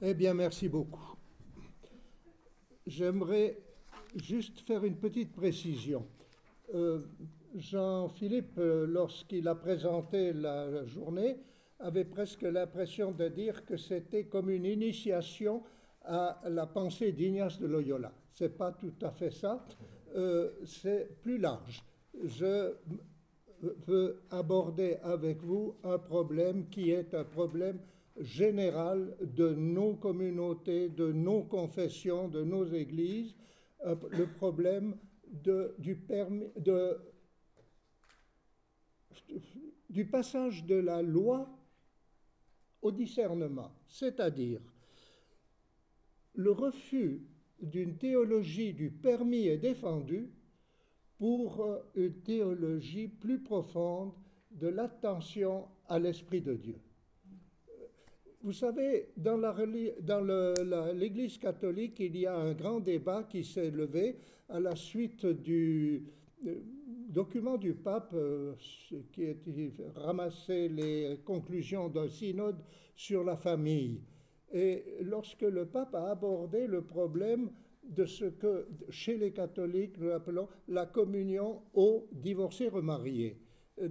Eh 0.00 0.14
bien, 0.14 0.32
merci 0.32 0.68
beaucoup. 0.68 1.16
J'aimerais 2.86 3.58
juste 4.14 4.60
faire 4.60 4.84
une 4.84 4.94
petite 4.94 5.32
précision. 5.32 6.06
Euh, 6.72 7.00
Jean-Philippe, 7.56 8.60
lorsqu'il 8.60 9.48
a 9.48 9.56
présenté 9.56 10.32
la 10.32 10.84
journée, 10.84 11.38
avait 11.80 12.04
presque 12.04 12.42
l'impression 12.42 13.10
de 13.10 13.26
dire 13.26 13.64
que 13.64 13.76
c'était 13.76 14.24
comme 14.24 14.50
une 14.50 14.66
initiation 14.66 15.64
à 16.04 16.40
la 16.48 16.66
pensée 16.66 17.10
d'Ignace 17.10 17.58
de 17.58 17.66
Loyola. 17.66 18.12
Ce 18.34 18.44
n'est 18.44 18.50
pas 18.50 18.70
tout 18.70 18.94
à 19.02 19.10
fait 19.10 19.32
ça, 19.32 19.64
euh, 20.14 20.50
c'est 20.64 21.20
plus 21.22 21.38
large. 21.38 21.82
Je 22.24 22.72
veux 23.86 24.22
aborder 24.30 24.98
avec 25.02 25.42
vous 25.42 25.74
un 25.82 25.98
problème 25.98 26.68
qui 26.68 26.92
est 26.92 27.14
un 27.14 27.24
problème 27.24 27.80
général 28.20 29.16
de 29.20 29.54
nos 29.54 29.94
communautés, 29.94 30.88
de 30.88 31.12
nos 31.12 31.42
confessions, 31.42 32.28
de 32.28 32.42
nos 32.42 32.66
églises, 32.66 33.34
euh, 33.84 33.94
le 34.10 34.26
problème 34.26 34.96
du, 35.26 35.96
du 39.88 40.06
passage 40.06 40.64
de 40.64 40.74
la 40.74 41.02
loi 41.02 41.48
au 42.82 42.90
discernement, 42.90 43.72
c'est-à-dire 43.88 44.60
le 46.34 46.52
refus 46.52 47.22
d'une 47.60 47.96
théologie 47.98 48.72
du 48.72 48.90
permis 48.90 49.48
est 49.48 49.58
défendu 49.58 50.30
pour 51.18 51.60
euh, 51.60 51.82
une 51.96 52.22
théologie 52.22 53.08
plus 53.08 53.42
profonde 53.42 54.12
de 54.52 54.68
l'attention 54.68 55.66
à 55.88 55.98
l'Esprit 55.98 56.40
de 56.40 56.54
Dieu. 56.54 56.80
Vous 58.42 58.52
savez, 58.52 59.08
dans 59.16 59.36
l'Église 60.94 61.38
catholique, 61.38 61.98
il 61.98 62.16
y 62.16 62.26
a 62.26 62.36
un 62.36 62.54
grand 62.54 62.78
débat 62.78 63.24
qui 63.24 63.42
s'est 63.42 63.70
levé 63.70 64.16
à 64.48 64.60
la 64.60 64.76
suite 64.76 65.26
du 65.26 66.04
euh, 66.46 66.54
document 67.08 67.56
du 67.56 67.74
pape 67.74 68.12
euh, 68.14 68.54
qui 69.12 69.26
a 69.26 69.34
ramassé 69.96 70.68
les 70.68 71.18
conclusions 71.24 71.88
d'un 71.88 72.08
synode 72.08 72.62
sur 72.94 73.24
la 73.24 73.36
famille. 73.36 74.02
Et 74.52 74.84
lorsque 75.02 75.42
le 75.42 75.66
pape 75.66 75.94
a 75.96 76.10
abordé 76.10 76.68
le 76.68 76.82
problème 76.82 77.50
de 77.82 78.06
ce 78.06 78.26
que 78.26 78.68
chez 78.88 79.16
les 79.16 79.32
catholiques 79.32 79.98
nous 79.98 80.10
appelons 80.10 80.48
la 80.68 80.86
communion 80.86 81.62
aux 81.74 82.06
divorcés 82.12 82.68
remariés. 82.68 83.36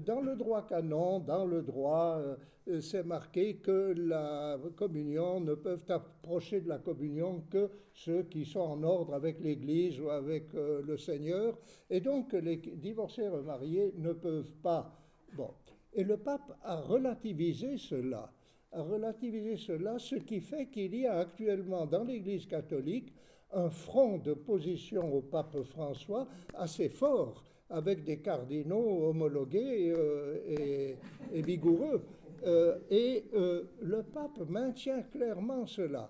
Dans 0.05 0.21
le 0.21 0.35
droit 0.35 0.65
canon, 0.65 1.19
dans 1.19 1.45
le 1.45 1.61
droit, 1.61 2.19
euh, 2.67 2.81
c'est 2.81 3.05
marqué 3.05 3.55
que 3.57 3.93
la 3.97 4.57
communion 4.75 5.39
ne 5.39 5.53
peuvent 5.53 5.89
approcher 5.89 6.61
de 6.61 6.67
la 6.67 6.79
communion 6.79 7.43
que 7.49 7.69
ceux 7.93 8.23
qui 8.23 8.43
sont 8.43 8.59
en 8.59 8.83
ordre 8.83 9.13
avec 9.13 9.39
l'Église 9.39 9.99
ou 10.01 10.09
avec 10.09 10.53
euh, 10.55 10.81
le 10.85 10.97
Seigneur, 10.97 11.57
et 11.89 12.01
donc 12.01 12.33
les 12.33 12.57
divorcés 12.57 13.27
remariés 13.27 13.93
ne 13.97 14.13
peuvent 14.13 14.53
pas. 14.61 14.91
Bon. 15.33 15.51
Et 15.93 16.03
le 16.03 16.17
pape 16.17 16.57
a 16.63 16.81
relativisé 16.81 17.77
cela, 17.77 18.31
a 18.71 18.81
relativisé 18.81 19.55
cela, 19.55 19.97
ce 19.99 20.15
qui 20.15 20.41
fait 20.41 20.67
qu'il 20.67 20.95
y 20.95 21.05
a 21.05 21.19
actuellement 21.19 21.85
dans 21.85 22.03
l'Église 22.03 22.45
catholique 22.45 23.13
un 23.53 23.69
front 23.69 24.17
de 24.17 24.33
position 24.33 25.13
au 25.13 25.21
pape 25.21 25.63
François 25.63 26.27
assez 26.53 26.89
fort, 26.89 27.43
avec 27.69 28.03
des 28.03 28.19
cardinaux 28.19 29.09
homologués 29.09 29.93
euh, 29.95 30.95
et, 31.33 31.41
vigoureux. 31.41 32.01
Euh, 32.45 32.77
et 32.89 33.25
euh, 33.33 33.63
le 33.81 34.03
pape 34.03 34.47
maintient 34.47 35.01
clairement 35.03 35.65
cela. 35.65 36.09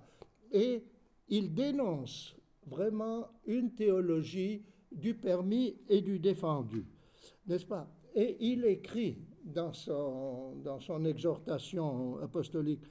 Et 0.51 0.83
il 1.29 1.53
dénonce 1.53 2.35
vraiment 2.67 3.27
une 3.45 3.73
théologie 3.73 4.63
du 4.91 5.13
permis 5.13 5.75
et 5.89 6.01
du 6.01 6.19
défendu, 6.19 6.85
n'est-ce 7.47 7.65
pas? 7.65 7.89
Et 8.15 8.37
il 8.39 8.65
écrit 8.65 9.17
dans 9.43 9.73
son, 9.73 10.55
dans 10.63 10.79
son 10.79 11.05
exhortation 11.05 12.17
apostolique, 12.19 12.83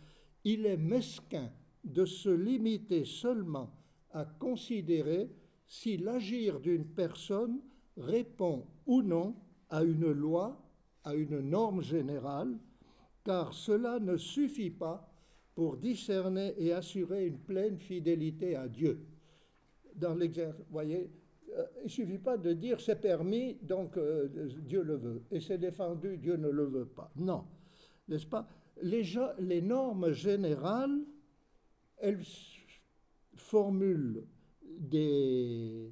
il 0.44 0.66
est 0.66 0.76
mesquin 0.76 1.50
de 1.84 2.04
se 2.04 2.28
limiter 2.28 3.04
seulement 3.04 3.70
à 4.12 4.24
considérer 4.24 5.30
si 5.66 5.96
l'agir 5.96 6.60
d'une 6.60 6.86
personne 6.86 7.60
répond 7.96 8.66
ou 8.86 9.02
non 9.02 9.34
à 9.70 9.82
une 9.82 10.10
loi, 10.10 10.60
à 11.04 11.14
une 11.14 11.40
norme 11.40 11.82
générale, 11.82 12.58
car 13.24 13.52
cela 13.52 13.98
ne 13.98 14.16
suffit 14.16 14.70
pas 14.70 15.12
pour 15.54 15.76
discerner 15.76 16.54
et 16.58 16.72
assurer 16.72 17.26
une 17.26 17.38
pleine 17.38 17.78
fidélité 17.78 18.56
à 18.56 18.68
Dieu. 18.68 19.00
Dans 19.94 20.14
l'exercice, 20.14 20.64
voyez, 20.70 21.10
euh, 21.56 21.64
il 21.80 21.84
ne 21.84 21.88
suffit 21.88 22.18
pas 22.18 22.36
de 22.36 22.52
dire 22.52 22.80
c'est 22.80 23.00
permis, 23.00 23.54
donc 23.62 23.96
euh, 23.96 24.28
Dieu 24.66 24.82
le 24.82 24.96
veut, 24.96 25.22
et 25.30 25.40
c'est 25.40 25.58
défendu, 25.58 26.18
Dieu 26.18 26.36
ne 26.36 26.48
le 26.48 26.64
veut 26.64 26.86
pas. 26.86 27.10
Non, 27.16 27.44
n'est-ce 28.08 28.26
pas? 28.26 28.46
Les, 28.82 29.62
normes 29.62 30.12
générales, 30.12 31.00
elles 31.96 32.22
formule 33.34 34.26
des, 34.78 35.90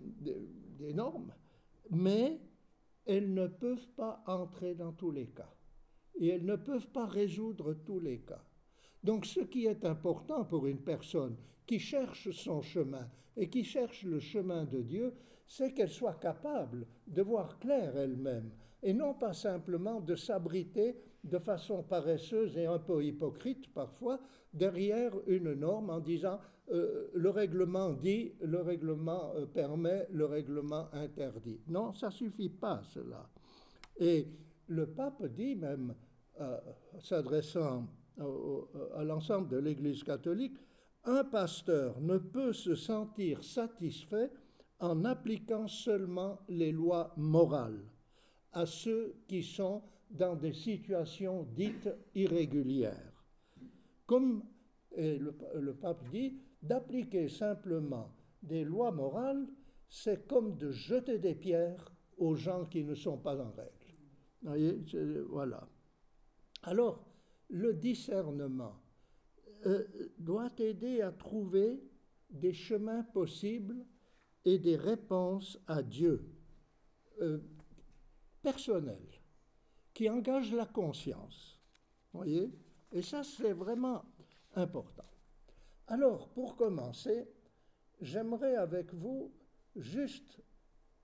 des, 0.00 0.36
normes, 0.80 1.32
mais 1.90 2.40
elles 3.06 3.32
ne 3.32 3.46
peuvent 3.46 3.88
pas 3.96 4.22
entrer 4.26 4.74
dans 4.74 4.92
tous 4.92 5.10
les 5.10 5.26
cas. 5.26 5.52
Et 6.16 6.28
elles 6.28 6.44
ne 6.44 6.56
peuvent 6.56 6.88
pas 6.88 7.06
résoudre 7.06 7.74
tous 7.74 8.00
les 8.00 8.20
cas. 8.20 8.42
Donc 9.02 9.26
ce 9.26 9.40
qui 9.40 9.66
est 9.66 9.84
important 9.84 10.44
pour 10.44 10.66
une 10.66 10.80
personne 10.80 11.36
qui 11.66 11.78
cherche 11.78 12.30
son 12.30 12.62
chemin 12.62 13.08
et 13.36 13.50
qui 13.50 13.64
cherche 13.64 14.04
le 14.04 14.20
chemin 14.20 14.64
de 14.64 14.80
Dieu, 14.80 15.14
c'est 15.46 15.72
qu'elle 15.74 15.90
soit 15.90 16.20
capable 16.20 16.86
de 17.06 17.22
voir 17.22 17.58
clair 17.58 17.96
elle-même 17.96 18.50
et 18.82 18.92
non 18.92 19.14
pas 19.14 19.32
simplement 19.32 20.00
de 20.00 20.14
s'abriter 20.14 20.96
de 21.24 21.38
façon 21.38 21.82
paresseuse 21.82 22.56
et 22.56 22.66
un 22.66 22.78
peu 22.78 23.04
hypocrite 23.04 23.72
parfois 23.72 24.20
derrière 24.52 25.12
une 25.26 25.54
norme 25.54 25.90
en 25.90 26.00
disant 26.00 26.38
euh, 26.70 27.08
le 27.12 27.30
règlement 27.30 27.90
dit, 27.92 28.32
le 28.40 28.60
règlement 28.60 29.32
euh, 29.34 29.46
permet, 29.46 30.06
le 30.10 30.24
règlement 30.24 30.88
interdit. 30.92 31.60
Non, 31.66 31.92
ça 31.92 32.10
suffit 32.10 32.48
pas 32.48 32.82
cela. 32.82 33.28
Et 33.98 34.28
le 34.68 34.86
pape 34.86 35.26
dit 35.26 35.56
même, 35.56 35.94
euh, 36.40 36.58
s'adressant 37.00 37.86
à 38.96 39.02
l'ensemble 39.02 39.48
de 39.48 39.56
l'Église 39.56 40.04
catholique, 40.04 40.56
un 41.04 41.24
pasteur 41.24 42.00
ne 42.00 42.18
peut 42.18 42.52
se 42.52 42.76
sentir 42.76 43.42
satisfait 43.42 44.30
en 44.78 45.04
appliquant 45.04 45.66
seulement 45.66 46.38
les 46.48 46.70
lois 46.70 47.12
morales 47.16 47.84
à 48.52 48.66
ceux 48.66 49.16
qui 49.26 49.42
sont 49.42 49.82
dans 50.10 50.36
des 50.36 50.52
situations 50.52 51.44
dites 51.54 51.88
irrégulières. 52.14 53.24
Comme 54.06 54.44
le, 54.96 55.72
pape 55.72 56.08
dit, 56.10 56.38
d'appliquer 56.62 57.28
simplement 57.28 58.14
des 58.42 58.64
lois 58.64 58.92
morales, 58.92 59.46
c'est 59.88 60.26
comme 60.26 60.56
de 60.56 60.70
jeter 60.70 61.18
des 61.18 61.34
pierres 61.34 61.92
aux 62.16 62.34
gens 62.34 62.64
qui 62.66 62.84
ne 62.84 62.94
sont 62.94 63.18
pas 63.18 63.40
en 63.40 63.50
règle. 63.52 63.70
Vous 64.42 64.48
voyez, 64.48 64.84
voilà. 65.28 65.66
Alors, 66.62 67.04
le 67.48 67.74
discernement 67.74 68.80
euh, 69.66 69.84
doit 70.18 70.52
aider 70.58 71.00
à 71.00 71.12
trouver 71.12 71.82
des 72.30 72.52
chemins 72.52 73.02
possibles 73.02 73.84
et 74.44 74.58
des 74.58 74.76
réponses 74.76 75.58
à 75.66 75.82
Dieu 75.82 76.28
euh, 77.20 77.38
personnelles 78.42 79.23
qui 79.94 80.10
engagent 80.10 80.52
la 80.52 80.66
conscience. 80.66 81.58
Voyez? 82.12 82.50
Et 82.92 83.02
ça, 83.02 83.22
c'est 83.22 83.52
vraiment 83.52 84.04
important. 84.54 85.04
Alors, 85.86 86.28
pour 86.28 86.56
commencer, 86.56 87.28
j'aimerais 88.00 88.56
avec 88.56 88.92
vous 88.92 89.32
juste 89.76 90.42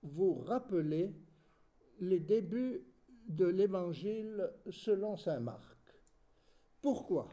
vous 0.03 0.35
rappeler 0.35 1.13
les 1.99 2.19
débuts 2.19 2.83
de 3.27 3.45
l'évangile 3.45 4.51
selon 4.69 5.15
saint 5.15 5.39
Marc. 5.39 5.77
Pourquoi? 6.81 7.29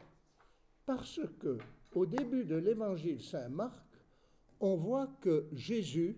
Parce 0.85 1.19
que 1.39 1.57
au 1.93 2.05
début 2.05 2.45
de 2.45 2.55
l'évangile 2.55 3.21
saint 3.21 3.49
Marc, 3.49 3.85
on 4.59 4.75
voit 4.75 5.07
que 5.21 5.47
Jésus 5.51 6.17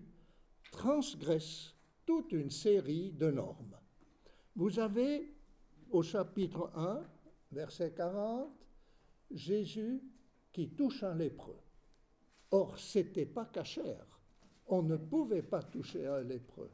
transgresse 0.70 1.74
toute 2.04 2.32
une 2.32 2.50
série 2.50 3.12
de 3.12 3.30
normes. 3.30 3.78
Vous 4.54 4.78
avez 4.78 5.31
au 5.92 6.02
chapitre 6.02 6.70
1, 6.74 7.02
verset 7.52 7.92
40, 7.92 8.48
Jésus 9.30 10.02
qui 10.50 10.70
touche 10.70 11.02
un 11.02 11.14
lépreux. 11.14 11.58
Or, 12.50 12.78
c'était 12.78 13.26
pas 13.26 13.46
cachère. 13.46 14.06
On 14.66 14.82
ne 14.82 14.96
pouvait 14.96 15.42
pas 15.42 15.62
toucher 15.62 16.06
un 16.06 16.22
lépreux. 16.22 16.70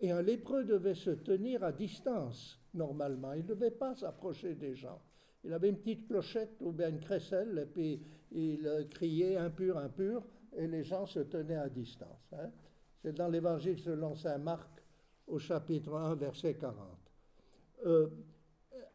Et 0.00 0.10
un 0.10 0.22
lépreux 0.22 0.64
devait 0.64 0.94
se 0.94 1.10
tenir 1.10 1.64
à 1.64 1.72
distance, 1.72 2.60
normalement. 2.74 3.32
Il 3.32 3.42
ne 3.42 3.48
devait 3.48 3.70
pas 3.70 3.94
s'approcher 3.94 4.54
des 4.54 4.74
gens. 4.74 5.00
Il 5.42 5.52
avait 5.52 5.68
une 5.68 5.78
petite 5.78 6.06
clochette 6.06 6.56
ou 6.60 6.72
bien 6.72 6.90
une 6.90 7.00
crécelle, 7.00 7.58
et 7.58 7.66
puis 7.66 8.02
il 8.32 8.66
euh, 8.66 8.84
criait 8.84 9.36
impur, 9.36 9.78
impur, 9.78 10.24
et 10.56 10.66
les 10.66 10.84
gens 10.84 11.06
se 11.06 11.20
tenaient 11.20 11.56
à 11.56 11.68
distance. 11.68 12.32
Hein. 12.32 12.50
C'est 13.02 13.12
dans 13.12 13.28
l'évangile 13.28 13.78
selon 13.78 14.14
saint 14.14 14.38
Marc 14.38 14.82
au 15.26 15.38
chapitre 15.38 15.94
1, 15.94 16.14
verset 16.14 16.54
40. 16.54 16.76
Euh, 17.86 18.08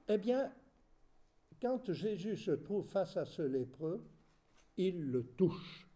eh 0.10 0.18
bien, 0.18 0.52
quand 1.62 1.92
Jésus 1.94 2.38
se 2.38 2.52
trouve 2.52 2.88
face 2.88 3.16
à 3.16 3.26
ce 3.26 3.44
lépreux, 3.44 4.04
il 4.78 5.12
le 5.12 5.24
touche, 5.24 5.88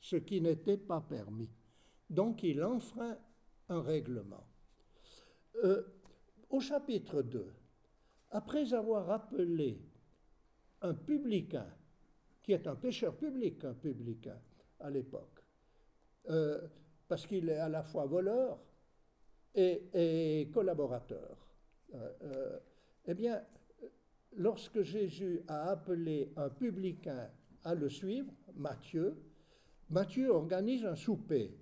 ce 0.00 0.16
qui 0.16 0.40
n'était 0.40 0.76
pas 0.76 1.00
permis. 1.00 1.50
Donc 2.08 2.42
il 2.42 2.62
enfreint 2.62 3.18
un 3.68 3.82
règlement. 3.82 4.46
Euh, 5.64 5.82
au 6.50 6.60
chapitre 6.60 7.22
2, 7.22 7.52
après 8.30 8.72
avoir 8.72 9.10
appelé 9.10 9.80
un 10.82 10.94
publicain, 10.94 11.66
qui 12.42 12.52
est 12.52 12.66
un 12.68 12.76
pécheur 12.76 13.16
public, 13.16 13.64
un 13.64 13.74
publicain 13.74 14.38
à 14.78 14.90
l'époque, 14.90 15.42
euh, 16.30 16.60
parce 17.08 17.26
qu'il 17.26 17.48
est 17.48 17.58
à 17.58 17.68
la 17.68 17.82
fois 17.82 18.06
voleur 18.06 18.60
et, 19.54 20.48
collaborateur. 20.52 21.36
Euh, 21.94 22.58
eh 23.06 23.14
bien, 23.14 23.42
lorsque 24.32 24.82
Jésus 24.82 25.42
a 25.48 25.70
appelé 25.70 26.32
un 26.36 26.48
publicain 26.48 27.30
à 27.64 27.74
le 27.74 27.88
suivre, 27.88 28.32
Matthieu, 28.54 29.16
Matthieu 29.90 30.30
organise 30.30 30.84
un 30.84 30.96
souper 30.96 31.56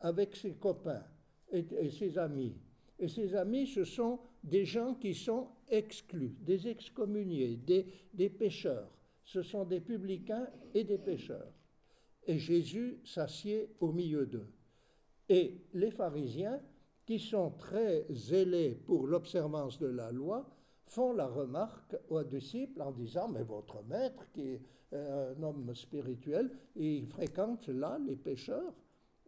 avec 0.00 0.36
ses 0.36 0.54
copains 0.54 1.04
et, 1.50 1.90
ses 1.90 2.18
amis. 2.18 2.56
Et 2.98 3.08
ses 3.08 3.34
amis, 3.34 3.66
ce 3.66 3.84
sont 3.84 4.18
des 4.42 4.64
gens 4.64 4.94
qui 4.94 5.14
sont 5.14 5.48
exclus, 5.68 6.34
des 6.40 6.68
excommuniés, 6.68 7.56
des, 7.56 7.86
des 8.12 8.28
pécheurs. 8.28 8.90
Ce 9.24 9.42
sont 9.42 9.64
des 9.64 9.80
publicains 9.80 10.48
et 10.74 10.84
des 10.84 10.98
pécheurs. 10.98 11.52
Et 12.26 12.38
Jésus 12.38 12.98
s'assied 13.04 13.70
au 13.80 13.92
milieu 13.92 14.26
d'eux. 14.26 14.48
Et 15.28 15.62
les 15.72 15.90
pharisiens, 15.90 16.60
qui 17.10 17.18
sont 17.18 17.50
très 17.50 18.06
zélés 18.08 18.80
pour 18.86 19.08
l'observance 19.08 19.80
de 19.80 19.88
la 19.88 20.12
loi, 20.12 20.48
font 20.90 21.12
la 21.12 21.28
remarque 21.28 21.96
aux 22.08 22.24
disciples 22.24 22.82
en 22.82 22.90
disant, 22.90 23.28
mais 23.28 23.44
votre 23.44 23.80
maître, 23.84 24.26
qui 24.32 24.40
est 24.40 24.60
euh, 24.92 25.34
un 25.36 25.42
homme 25.42 25.72
spirituel, 25.72 26.50
il 26.74 27.06
fréquente 27.06 27.68
là 27.68 27.96
les 28.04 28.16
pécheurs. 28.16 28.74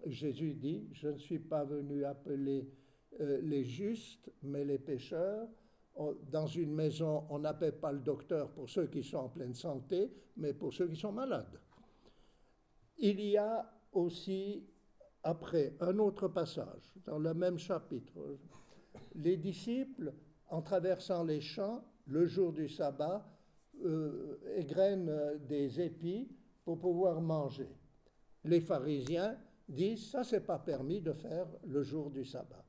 Jésus 0.06 0.54
dit, 0.54 0.88
je 0.92 1.08
ne 1.08 1.18
suis 1.18 1.38
pas 1.38 1.64
venu 1.64 2.04
appeler 2.04 2.68
euh, 3.20 3.40
les 3.42 3.64
justes, 3.64 4.32
mais 4.42 4.64
les 4.64 4.78
pécheurs. 4.78 5.48
Dans 6.30 6.46
une 6.46 6.74
maison, 6.74 7.26
on 7.28 7.38
n'appelle 7.38 7.78
pas 7.78 7.92
le 7.92 8.00
docteur 8.00 8.50
pour 8.50 8.68
ceux 8.68 8.86
qui 8.86 9.04
sont 9.04 9.18
en 9.18 9.28
pleine 9.28 9.54
santé, 9.54 10.10
mais 10.38 10.54
pour 10.54 10.72
ceux 10.72 10.88
qui 10.88 10.96
sont 10.96 11.12
malades. 11.12 11.60
Il 12.98 13.20
y 13.20 13.36
a 13.36 13.70
aussi, 13.92 14.64
après, 15.22 15.76
un 15.80 15.98
autre 15.98 16.28
passage, 16.28 16.94
dans 17.04 17.18
le 17.18 17.34
même 17.34 17.58
chapitre. 17.58 18.38
Les 19.14 19.36
disciples 19.36 20.12
en 20.52 20.60
traversant 20.60 21.25
les 21.25 21.40
champs, 21.40 21.82
le 22.06 22.26
jour 22.26 22.52
du 22.52 22.69
sabbat, 22.69 23.26
euh, 23.84 25.38
des 25.49 25.81
épis 25.81 26.28
pour 26.62 26.78
pouvoir 26.78 27.22
manger. 27.22 27.70
Les 28.44 28.60
pharisiens 28.60 29.38
disent 29.66 30.10
ça 30.10 30.22
c'est 30.22 30.44
pas 30.44 30.58
permis 30.58 31.00
de 31.00 31.14
faire 31.14 31.46
le 31.66 31.82
jour 31.82 32.10
du 32.10 32.26
sabbat. 32.26 32.64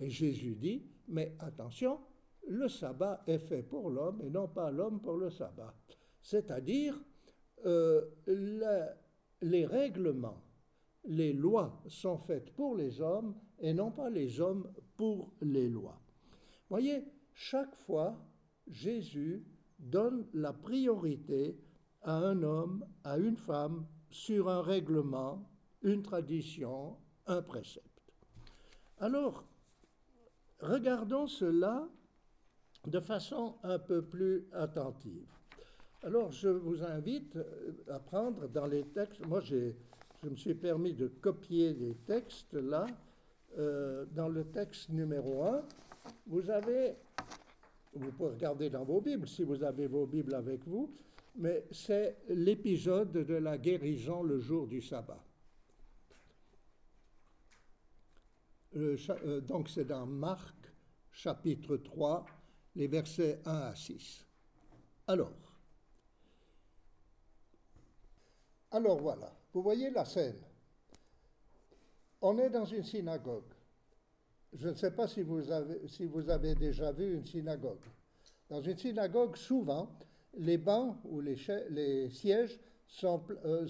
Et 0.00 0.10
Jésus 0.10 0.56
dit 0.56 0.84
mais 1.08 1.36
attention, 1.38 2.00
le 2.48 2.68
sabbat 2.68 3.22
est 3.28 3.38
fait 3.38 3.62
pour 3.62 3.88
l'homme 3.88 4.20
et 4.22 4.30
non 4.30 4.48
pas 4.48 4.72
l'homme 4.72 5.00
pour 5.00 5.16
le 5.16 5.30
sabbat. 5.30 5.74
C'est-à-dire 6.20 6.98
euh, 7.64 8.04
les 9.42 9.64
règlements, 9.64 10.42
les 11.04 11.32
lois 11.32 11.80
sont 11.86 12.18
faites 12.18 12.52
pour 12.52 12.74
les 12.74 13.00
hommes 13.00 13.36
et 13.60 13.72
non 13.72 13.92
pas 13.92 14.10
les 14.10 14.40
hommes 14.40 14.72
pour 14.96 15.34
les 15.40 15.68
lois. 15.68 16.01
Voyez, 16.72 17.04
chaque 17.34 17.76
fois, 17.76 18.16
Jésus 18.66 19.44
donne 19.78 20.26
la 20.32 20.54
priorité 20.54 21.60
à 22.00 22.16
un 22.16 22.42
homme, 22.42 22.86
à 23.04 23.18
une 23.18 23.36
femme, 23.36 23.84
sur 24.08 24.48
un 24.48 24.62
règlement, 24.62 25.46
une 25.82 26.02
tradition, 26.02 26.96
un 27.26 27.42
précepte. 27.42 28.14
Alors, 29.00 29.44
regardons 30.60 31.26
cela 31.26 31.86
de 32.86 33.00
façon 33.00 33.58
un 33.64 33.78
peu 33.78 34.00
plus 34.00 34.46
attentive. 34.52 35.28
Alors, 36.02 36.32
je 36.32 36.48
vous 36.48 36.82
invite 36.82 37.38
à 37.86 37.98
prendre 37.98 38.48
dans 38.48 38.66
les 38.66 38.84
textes, 38.84 39.26
moi 39.26 39.40
je 39.40 39.74
me 40.22 40.36
suis 40.36 40.54
permis 40.54 40.94
de 40.94 41.08
copier 41.08 41.74
des 41.74 41.96
textes 42.06 42.54
là, 42.54 42.86
euh, 43.58 44.06
dans 44.12 44.30
le 44.30 44.44
texte 44.44 44.88
numéro 44.88 45.44
1, 45.44 45.62
vous 46.26 46.50
avez, 46.50 46.96
vous 47.94 48.12
pouvez 48.12 48.30
regarder 48.30 48.70
dans 48.70 48.84
vos 48.84 49.00
Bibles 49.00 49.28
si 49.28 49.44
vous 49.44 49.62
avez 49.62 49.86
vos 49.86 50.06
Bibles 50.06 50.34
avec 50.34 50.66
vous, 50.66 50.94
mais 51.36 51.64
c'est 51.70 52.18
l'épisode 52.28 53.12
de 53.12 53.34
la 53.34 53.58
guérison 53.58 54.22
le 54.22 54.38
jour 54.38 54.66
du 54.66 54.80
sabbat. 54.80 55.22
Euh, 58.76 59.40
donc 59.42 59.68
c'est 59.68 59.84
dans 59.84 60.06
Marc 60.06 60.56
chapitre 61.12 61.76
3, 61.76 62.24
les 62.74 62.86
versets 62.86 63.40
1 63.44 63.50
à 63.50 63.74
6. 63.74 64.26
Alors, 65.06 65.32
alors 68.70 68.98
voilà, 68.98 69.30
vous 69.52 69.62
voyez 69.62 69.90
la 69.90 70.04
scène. 70.04 70.40
On 72.22 72.38
est 72.38 72.50
dans 72.50 72.64
une 72.64 72.84
synagogue. 72.84 73.51
Je 74.52 74.68
ne 74.68 74.74
sais 74.74 74.90
pas 74.90 75.08
si 75.08 75.22
vous, 75.22 75.50
avez, 75.50 76.54
déjà 76.54 76.92
vu 76.92 77.14
une 77.14 77.24
synagogue. 77.24 77.80
Dans 78.50 78.60
une 78.60 78.76
synagogue, 78.76 79.36
souvent, 79.36 79.88
les 80.34 80.58
bancs 80.58 80.96
ou 81.04 81.20
les, 81.20 82.10
sièges 82.10 82.60
sont, 82.86 83.22
euh, 83.44 83.66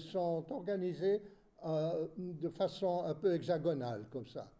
organisés 0.49 1.21
euh, 1.65 2.07
de 2.17 2.49
façon 2.49 3.03
un 3.05 3.13
peu 3.15 3.33
hexagonale, 3.33 4.07
comme 4.11 4.27
ça. 4.27 4.51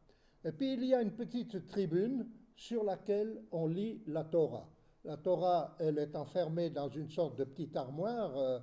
Et 0.45 0.51
puis 0.51 0.73
il 0.73 0.85
y 0.85 0.93
a 0.93 1.01
une 1.01 1.11
petite 1.11 1.67
tribune 1.67 2.29
sur 2.55 2.83
laquelle 2.83 3.43
on 3.51 3.67
lit 3.67 4.01
la 4.07 4.23
Torah. 4.23 4.69
La 5.03 5.17
Torah, 5.17 5.75
elle 5.79 5.97
est 5.97 6.15
enfermée 6.15 6.69
dans 6.69 6.87
une 6.87 7.09
sorte 7.09 7.37
de 7.37 7.43
petite 7.43 7.75
armoire 7.75 8.61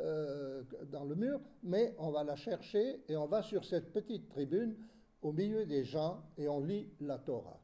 euh, 0.00 0.62
dans 0.90 1.04
le 1.04 1.14
mur, 1.14 1.40
mais 1.62 1.94
on 1.98 2.10
va 2.10 2.24
la 2.24 2.36
chercher 2.36 3.02
et 3.08 3.16
on 3.16 3.26
va 3.26 3.42
sur 3.42 3.64
cette 3.64 3.92
petite 3.92 4.28
tribune 4.30 4.74
au 5.22 5.32
milieu 5.32 5.64
des 5.64 5.84
gens 5.84 6.22
et 6.36 6.48
on 6.48 6.60
lit 6.60 6.88
la 7.00 7.18
Torah. 7.18 7.60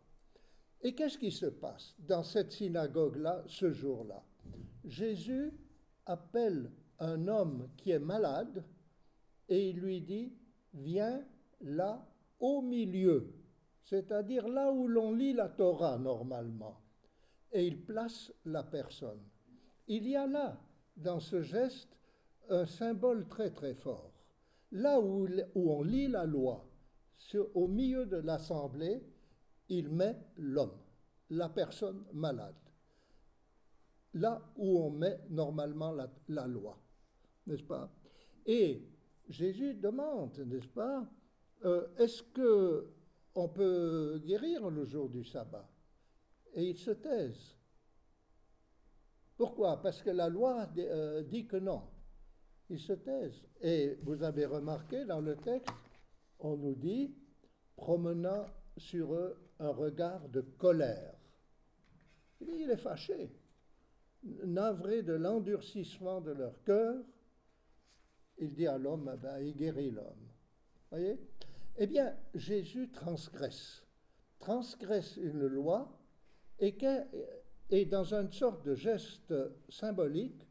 Et 0.80 0.94
qu'est-ce 0.94 1.18
qui 1.18 1.32
se 1.32 1.46
passe 1.46 1.94
dans 1.98 2.22
cette 2.22 2.52
synagogue-là 2.52 3.42
ce 3.46 3.72
jour-là? 3.72 4.22
Jésus 4.84 5.52
appelle 6.06 6.70
un 7.00 7.26
homme 7.26 7.68
qui 7.76 7.90
est 7.90 7.98
malade 7.98 8.64
et 9.48 9.70
il 9.70 9.80
lui 9.80 10.00
dit, 10.00 10.32
viens 10.72 11.24
là 11.60 12.06
au 12.38 12.62
milieu, 12.62 13.34
c'est-à-dire 13.82 14.46
là 14.46 14.70
où 14.72 14.86
l'on 14.86 15.12
lit 15.12 15.32
la 15.32 15.48
Torah 15.48 15.98
normalement. 15.98 16.80
Et 17.50 17.66
il 17.66 17.82
place 17.82 18.32
la 18.44 18.62
personne. 18.62 19.22
Il 19.88 20.06
y 20.06 20.14
a 20.14 20.26
là, 20.26 20.60
dans 20.96 21.18
ce 21.18 21.42
geste, 21.42 21.96
un 22.50 22.66
symbole 22.66 23.26
très 23.26 23.50
très 23.50 23.74
fort. 23.74 24.12
Là 24.70 25.00
où, 25.00 25.26
où 25.54 25.72
on 25.72 25.82
lit 25.82 26.08
la 26.08 26.24
loi, 26.24 26.67
au 27.54 27.68
milieu 27.68 28.06
de 28.06 28.16
l'assemblée, 28.16 29.02
il 29.68 29.88
met 29.90 30.16
l'homme, 30.36 30.78
la 31.30 31.48
personne 31.48 32.04
malade. 32.12 32.54
Là 34.14 34.42
où 34.56 34.80
on 34.80 34.90
met 34.90 35.20
normalement 35.28 35.92
la, 36.28 36.46
loi, 36.46 36.78
n'est-ce 37.46 37.64
pas? 37.64 37.90
Et 38.46 38.82
Jésus 39.28 39.74
demande, 39.74 40.38
n'est-ce 40.38 40.68
pas, 40.68 41.06
euh, 41.64 41.86
est-ce 41.98 42.22
que 42.22 42.90
on 43.34 43.48
peut 43.48 44.20
guérir 44.24 44.70
le 44.70 44.84
jour 44.84 45.08
du 45.08 45.22
sabbat? 45.24 45.68
Et 46.54 46.70
il 46.70 46.78
se 46.78 46.92
taise. 46.92 47.56
Pourquoi? 49.36 49.80
Parce 49.80 50.02
que 50.02 50.10
la 50.10 50.28
loi 50.28 50.68
euh, 50.78 51.22
dit 51.22 51.46
que 51.46 51.56
non. 51.56 51.82
Il 52.70 52.80
se 52.80 52.92
taise. 52.94 53.46
Et 53.60 53.98
vous 54.02 54.22
avez 54.22 54.44
remarqué 54.46 55.04
dans 55.04 55.20
le 55.20 55.36
texte, 55.36 55.72
on 56.40 56.56
nous 56.56 56.74
dit, 56.74 57.14
promenant 57.76 58.46
sur 58.76 59.14
eux 59.14 59.36
un 59.58 59.70
regard 59.70 60.28
de 60.28 60.40
colère. 60.40 61.14
Il 62.40 62.70
est 62.70 62.76
fâché, 62.76 63.30
navré 64.44 65.02
de 65.02 65.14
l'endurcissement 65.14 66.20
de 66.20 66.32
leur 66.32 66.62
cœur. 66.62 67.02
Il 68.38 68.54
dit 68.54 68.66
à 68.66 68.78
l'homme, 68.78 69.10
eh 69.14 69.16
ben, 69.16 69.38
il 69.40 69.56
guérit 69.56 69.90
l'homme. 69.90 70.28
Voyez? 70.90 71.18
Eh 71.76 71.86
bien, 71.86 72.16
Jésus 72.34 72.90
transgresse, 72.90 73.84
transgresse 74.38 75.16
une 75.16 75.46
loi, 75.46 75.96
et 76.60 77.84
dans 77.86 78.14
une 78.14 78.32
sorte 78.32 78.64
de 78.64 78.74
geste 78.74 79.34
symbolique, 79.68 80.46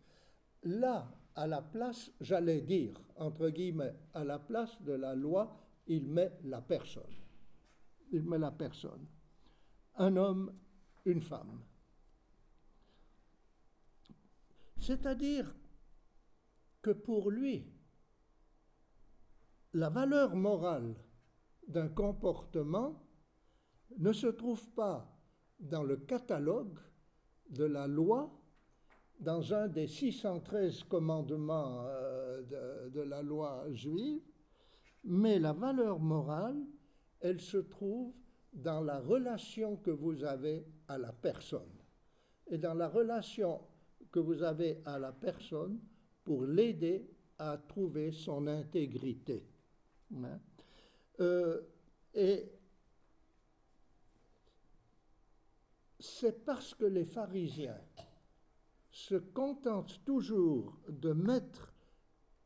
là, 0.63 1.11
à 1.35 1.47
la 1.47 1.61
place, 1.61 2.11
j'allais 2.21 2.61
dire, 2.61 2.99
entre 3.15 3.49
guillemets, 3.49 3.95
à 4.13 4.23
la 4.23 4.39
place 4.39 4.81
de 4.81 4.93
la 4.93 5.15
loi, 5.15 5.55
il 5.87 6.07
met 6.07 6.37
la 6.43 6.61
personne. 6.61 7.15
Il 8.11 8.23
met 8.23 8.37
la 8.37 8.51
personne. 8.51 9.05
Un 9.95 10.15
homme, 10.15 10.53
une 11.05 11.21
femme. 11.21 11.61
C'est-à-dire 14.79 15.53
que 16.81 16.91
pour 16.91 17.31
lui, 17.31 17.65
la 19.73 19.89
valeur 19.89 20.35
morale 20.35 20.95
d'un 21.67 21.89
comportement 21.89 23.03
ne 23.97 24.13
se 24.13 24.27
trouve 24.27 24.69
pas 24.71 25.13
dans 25.59 25.83
le 25.83 25.97
catalogue 25.97 26.79
de 27.49 27.65
la 27.65 27.87
loi, 27.87 28.31
dans 29.19 29.53
un 29.53 29.67
des 29.67 29.87
613 29.87 30.83
commandements 30.83 31.83
euh, 31.85 32.89
de, 32.89 33.01
la 33.01 33.21
loi 33.21 33.65
juive, 33.71 34.21
mais 35.07 35.39
la 35.39 35.53
valeur 35.53 35.99
morale, 35.99 36.61
elle 37.21 37.39
se 37.39 37.57
trouve 37.57 38.13
dans 38.51 38.81
la 38.81 38.99
relation 38.99 39.77
que 39.77 39.89
vous 39.89 40.23
avez 40.25 40.65
à 40.89 40.97
la 40.97 41.13
personne. 41.13 41.71
Et 42.47 42.57
dans 42.57 42.73
la 42.73 42.89
relation 42.89 43.61
que 44.11 44.19
vous 44.19 44.43
avez 44.43 44.81
à 44.85 44.99
la 44.99 45.13
personne 45.13 45.79
pour 46.25 46.43
l'aider 46.43 47.09
à 47.39 47.57
trouver 47.57 48.11
son 48.11 48.47
intégrité. 48.47 49.47
Hein? 50.13 50.39
Euh, 51.21 51.61
et 52.13 52.51
c'est 55.99 56.43
parce 56.43 56.73
que 56.73 56.85
les 56.85 57.05
pharisiens 57.05 57.79
se 58.91 59.15
contentent 59.15 60.03
toujours 60.03 60.77
de 60.89 61.13
mettre 61.13 61.73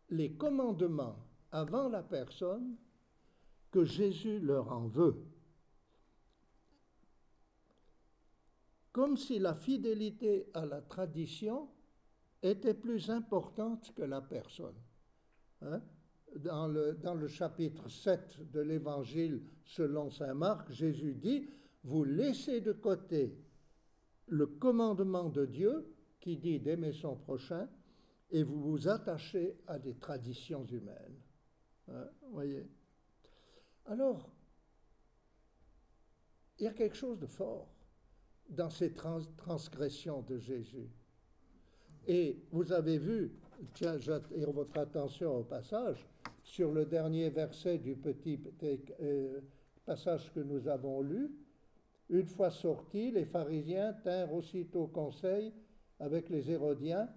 les 0.09 0.33
commandements 0.33 1.30
avant 1.51 1.89
la 1.89 2.03
personne 2.03 2.75
que 3.71 3.83
Jésus 3.85 4.39
leur 4.39 4.71
en 4.71 4.87
veut. 4.87 5.15
Comme 8.91 9.15
si 9.15 9.39
la 9.39 9.55
fidélité 9.55 10.49
à 10.53 10.65
la 10.65 10.81
tradition 10.81 11.69
était 12.41 12.73
plus 12.73 13.09
importante 13.09 13.93
que 13.95 14.03
la 14.03 14.21
personne. 14.21 14.75
Hein? 15.61 15.81
Dans, 16.37 16.67
le, 16.67 16.93
dans 16.93 17.13
le 17.13 17.27
chapitre 17.27 17.89
7 17.89 18.51
de 18.51 18.61
l'Évangile 18.61 19.41
selon 19.65 20.09
Saint 20.09 20.33
Marc, 20.33 20.71
Jésus 20.71 21.13
dit, 21.15 21.49
vous 21.83 22.03
laissez 22.03 22.61
de 22.61 22.73
côté 22.73 23.37
le 24.27 24.45
commandement 24.47 25.29
de 25.29 25.45
Dieu 25.45 25.93
qui 26.19 26.37
dit 26.37 26.59
d'aimer 26.59 26.93
son 26.93 27.15
prochain 27.15 27.67
et 28.29 28.43
vous 28.43 28.61
vous 28.61 28.87
attachez 28.87 29.57
à 29.67 29.77
des 29.77 29.95
traditions 29.95 30.65
humaines. 30.65 31.20
Voyez 32.31 32.67
Alors, 33.85 34.29
il 36.59 36.65
y 36.65 36.67
a 36.67 36.73
quelque 36.73 36.95
chose 36.95 37.19
de 37.19 37.25
fort 37.25 37.67
dans 38.49 38.69
ces 38.69 38.93
transgressions 38.93 40.21
de 40.21 40.37
Jésus. 40.37 40.89
Et 42.07 42.37
vous 42.51 42.71
avez 42.71 42.97
vu, 42.97 43.31
tiens, 43.73 43.97
j'attire 43.97 44.51
votre 44.51 44.77
attention 44.77 45.37
au 45.37 45.43
passage, 45.43 46.05
sur 46.43 46.71
le 46.71 46.85
dernier 46.85 47.29
verset 47.29 47.77
du 47.77 47.95
petit 47.95 48.39
euh, 48.63 49.41
passage 49.85 50.31
que 50.33 50.39
nous 50.39 50.67
avons 50.67 51.01
lu, 51.01 51.31
une 52.09 52.25
fois 52.25 52.51
sortis, 52.51 53.11
les 53.11 53.25
pharisiens 53.25 53.93
tinrent 54.03 54.33
aussitôt 54.33 54.87
conseil 54.87 55.53
avec 55.99 56.29
les 56.29 56.51
Hérodiens 56.51 57.09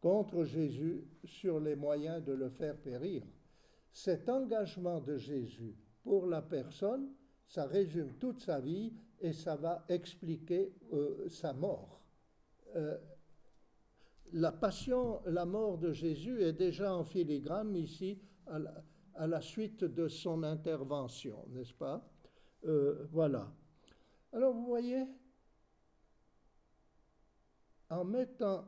contre 0.00 0.44
Jésus 0.44 1.04
sur 1.24 1.58
les 1.58 1.74
moyens 1.74 2.24
de 2.24 2.32
le 2.32 2.48
faire 2.48 2.76
périr. 2.76 3.22
Cet 3.92 4.28
engagement 4.28 5.00
de 5.00 5.16
Jésus 5.16 5.76
pour 6.02 6.26
la 6.26 6.42
personne, 6.42 7.12
ça 7.46 7.66
résume 7.66 8.14
toute 8.14 8.40
sa 8.40 8.60
vie 8.60 8.92
et 9.20 9.32
ça 9.32 9.56
va 9.56 9.84
expliquer 9.88 10.72
euh, 10.92 11.28
sa 11.28 11.52
mort. 11.52 12.00
Euh, 12.76 12.96
la 14.32 14.52
passion, 14.52 15.20
la 15.26 15.44
mort 15.44 15.78
de 15.78 15.92
Jésus 15.92 16.42
est 16.42 16.52
déjà 16.52 16.94
en 16.94 17.04
filigrane 17.04 17.74
ici 17.74 18.20
à 18.46 19.26
la, 19.26 19.40
suite 19.40 19.84
de 19.84 20.08
son 20.08 20.42
intervention, 20.44 21.44
n'est-ce 21.48 21.74
pas? 21.74 22.08
Euh, 22.64 23.06
Voilà. 23.10 23.52
Alors 24.32 24.54
vous 24.54 24.66
voyez, 24.66 25.04
en 27.90 28.04
mettant 28.04 28.64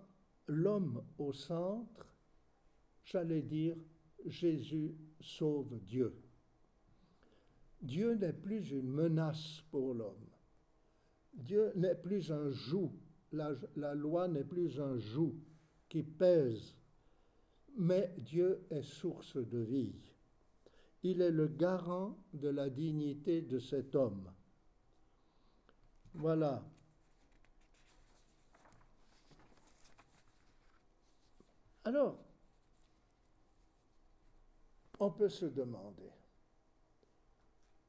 l'homme 0.49 1.05
au 1.19 1.33
centre, 1.33 2.07
j'allais 3.05 3.43
dire, 3.43 3.77
Jésus 4.27 4.97
sauve 5.23 5.79
Dieu. 5.81 6.15
Dieu 7.81 8.15
n'est 8.15 8.33
plus 8.33 8.71
une 8.71 8.89
menace 8.89 9.63
pour 9.71 9.95
l'homme. 9.95 10.29
Dieu 11.35 11.73
n'est 11.75 11.97
plus 11.97 12.31
un 12.31 12.51
joug. 12.51 12.93
La, 13.33 13.95
loi 13.95 14.29
n'est 14.29 14.45
plus 14.45 14.79
un 14.79 14.99
joug 14.99 15.35
qui 15.89 16.03
pèse. 16.03 16.77
Mais 17.77 18.15
Dieu 18.19 18.67
est 18.71 18.83
source 18.83 19.37
de 19.37 19.59
vie. 19.59 19.95
Il 21.03 21.23
est 21.23 21.31
le 21.31 21.49
garant 21.49 22.17
de 22.35 22.49
la 22.49 22.69
dignité 22.69 23.41
de 23.43 23.59
cet 23.59 23.95
homme. 23.95 24.31
Voilà. 26.15 26.63
Alors, 31.85 32.19
on 35.03 35.11
peut 35.11 35.29
se 35.29 35.47
demander, 35.47 36.13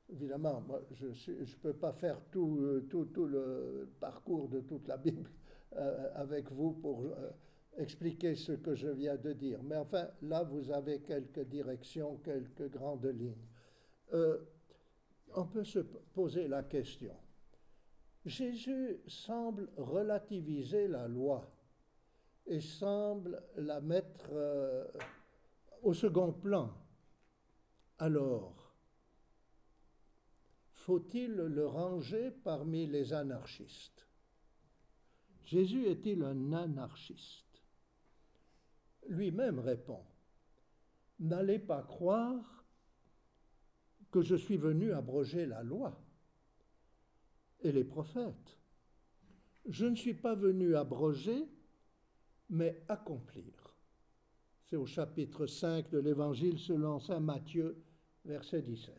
évidemment, 0.10 0.62
moi, 0.62 0.82
je 0.92 1.06
ne 1.06 1.56
peux 1.62 1.74
pas 1.74 1.94
faire 1.94 2.20
tout, 2.32 2.58
euh, 2.60 2.88
tout, 2.90 3.26
le 3.26 3.88
parcours 4.00 4.50
de 4.50 4.62
toute 4.62 4.88
la 4.88 4.98
Bible 4.98 5.30
euh, 5.76 6.10
avec 6.16 6.52
vous 6.52 6.72
pour 6.72 7.02
euh, 7.04 7.30
expliquer 7.78 8.34
ce 8.34 8.54
que 8.54 8.74
je 8.74 8.88
viens 8.88 9.16
de 9.16 9.32
dire, 9.34 9.62
mais 9.62 9.76
enfin, 9.76 10.08
là, 10.24 10.42
vous 10.42 10.72
avez 10.72 11.02
quelques 11.02 11.48
directions, 11.48 12.18
quelques 12.18 12.72
grandes 12.72 13.06
lignes. 13.06 13.48
on 15.36 15.46
peut 15.46 15.64
se 15.64 15.80
poser 16.16 16.48
la 16.48 16.64
question, 16.64 17.16
Jésus 18.26 19.02
semble 19.08 19.70
relativiser 19.78 20.88
la 20.88 21.08
loi 21.08 21.48
et 22.48 22.60
semble 22.60 23.44
la 23.58 23.82
mettre 23.82 24.32
au 25.84 25.94
second 25.94 26.32
plan. 26.32 26.83
Alors, 28.04 28.76
faut-il 30.74 31.36
le 31.36 31.66
ranger 31.66 32.32
parmi 32.32 32.86
les 32.86 33.14
anarchistes? 33.14 34.06
Jésus 35.46 35.86
est-il 35.86 36.22
un 36.22 36.52
anarchiste? 36.52 37.64
Lui-même 39.08 39.58
répond, 39.58 40.04
N'allez 41.22 41.60
pas 41.60 41.82
croire 41.82 42.66
que 44.12 44.22
je 44.22 44.36
suis 44.36 44.58
venu 44.58 44.92
abroger 44.92 45.46
la 45.46 45.64
loi 45.64 45.98
et 47.62 47.72
les 47.72 47.86
prophètes. 47.86 48.60
Je 49.66 49.86
ne 49.86 49.96
suis 49.96 50.16
pas 50.16 50.36
venu 50.36 50.76
abroger, 50.76 51.48
mais 52.50 52.84
accomplir. 52.90 53.78
C'est 54.66 54.76
au 54.76 54.86
chapitre 54.86 55.46
5 55.46 55.90
de 55.90 56.00
l'Évangile 56.00 56.60
selon 56.60 57.00
Saint 57.00 57.22
Matthieu, 57.22 57.82
verset 58.26 58.62
17. 58.62 58.94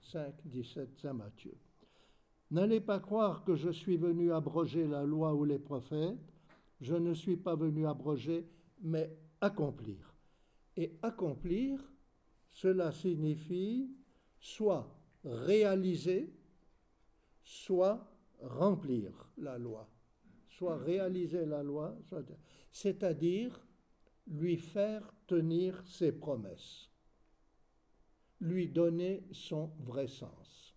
5, 0.00 0.34
17, 0.44 0.98
Saint 0.98 1.14
Matthieu. 1.14 1.56
N'allez 2.50 2.80
pas 2.80 3.00
croire 3.00 3.44
que 3.44 3.56
je 3.56 3.70
suis 3.70 3.96
venu 3.96 4.32
abroger 4.32 4.86
la 4.86 5.04
loi 5.04 5.34
ou 5.34 5.44
les 5.44 5.58
prophètes. 5.58 6.18
Je 6.80 6.94
ne 6.94 7.14
suis 7.14 7.36
pas 7.36 7.56
venu 7.56 7.86
abroger, 7.86 8.46
mais 8.82 9.10
accomplir. 9.40 10.14
Et 10.76 10.98
accomplir, 11.02 11.80
cela 12.50 12.92
signifie 12.92 13.90
soit 14.38 14.88
réaliser, 15.24 16.32
soit 17.42 18.06
remplir 18.40 19.30
la 19.38 19.58
loi, 19.58 19.88
soit 20.48 20.76
réaliser 20.76 21.46
la 21.46 21.62
loi, 21.62 21.96
c'est-à-dire 22.70 23.66
lui 24.26 24.56
faire 24.56 25.14
tenir 25.26 25.82
ses 25.86 26.12
promesses, 26.12 26.90
lui 28.44 28.68
donner 28.68 29.24
son 29.32 29.72
vrai 29.80 30.06
sens. 30.06 30.74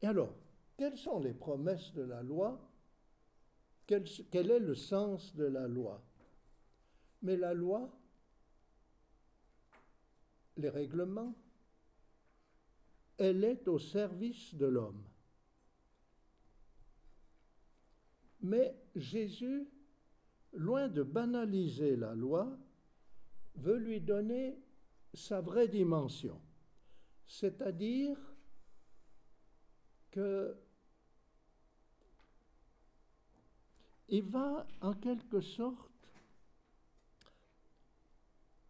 Et 0.00 0.06
alors, 0.06 0.34
quelles 0.78 0.96
sont 0.96 1.20
les 1.20 1.34
promesses 1.34 1.92
de 1.92 2.02
la 2.02 2.22
loi? 2.22 2.58
Quel, 3.86 4.06
est 4.32 4.58
le 4.58 4.74
sens 4.74 5.36
de 5.36 5.44
la 5.44 5.68
loi? 5.68 6.02
Mais 7.20 7.36
la 7.36 7.52
loi, 7.52 7.94
les 10.56 10.70
règlements, 10.70 11.34
elle 13.18 13.44
est 13.44 13.68
au 13.68 13.78
service 13.78 14.54
de 14.54 14.66
l'homme. 14.66 15.04
Mais 18.40 18.74
Jésus, 18.96 19.68
loin 20.54 20.88
de 20.88 21.02
banaliser 21.02 21.94
la 21.94 22.14
loi, 22.14 22.58
veut 23.56 23.76
lui 23.76 24.00
donner 24.00 24.58
sa 25.14 25.40
vraie 25.40 25.68
dimension. 25.68 26.40
C'est-à-dire 27.26 28.16
que 30.10 30.56
il 34.08 34.22
va 34.22 34.66
en 34.80 34.92
quelque 34.92 35.40
sorte 35.40 35.90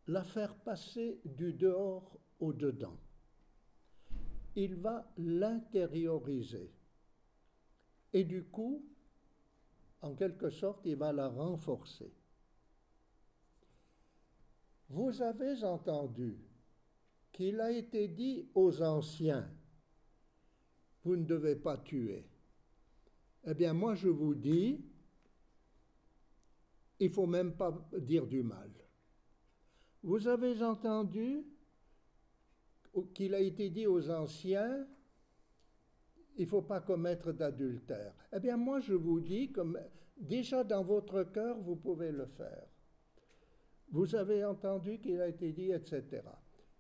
la 0.07 0.23
faire 0.23 0.55
passer 0.55 1.21
du 1.25 1.53
dehors 1.53 2.19
au 2.39 2.53
dedans. 2.53 2.99
Il 4.55 4.75
va 4.77 5.11
l'intérioriser. 5.17 6.71
Et 8.13 8.25
du 8.25 8.45
coup, 8.45 8.85
en 10.03 10.15
quelque 10.15 10.51
sorte, 10.51 10.85
il 10.85 10.97
va 10.97 11.13
la 11.13 11.29
renforcer. 11.29 12.13
Vous 14.93 15.23
avez 15.23 15.65
entendu 15.65 16.37
qu'il 17.33 17.63
a 17.63 17.71
été 17.71 18.09
dit 18.09 18.51
aux 18.55 18.83
anciens, 18.83 19.51
vous 21.03 21.17
ne 21.17 21.25
devez 21.25 21.57
pas 21.57 21.79
tuer. 21.79 22.27
Eh 23.45 23.55
bien, 23.55 23.73
moi, 23.73 23.95
je 23.95 24.11
vous 24.11 24.35
dis, 24.35 24.85
il 27.01 27.09
faut 27.09 27.25
même 27.25 27.57
pas 27.57 27.73
dire 28.01 28.27
du 28.27 28.43
mal. 28.43 28.71
Vous 30.03 30.29
avez 30.29 30.63
entendu 30.63 31.43
qu'il 33.15 33.35
a 33.35 33.41
été 33.41 33.71
dit 33.71 33.87
aux 33.87 34.11
anciens, 34.11 34.87
il 36.37 36.45
ne 36.45 36.51
faut 36.51 36.61
pas 36.61 36.81
commettre 36.81 37.33
d'adultère. 37.33 38.15
Eh 38.31 38.41
bien, 38.41 38.59
moi, 38.59 38.79
je 38.81 38.93
vous 38.93 39.21
dis, 39.21 39.51
comme 39.53 39.81
déjà 40.19 40.63
dans 40.63 40.85
votre 40.85 41.23
cœur, 41.25 41.59
vous 41.63 41.77
pouvez 41.77 42.13
le 42.13 42.27
faire. 42.27 42.72
Vous 43.93 44.15
avez 44.15 44.45
entendu 44.45 44.99
qu'il 44.99 45.21
a 45.21 45.29
été 45.29 45.53
dit, 45.53 45.71
etc. 45.71 46.23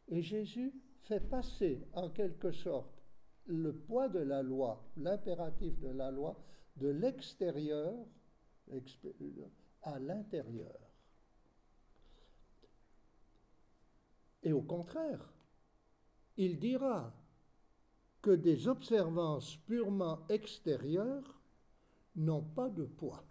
Et 0.09 0.23
Jésus 0.23 0.73
fait 1.01 1.21
passer 1.21 1.87
en 1.93 2.11
quelque 2.11 2.53
sorte 2.53 3.03
le 3.47 3.75
poids 3.75 4.09
de 4.09 4.21
la 4.21 4.43
loi, 4.43 4.83
l'impératif 4.97 5.79
de 5.79 5.89
la 5.89 6.11
loi, 6.11 6.43
de 6.77 6.89
l'extérieur 6.89 7.95
à 9.83 9.99
l'intérieur. 9.99 10.79
Et 14.43 14.53
au 14.53 14.63
contraire, 14.63 15.33
il 16.37 16.59
dira 16.59 17.15
que 18.23 18.31
des 18.31 18.69
observances 18.69 19.57
purement 19.67 20.27
extérieures 20.29 21.43
n'ont 22.17 22.43
pas 22.43 22.71
de 22.71 22.85
poids. 22.85 23.25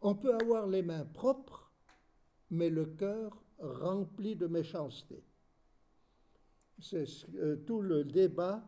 On 0.00 0.14
peut 0.14 0.34
avoir 0.34 0.66
les 0.66 0.82
mains 0.82 1.06
propres, 1.06 1.65
mais 2.50 2.70
le 2.70 2.86
cœur 2.86 3.42
rempli 3.58 4.36
de 4.36 4.46
méchanceté. 4.46 5.22
C'est 6.78 7.06
euh, 7.36 7.56
tout 7.66 7.80
le 7.80 8.04
débat 8.04 8.62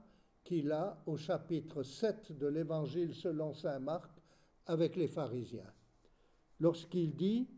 qu'il 0.45 0.73
a 0.73 1.03
au 1.07 1.17
chapitre 1.17 1.83
7 1.83 2.39
de 2.39 2.47
l'Évangile 2.47 3.15
selon 3.15 3.53
Saint 3.53 3.79
Marc 3.81 4.11
avec 4.67 4.97
les 4.97 5.09
pharisiens. 5.09 5.73
Lorsqu'il 6.61 7.15
dit, 7.15 7.49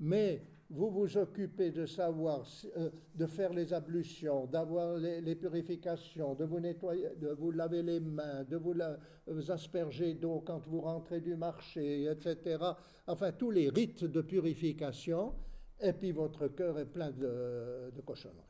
mais 0.00 0.42
vous 0.70 0.90
vous 0.90 1.16
occupez 1.16 1.70
de 1.70 1.86
savoir, 1.86 2.46
euh, 2.76 2.90
de 3.14 3.26
faire 3.26 3.52
les 3.52 3.72
ablutions, 3.72 4.46
d'avoir 4.46 4.96
les, 4.96 5.34
purifications, 5.34 6.34
de 6.34 6.44
vous 6.44 6.60
nettoyer, 6.60 7.10
de 7.16 7.28
vous 7.28 7.50
laver 7.50 7.82
les 7.82 8.00
mains, 8.00 8.44
de 8.44 8.56
vous, 8.56 9.50
asperger 9.50 10.14
d'eau 10.14 10.42
quand 10.44 10.58
vous 10.66 10.80
rentrez 10.80 11.20
du 11.20 11.36
marché, 11.36 12.10
etc. 12.10 12.64
Enfin, 13.06 13.32
tous 13.32 13.50
les 13.50 13.68
rites 13.68 14.04
de 14.04 14.20
purification, 14.22 15.34
et 15.80 15.92
puis 15.92 16.12
votre 16.12 16.48
cœur 16.48 16.78
est 16.78 16.86
plein 16.86 17.10
de, 17.10 17.90
de 17.94 18.00
cochonneries. 18.00 18.40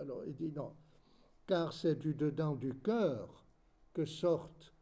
Alors, 0.00 0.24
il 0.26 0.34
dit 0.34 0.50
non, 0.50 0.72
car 1.46 1.72
c'est 1.72 1.98
du 1.98 2.14
dedans 2.14 2.54
du 2.54 2.74
cœur 2.74 3.44
que 3.92 4.04
sortent 4.04 4.74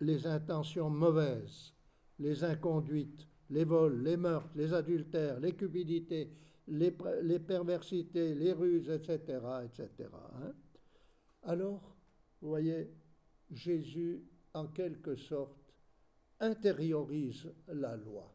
les 0.00 0.26
intentions 0.26 0.90
mauvaises, 0.90 1.72
les 2.18 2.44
inconduites, 2.44 3.26
les 3.50 3.64
vols, 3.64 4.02
les 4.02 4.16
meurtres, 4.16 4.50
les 4.54 4.72
adultères, 4.72 5.40
les 5.40 5.52
cupidités, 5.52 6.30
les, 6.68 6.90
perversités, 7.38 8.34
les 8.34 8.52
ruses, 8.52 8.88
etc. 8.88 9.38
etc. 9.64 10.08
Hein. 10.42 10.52
Alors, 11.42 11.94
vous 12.40 12.48
voyez, 12.48 12.90
Jésus, 13.50 14.22
en 14.54 14.66
quelque 14.68 15.14
sorte, 15.14 15.74
intériorise 16.40 17.50
la 17.68 17.96
loi. 17.96 18.32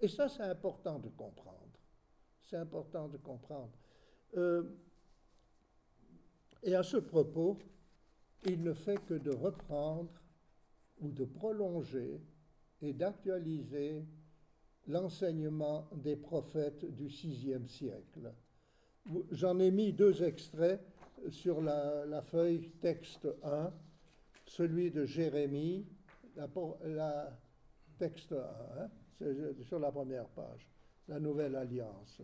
Et 0.00 0.08
ça, 0.08 0.28
c'est 0.28 0.42
important 0.42 0.98
de 0.98 1.08
comprendre. 1.08 1.78
C'est 2.42 2.56
important 2.56 3.08
de 3.08 3.16
comprendre. 3.16 3.72
Euh, 4.36 4.62
et 6.62 6.74
à 6.74 6.82
ce 6.82 6.96
propos, 6.98 7.58
il 8.46 8.62
ne 8.62 8.72
fait 8.72 9.04
que 9.06 9.14
de 9.14 9.30
reprendre 9.30 10.10
ou 11.00 11.10
de 11.10 11.24
prolonger 11.24 12.20
et 12.82 12.92
d'actualiser 12.92 14.04
l'enseignement 14.86 15.88
des 15.94 16.16
prophètes 16.16 16.84
du 16.94 17.06
VIe 17.06 17.68
siècle. 17.68 18.32
J'en 19.30 19.58
ai 19.58 19.70
mis 19.70 19.92
deux 19.92 20.22
extraits 20.22 20.80
sur 21.30 21.60
la, 21.60 22.22
feuille 22.22 22.70
texte 22.80 23.28
1, 23.42 23.72
celui 24.46 24.90
de 24.90 25.04
Jérémie, 25.04 25.86
texte 27.98 28.32
1, 28.32 28.36
hein, 28.36 28.90
sur 29.62 29.78
la 29.78 29.90
première 29.90 30.28
page, 30.28 30.66
la 31.08 31.18
nouvelle 31.18 31.56
alliance. 31.56 32.22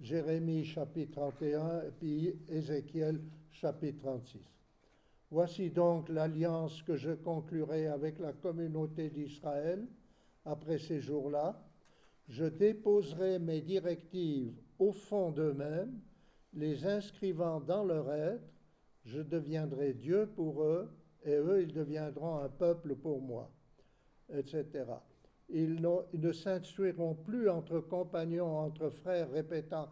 Jérémie 0.00 0.64
chapitre 0.64 1.12
31 1.12 1.82
et 1.82 1.90
puis 1.90 2.34
Ézéchiel 2.48 3.20
chapitre 3.50 3.98
36. 4.02 4.55
Voici 5.30 5.70
donc 5.70 6.08
l'alliance 6.08 6.82
que 6.82 6.94
je 6.94 7.10
conclurai 7.10 7.88
avec 7.88 8.18
la 8.20 8.32
communauté 8.32 9.10
d'Israël 9.10 9.86
après 10.44 10.78
ces 10.78 11.00
jours-là. 11.00 11.60
Je 12.28 12.44
déposerai 12.44 13.38
mes 13.38 13.60
directives 13.60 14.54
au 14.78 14.92
fond 14.92 15.30
d'eux-mêmes, 15.30 16.00
les 16.54 16.86
inscrivant 16.86 17.60
dans 17.60 17.84
leur 17.84 18.12
être. 18.12 18.42
Je 19.04 19.20
deviendrai 19.20 19.94
Dieu 19.94 20.28
pour 20.34 20.62
eux, 20.62 20.88
et 21.24 21.34
eux, 21.34 21.62
ils 21.62 21.72
deviendront 21.72 22.38
un 22.38 22.48
peuple 22.48 22.94
pour 22.94 23.20
moi, 23.20 23.50
etc. 24.32 24.84
Ils, 25.48 25.80
ne 25.80 26.32
s'instruiront 26.32 27.14
plus 27.14 27.48
entre 27.48 27.80
compagnons, 27.80 28.58
entre 28.58 28.90
frères, 28.90 29.30
répétant 29.30 29.88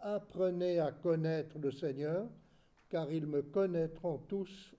Apprenez 0.00 0.78
à 0.78 0.92
connaître 0.92 1.58
le 1.58 1.72
Seigneur, 1.72 2.28
car 2.88 3.10
ils 3.10 3.26
me 3.26 3.42
connaîtront 3.42 4.18
tous 4.28 4.76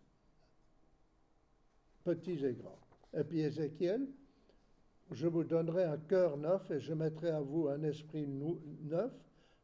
petits 2.10 2.43
et 2.43 2.54
grands. 2.54 2.80
Et 3.13 3.24
puis 3.24 3.41
Ézéchiel, 3.41 4.08
je 5.12 5.28
vous 5.28 5.43
donnerai 5.43 5.84
un 5.84 5.98
cœur 5.98 6.38
neuf 6.38 6.69
et 6.72 6.80
je 6.80 6.93
mettrai 6.93 7.30
à 7.30 7.41
vous 7.41 7.67
un 7.67 7.84
esprit 7.84 8.28
neuf. 8.28 9.12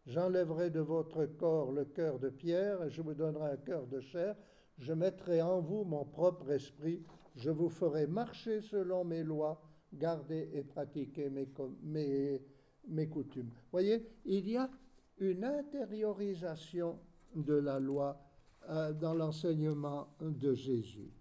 J'enlèverai 0.06 0.70
de 0.70 0.80
votre 0.80 1.26
corps 1.26 1.72
le 1.72 1.86
cœur 1.86 2.20
de 2.20 2.30
pierre 2.30 2.84
et 2.84 2.92
je 2.92 3.02
vous 3.02 3.16
donnerai 3.16 3.52
un 3.54 3.58
cœur 3.58 3.88
de 3.88 4.00
chair. 4.00 4.36
Je 4.78 4.94
mettrai 4.94 5.42
en 5.42 5.60
vous 5.60 5.84
mon 5.84 6.06
propre 6.06 6.52
esprit. 6.52 7.02
Je 7.36 7.50
vous 7.50 7.70
ferai 7.70 8.06
marcher 8.06 8.62
selon 8.62 9.04
mes 9.04 9.24
lois, 9.24 9.60
garder 9.94 10.50
et 10.54 10.64
pratiquer 10.64 11.30
mes, 11.32 11.48
mes, 11.82 12.42
mes 12.88 13.08
coutumes. 13.08 13.50
Voyez, 13.72 14.06
il 14.26 14.48
y 14.48 14.58
a 14.58 14.70
une 15.18 15.44
intériorisation 15.44 17.00
de 17.36 17.56
la 17.56 17.80
loi 17.80 18.22
euh, 18.70 18.94
dans 18.94 19.16
l'enseignement 19.16 20.08
de 20.22 20.54
Jésus. 20.54 21.12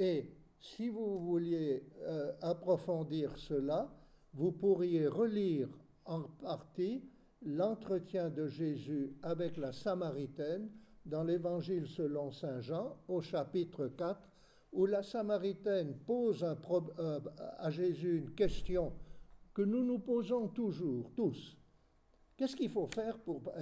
Et 0.00 0.24
si 0.58 0.88
vous 0.88 1.18
vouliez 1.18 1.84
euh, 2.00 2.32
approfondir 2.40 3.38
cela, 3.38 3.94
vous 4.32 4.50
pourriez 4.50 5.06
relire 5.06 5.68
en 6.06 6.22
partie 6.22 7.04
l'entretien 7.42 8.30
de 8.30 8.46
Jésus 8.46 9.14
avec 9.22 9.58
la 9.58 9.72
Samaritaine 9.72 10.70
dans 11.04 11.22
l'Évangile 11.22 11.86
selon 11.86 12.30
Saint 12.30 12.62
Jean 12.62 12.96
au 13.08 13.20
chapitre 13.20 13.88
4, 13.88 14.18
où 14.72 14.86
la 14.86 15.02
Samaritaine 15.02 15.94
pose 16.06 16.44
euh, 16.44 17.20
à 17.58 17.70
Jésus 17.70 18.20
une 18.20 18.34
question 18.34 18.94
que 19.52 19.62
nous 19.62 19.84
nous 19.84 19.98
posons 19.98 20.48
toujours, 20.48 21.12
tous. 21.14 21.58
Qu'est-ce 22.38 22.56
qu'il 22.56 22.70
faut 22.70 22.86
faire 22.86 23.18
pour, 23.18 23.52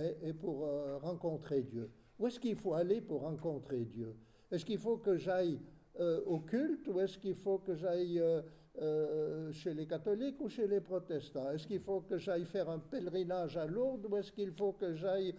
pour 0.40 0.66
euh, 0.66 0.98
rencontrer 0.98 1.62
Dieu? 1.64 1.90
Où 2.16 2.29
est-ce 2.29 2.38
qu'il 2.38 2.55
faut 2.55 2.74
aller 2.74 3.01
pour 3.01 3.22
rencontrer 3.22 3.85
Dieu? 3.87 4.14
Est-ce 4.53 4.64
qu'il 4.64 4.79
faut 4.79 4.98
que 4.98 5.16
j'aille 5.16 5.59
euh, 6.01 6.21
au 6.27 6.39
culte 6.39 6.87
ou 6.89 7.01
est-ce 7.01 7.19
qu'il 7.19 7.35
faut 7.35 7.59
que 7.59 7.75
j'aille 7.75 8.21
euh, 8.21 8.41
euh, 8.81 9.51
chez 9.51 9.75
les 9.75 9.87
catholiques 9.87 10.41
ou 10.41 10.49
chez 10.49 10.69
les 10.69 10.81
protestants? 10.81 11.51
Est-ce 11.51 11.67
qu'il 11.67 11.81
faut 11.81 12.03
que 12.03 12.19
j'aille 12.19 12.45
faire 12.45 12.71
un 12.71 12.79
pèlerinage 12.79 13.57
à 13.57 13.67
Lourdes 13.67 14.07
ou 14.09 14.17
est-ce 14.17 14.31
qu'il 14.31 14.53
faut 14.53 14.73
que 14.73 14.95
j'aille 14.95 15.35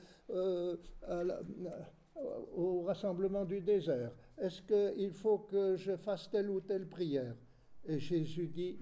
au 2.56 2.82
rassemblement 2.82 3.45
du 3.45 3.62
désert? 3.62 4.12
Est-ce 4.38 4.62
qu'il 4.62 5.12
faut 5.12 5.39
que 5.39 5.78
je 5.78 5.95
fasse 5.95 6.30
telle 6.30 6.50
ou 6.50 6.60
telle 6.60 6.88
prière? 6.88 7.36
Et 7.88 7.98
Jésus 7.98 8.48
dit, 8.48 8.78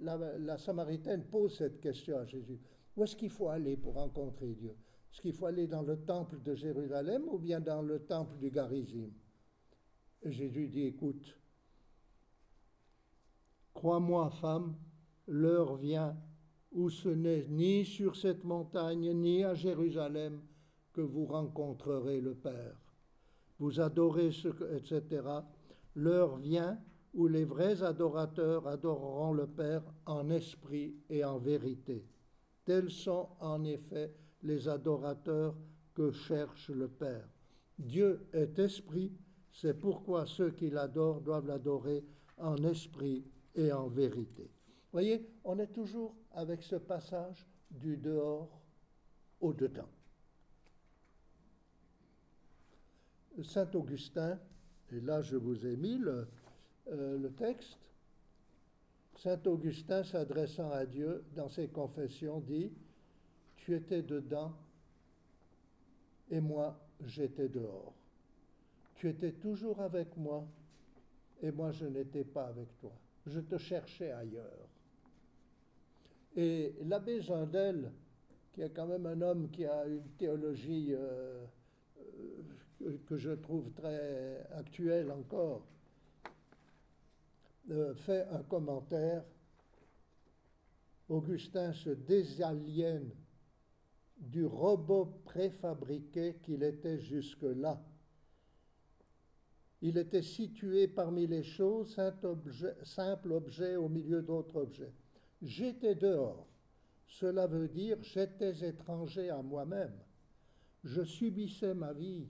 la, 0.00 0.16
la 0.38 0.56
Samaritaine 0.56 1.24
pose 1.24 1.56
cette 1.56 1.80
question 1.80 2.18
à 2.18 2.24
Jésus. 2.24 2.60
Où 2.96 3.02
est-ce 3.02 3.16
qu'il 3.16 3.30
faut 3.30 3.48
aller 3.48 3.76
pour 3.76 3.94
rencontrer 3.94 4.54
Dieu? 4.54 4.76
Est-ce 5.12 5.20
qu'il 5.20 5.32
faut 5.32 5.46
aller 5.46 5.66
dans 5.66 5.82
le 5.82 5.96
temple 5.96 6.40
de 6.42 6.54
Jérusalem 6.54 7.24
ou 7.28 7.38
bien 7.38 7.58
dans 7.58 7.82
le 7.82 7.98
temple 7.98 8.36
du 8.38 8.50
Garizim? 8.50 9.10
Jésus 10.30 10.68
dit, 10.68 10.86
écoute, 10.86 11.38
crois-moi 13.74 14.30
femme, 14.30 14.74
l'heure 15.26 15.76
vient 15.76 16.16
où 16.72 16.90
ce 16.90 17.08
n'est 17.08 17.46
ni 17.48 17.84
sur 17.84 18.16
cette 18.16 18.44
montagne 18.44 19.12
ni 19.12 19.44
à 19.44 19.54
Jérusalem 19.54 20.40
que 20.92 21.00
vous 21.00 21.26
rencontrerez 21.26 22.20
le 22.20 22.34
Père. 22.34 22.76
Vous 23.58 23.80
adorez 23.80 24.32
ce 24.32 24.48
etc. 24.74 25.22
L'heure 25.94 26.36
vient 26.36 26.78
où 27.14 27.26
les 27.26 27.44
vrais 27.44 27.82
adorateurs 27.82 28.66
adoreront 28.66 29.32
le 29.32 29.46
Père 29.46 29.82
en 30.04 30.28
esprit 30.28 30.94
et 31.08 31.24
en 31.24 31.38
vérité. 31.38 32.06
Tels 32.66 32.90
sont 32.90 33.28
en 33.40 33.64
effet 33.64 34.12
les 34.42 34.68
adorateurs 34.68 35.56
que 35.94 36.10
cherche 36.10 36.68
le 36.68 36.88
Père. 36.88 37.26
Dieu 37.78 38.26
est 38.32 38.58
esprit, 38.58 39.12
c'est 39.56 39.74
pourquoi 39.74 40.26
ceux 40.26 40.50
qui 40.50 40.68
l'adorent 40.68 41.22
doivent 41.22 41.46
l'adorer 41.46 42.04
en 42.36 42.56
esprit 42.64 43.24
et 43.54 43.72
en 43.72 43.88
vérité. 43.88 44.50
Voyez, 44.92 45.26
on 45.44 45.58
est 45.58 45.72
toujours 45.72 46.14
avec 46.32 46.62
ce 46.62 46.76
passage 46.76 47.46
du 47.70 47.96
dehors 47.96 48.60
au 49.40 49.54
dedans. 49.54 49.88
Saint 53.42 53.70
Augustin, 53.74 54.38
et 54.92 55.00
là 55.00 55.22
je 55.22 55.36
vous 55.36 55.66
ai 55.66 55.76
mis 55.76 55.96
le, 55.96 56.28
euh, 56.88 57.18
le 57.18 57.32
texte, 57.32 57.78
Saint 59.16 59.40
Augustin 59.46 60.04
s'adressant 60.04 60.70
à 60.70 60.84
Dieu 60.84 61.24
dans 61.34 61.48
ses 61.48 61.68
confessions 61.68 62.40
dit, 62.40 62.70
Tu 63.56 63.74
étais 63.74 64.02
dedans 64.02 64.54
et 66.30 66.40
moi 66.40 66.78
j'étais 67.06 67.48
dehors. 67.48 67.95
Tu 68.96 69.08
étais 69.08 69.32
toujours 69.32 69.80
avec 69.80 70.16
moi 70.16 70.46
et 71.42 71.50
moi 71.50 71.70
je 71.70 71.86
n'étais 71.86 72.24
pas 72.24 72.46
avec 72.46 72.76
toi. 72.78 72.92
Je 73.26 73.40
te 73.40 73.58
cherchais 73.58 74.10
ailleurs. 74.10 74.68
Et 76.34 76.74
l'abbé 76.84 77.20
Zindel, 77.20 77.92
qui 78.52 78.62
est 78.62 78.70
quand 78.70 78.86
même 78.86 79.06
un 79.06 79.20
homme 79.20 79.50
qui 79.50 79.66
a 79.66 79.86
une 79.86 80.08
théologie 80.18 80.94
euh, 80.94 81.44
euh, 82.82 82.98
que 83.06 83.16
je 83.16 83.32
trouve 83.32 83.70
très 83.72 84.46
actuelle 84.52 85.10
encore, 85.10 85.66
euh, 87.70 87.94
fait 87.94 88.26
un 88.30 88.42
commentaire. 88.42 89.24
Augustin 91.08 91.72
se 91.72 91.90
désaliène 91.90 93.10
du 94.18 94.44
robot 94.44 95.20
préfabriqué 95.24 96.36
qu'il 96.42 96.62
était 96.62 96.98
jusque-là. 96.98 97.80
Il 99.82 99.98
était 99.98 100.22
situé 100.22 100.88
parmi 100.88 101.26
les 101.26 101.42
choses, 101.42 101.96
simple 102.82 103.32
objet 103.32 103.76
au 103.76 103.88
milieu 103.88 104.22
d'autres 104.22 104.56
objets. 104.56 104.92
J'étais 105.42 105.94
dehors. 105.94 106.46
Cela 107.06 107.46
veut 107.46 107.68
dire 107.68 107.98
j'étais 108.02 108.66
étranger 108.66 109.30
à 109.30 109.42
moi-même. 109.42 109.96
Je 110.82 111.02
subissais 111.02 111.74
ma 111.74 111.92
vie. 111.92 112.28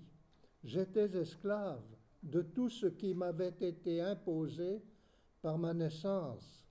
J'étais 0.65 1.17
esclave 1.17 1.85
de 2.23 2.43
tout 2.43 2.69
ce 2.69 2.87
qui 2.87 3.15
m'avait 3.15 3.55
été 3.61 4.01
imposé 4.01 4.83
par 5.41 5.59
ma 5.59 5.73
naissance. 5.73 6.67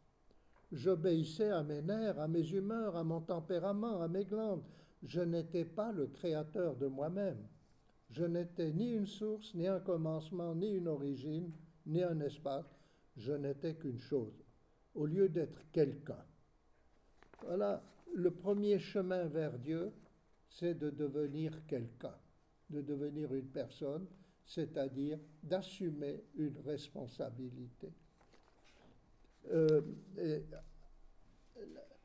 J'obéissais 0.71 1.51
à 1.51 1.63
mes 1.63 1.81
nerfs, 1.81 2.19
à 2.19 2.27
mes 2.27 2.51
humeurs, 2.51 2.95
à 2.95 3.03
mon 3.03 3.21
tempérament, 3.21 4.01
à 4.01 4.07
mes 4.07 4.25
glandes. 4.25 4.63
Je 5.03 5.21
n'étais 5.21 5.63
pas 5.63 5.91
le 5.91 6.07
créateur 6.07 6.75
de 6.75 6.88
moi-même. 6.88 7.47
Je 8.15 8.23
n'étais 8.23 8.71
ni 8.71 8.93
une 8.93 9.08
source, 9.08 9.54
ni 9.56 9.67
un 9.67 9.82
commencement, 9.82 10.56
ni 10.56 10.69
une 10.69 10.88
origine, 10.88 11.51
ni 11.86 12.01
un 12.01 12.21
espace. 12.21 12.73
Je 13.17 13.34
n'étais 13.34 13.75
qu'une 13.75 13.99
chose. 13.99 14.41
Au 14.93 15.06
lieu 15.06 15.28
d'être 15.28 15.69
quelqu'un, 15.73 16.25
voilà, 17.41 17.84
le 18.13 18.32
premier 18.32 18.80
chemin 18.80 19.25
vers 19.25 19.60
Dieu, 19.60 19.91
c'est 20.47 20.75
de 20.75 20.91
devenir 20.91 21.65
quelqu'un, 21.67 22.15
de 22.69 22.80
devenir 22.80 23.34
une 23.34 23.49
personne, 23.49 24.08
c'est-à-dire 24.45 25.19
d'assumer 25.43 26.23
une 26.38 26.58
responsabilité. 26.60 27.91
Euh, 29.51 29.82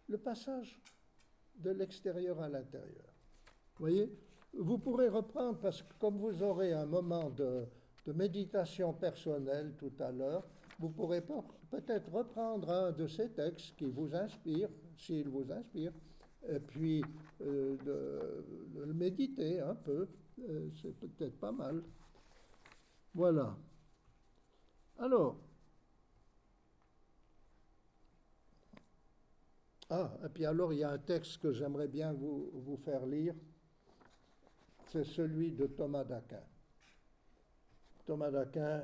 le 0.08 0.18
passage 0.18 0.82
de 1.54 1.70
l'extérieur 1.70 2.40
à 2.40 2.48
l'intérieur. 2.48 3.14
Vous 3.76 3.86
voyez, 3.86 4.12
vous 4.54 4.78
pourrez 4.78 5.08
reprendre, 5.08 5.58
parce 5.58 5.82
que 5.82 5.92
comme 5.98 6.18
vous 6.18 6.42
aurez 6.42 6.72
un 6.72 6.86
moment 6.86 7.30
de, 7.30 7.66
méditation 8.06 8.92
personnelle 8.92 9.72
tout 9.78 9.92
à 10.00 10.10
l'heure, 10.10 10.44
vous 10.80 10.88
pourrez 10.88 11.22
peut-être 11.70 12.10
reprendre 12.10 12.68
un 12.68 12.90
de 12.90 13.06
ces 13.06 13.30
textes 13.30 13.76
qui 13.76 13.84
vous 13.84 14.12
inspirent, 14.16 14.70
s'il 14.96 15.28
vous 15.28 15.52
inspire, 15.52 15.92
et 16.48 16.58
puis 16.58 17.04
euh, 17.42 17.76
de, 17.84 18.80
le 18.84 18.92
méditer 18.92 19.60
un 19.60 19.76
peu, 19.76 20.08
euh, 20.40 20.68
c'est 20.82 20.98
peut-être 20.98 21.38
pas 21.38 21.52
mal. 21.52 21.84
Voilà. 23.14 23.56
Alors, 24.98 25.36
ah, 29.90 30.18
et 30.24 30.28
puis 30.30 30.46
alors 30.46 30.72
il 30.72 30.80
y 30.80 30.84
a 30.84 30.90
un 30.90 30.98
texte 30.98 31.38
que 31.38 31.52
j'aimerais 31.52 31.88
bien 31.88 32.12
vous 32.12 32.76
faire 32.84 33.06
lire, 33.06 33.34
c'est 34.90 35.04
celui 35.04 35.52
de 35.52 35.66
Thomas 35.66 36.04
d'Aquin. 36.04 36.42
Thomas 38.04 38.30
d'Aquin, 38.30 38.82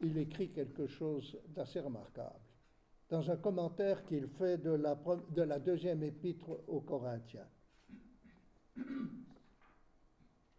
il 0.00 0.16
écrit 0.18 0.50
quelque 0.50 0.86
chose 0.86 1.36
d'assez 1.48 1.80
remarquable 1.80 2.40
dans 3.08 3.30
un 3.30 3.36
commentaire 3.36 4.04
qu'il 4.04 4.28
fait 4.28 4.58
de 4.58 4.70
la, 4.70 4.94
de 5.30 5.42
la 5.42 5.58
deuxième 5.58 6.02
épître 6.02 6.50
aux 6.66 6.80
Corinthiens. 6.80 7.48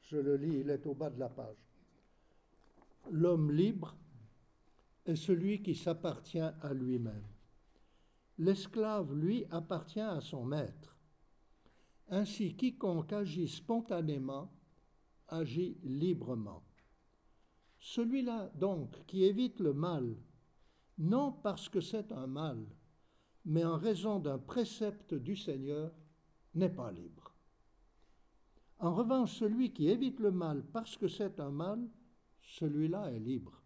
Je 0.02 0.18
le 0.18 0.38
lis, 0.38 0.60
il 0.62 0.70
est 0.70 0.86
au 0.86 0.94
bas 0.94 1.10
de 1.10 1.20
la 1.20 1.30
page. 1.30 1.58
L'homme 3.12 3.52
libre 3.52 3.96
est 5.06 5.16
celui 5.16 5.62
qui 5.62 5.76
s'appartient 5.76 6.40
à 6.40 6.74
lui-même. 6.74 7.28
L'esclave, 8.40 9.14
lui, 9.14 9.46
appartient 9.52 10.00
à 10.00 10.22
son 10.22 10.46
maître. 10.46 10.97
Ainsi, 12.10 12.56
quiconque 12.56 13.12
agit 13.14 13.48
spontanément 13.48 14.52
agit 15.28 15.78
librement. 15.84 16.64
Celui-là, 17.80 18.52
donc, 18.56 19.06
qui 19.06 19.24
évite 19.24 19.60
le 19.60 19.74
mal, 19.74 20.16
non 20.98 21.32
parce 21.32 21.70
que 21.70 21.82
c'est 21.82 22.12
un 22.12 22.28
mal, 22.28 22.66
mais 23.46 23.64
en 23.64 23.78
raison 23.78 24.20
d'un 24.20 24.40
précepte 24.40 25.14
du 25.14 25.36
Seigneur, 25.36 25.92
n'est 26.56 26.70
pas 26.70 26.92
libre. 26.92 27.36
En 28.80 28.94
revanche, 28.94 29.38
celui 29.38 29.74
qui 29.74 29.90
évite 29.90 30.20
le 30.20 30.32
mal 30.32 30.64
parce 30.64 30.98
que 30.98 31.08
c'est 31.08 31.40
un 31.40 31.52
mal, 31.52 31.90
celui-là 32.42 33.12
est 33.12 33.20
libre. 33.20 33.62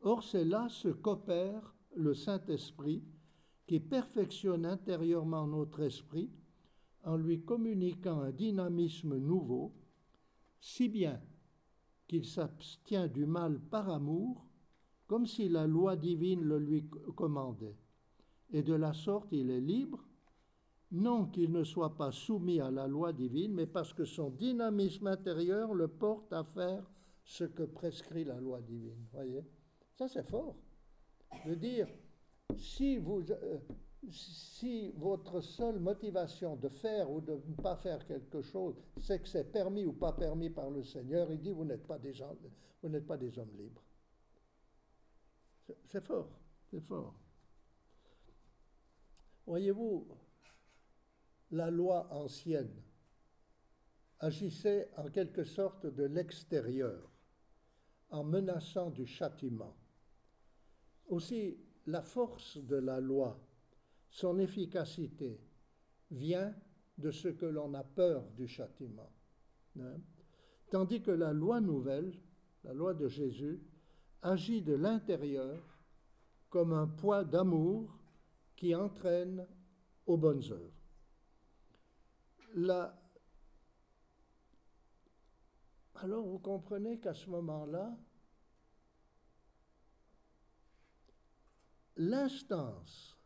Or, 0.00 0.22
c'est 0.22 0.44
là 0.44 0.68
ce 0.68 0.88
qu'opère 0.88 1.74
le 1.94 2.14
Saint-Esprit 2.14 3.04
qui 3.66 3.78
perfectionne 3.80 4.66
intérieurement 4.66 5.46
notre 5.46 5.80
esprit 5.80 6.30
en 7.04 7.16
lui 7.16 7.42
communiquant 7.42 8.20
un 8.20 8.30
dynamisme 8.30 9.16
nouveau, 9.16 9.72
si 10.60 10.88
bien 10.88 11.20
qu'il 12.06 12.24
s'abstient 12.24 13.08
du 13.08 13.26
mal 13.26 13.58
par 13.58 13.88
amour, 13.88 14.46
comme 15.06 15.26
si 15.26 15.48
la 15.48 15.66
loi 15.66 15.96
divine 15.96 16.42
le 16.42 16.58
lui 16.58 16.88
commandait. 17.16 17.76
Et 18.52 18.62
de 18.62 18.74
la 18.74 18.92
sorte, 18.92 19.32
il 19.32 19.50
est 19.50 19.60
libre, 19.60 20.04
non 20.92 21.26
qu'il 21.26 21.50
ne 21.52 21.64
soit 21.64 21.96
pas 21.96 22.12
soumis 22.12 22.60
à 22.60 22.70
la 22.70 22.86
loi 22.86 23.12
divine, 23.12 23.54
mais 23.54 23.66
parce 23.66 23.94
que 23.94 24.04
son 24.04 24.30
dynamisme 24.30 25.06
intérieur 25.06 25.74
le 25.74 25.88
porte 25.88 26.32
à 26.32 26.44
faire 26.44 26.84
ce 27.24 27.44
que 27.44 27.62
prescrit 27.62 28.24
la 28.24 28.40
loi 28.40 28.60
divine. 28.60 29.06
Voyez? 29.12 29.44
Ça, 29.94 30.06
c'est 30.08 30.28
fort. 30.28 30.56
De 31.46 31.54
dire, 31.54 31.88
si 32.56 32.98
vous, 32.98 33.22
euh, 33.30 33.58
si 34.10 34.90
votre 34.96 35.40
seule 35.40 35.78
motivation 35.78 36.56
de 36.56 36.68
faire 36.68 37.10
ou 37.10 37.20
de 37.20 37.34
ne 37.46 37.54
pas 37.54 37.76
faire 37.76 38.04
quelque 38.04 38.42
chose, 38.42 38.74
c'est 39.00 39.20
que 39.20 39.28
c'est 39.28 39.52
permis 39.52 39.84
ou 39.84 39.92
pas 39.92 40.12
permis 40.12 40.50
par 40.50 40.70
le 40.70 40.82
Seigneur, 40.82 41.30
il 41.32 41.40
dit 41.40 41.52
vous 41.52 41.64
n'êtes 41.64 41.86
pas 41.86 41.98
des 41.98 42.12
gens, 42.12 42.36
vous 42.82 42.88
n'êtes 42.88 43.06
pas 43.06 43.16
des 43.16 43.38
hommes 43.38 43.56
libres. 43.56 43.82
C'est 45.86 46.04
fort, 46.04 46.40
c'est 46.70 46.80
fort. 46.80 47.14
Voyez-vous, 49.46 50.06
la 51.52 51.70
loi 51.70 52.08
ancienne 52.12 52.82
agissait 54.20 54.90
en 54.96 55.10
quelque 55.10 55.44
sorte 55.44 55.86
de 55.86 56.04
l'extérieur, 56.04 57.10
en 58.10 58.24
menaçant 58.24 58.90
du 58.90 59.06
châtiment. 59.06 59.76
aussi 61.08 61.58
la 61.86 62.02
force 62.02 62.58
de 62.58 62.76
la 62.76 63.00
loi, 63.00 63.38
son 64.12 64.38
efficacité, 64.38 65.40
vient 66.10 66.54
de 66.98 67.10
ce 67.10 67.28
que 67.28 67.46
l'on 67.46 67.72
a 67.74 67.82
peur 67.82 68.30
du 68.32 68.46
châtiment. 68.46 69.10
Hein. 69.80 69.98
Tandis 70.70 71.00
que 71.00 71.10
la 71.10 71.32
loi 71.32 71.60
nouvelle, 71.60 72.12
la 72.62 72.74
loi 72.74 72.92
de 72.92 73.08
Jésus, 73.08 73.60
agit 74.20 74.62
de 74.62 74.74
l'intérieur 74.74 75.64
comme 76.50 76.74
un 76.74 76.86
poids 76.86 77.24
d'amour 77.24 77.98
qui 78.54 78.74
entraîne 78.74 79.46
aux 80.06 80.18
bonnes 80.18 80.44
œuvres. 80.52 80.82
Alors 85.94 86.26
vous 86.26 86.38
comprenez 86.38 87.00
qu'à 87.00 87.14
ce 87.14 87.30
moment-là, 87.30 87.96
l'instance 91.96 93.16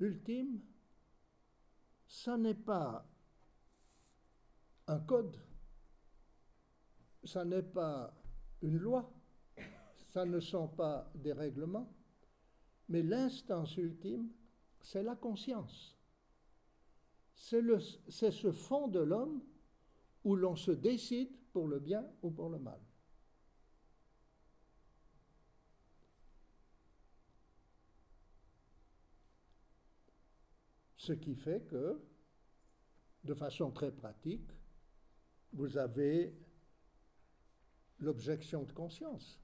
ultime, 0.00 0.60
ça 2.06 2.36
n'est 2.36 2.54
pas 2.54 3.06
un 4.86 5.00
code, 5.00 5.36
ça 7.24 7.44
n'est 7.44 7.62
pas 7.62 8.14
une 8.62 8.78
loi, 8.78 9.10
ça 10.08 10.24
ne 10.24 10.40
sont 10.40 10.68
pas 10.68 11.10
des 11.14 11.32
règlements, 11.32 11.92
mais 12.88 13.02
l'instance 13.02 13.76
ultime, 13.76 14.30
c'est 14.80 15.02
la 15.02 15.16
conscience. 15.16 15.96
C'est 17.34 18.30
ce 18.30 18.52
fond 18.52 18.88
de 18.88 19.00
l'homme 19.00 19.42
où 20.22 20.36
l'on 20.36 20.56
se 20.56 20.70
décide 20.70 21.30
pour 21.52 21.66
le 21.66 21.78
bien 21.78 22.06
ou 22.22 22.30
pour 22.30 22.48
le 22.48 22.58
mal. 22.58 22.80
Ce 31.04 31.12
qui 31.12 31.34
fait 31.34 31.60
que, 31.66 32.00
de 33.24 33.34
façon 33.34 33.70
très 33.70 33.92
pratique, 33.92 34.50
vous 35.52 35.76
avez 35.76 36.34
l'objection 37.98 38.62
de 38.62 38.72
conscience. 38.72 39.38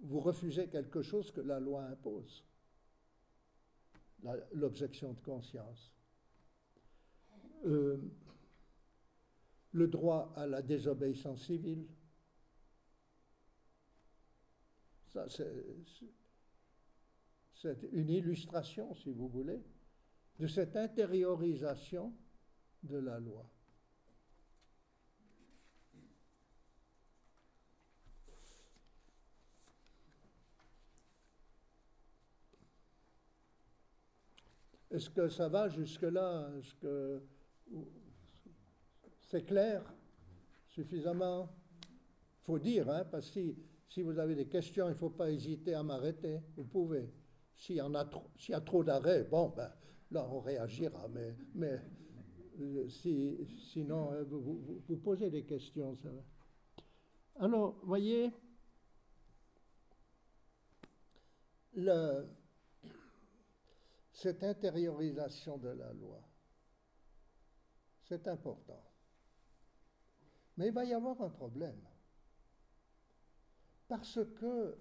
Vous 0.00 0.18
refusez 0.18 0.68
quelque 0.68 1.02
chose 1.02 1.30
que 1.30 1.40
la 1.40 1.60
loi 1.60 1.84
impose. 1.84 2.44
L'objection 4.54 5.12
de 5.12 5.20
conscience. 5.20 5.94
Euh, 7.66 7.96
le 9.70 9.86
droit 9.86 10.32
à 10.34 10.48
la 10.48 10.62
désobéissance 10.62 11.44
civile. 11.44 11.86
Ça, 15.12 15.28
c'est 15.28 15.64
c'est 17.60 17.82
une 17.92 18.08
illustration, 18.08 18.94
si 18.94 19.12
vous 19.12 19.28
voulez, 19.28 19.62
de 20.38 20.46
cette 20.46 20.76
intériorisation 20.76 22.14
de 22.82 22.96
la 22.96 23.20
loi. 23.20 23.46
Est-ce 34.90 35.10
que 35.10 35.28
ça 35.28 35.48
va 35.48 35.68
jusque-là? 35.68 36.50
Est-ce 36.58 36.74
que 36.76 37.22
c'est 39.20 39.44
clair? 39.44 39.84
Suffisamment? 40.66 41.48
Il 41.82 42.44
faut 42.44 42.58
dire, 42.58 42.88
hein, 42.88 43.04
parce 43.04 43.26
que 43.26 43.32
si, 43.32 43.56
si 43.88 44.02
vous 44.02 44.18
avez 44.18 44.34
des 44.34 44.48
questions, 44.48 44.86
il 44.86 44.92
ne 44.92 44.94
faut 44.94 45.10
pas 45.10 45.30
hésiter 45.30 45.74
à 45.74 45.82
m'arrêter. 45.82 46.40
Vous 46.56 46.64
pouvez. 46.64 47.19
S'il 47.60 47.76
y, 47.76 47.80
a 47.80 48.04
trop, 48.06 48.30
y 48.48 48.54
a 48.54 48.60
trop 48.62 48.82
d'arrêts, 48.82 49.24
bon, 49.24 49.50
ben, 49.50 49.70
là, 50.10 50.26
on 50.30 50.40
réagira. 50.40 51.06
Mais, 51.08 51.36
mais 51.54 51.78
euh, 52.58 52.88
si, 52.88 53.36
sinon, 53.70 54.12
euh, 54.14 54.24
vous, 54.24 54.80
vous, 54.88 54.96
posez 54.96 55.28
des 55.28 55.44
questions. 55.44 55.94
Ça. 55.96 56.08
Alors, 57.36 57.78
voyez, 57.82 58.32
le, 61.74 62.26
cette 64.10 64.42
intériorisation 64.42 65.58
de 65.58 65.68
la 65.68 65.92
loi, 65.92 66.26
c'est 68.04 68.26
important. 68.26 68.82
Mais 70.56 70.68
il 70.68 70.72
va 70.72 70.86
y 70.86 70.94
avoir 70.94 71.20
un 71.20 71.28
problème. 71.28 71.86
Parce 73.86 74.18
que 74.40 74.78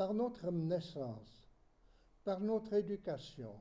par 0.00 0.14
notre 0.14 0.50
naissance, 0.50 1.46
par 2.24 2.40
notre 2.40 2.72
éducation, 2.72 3.52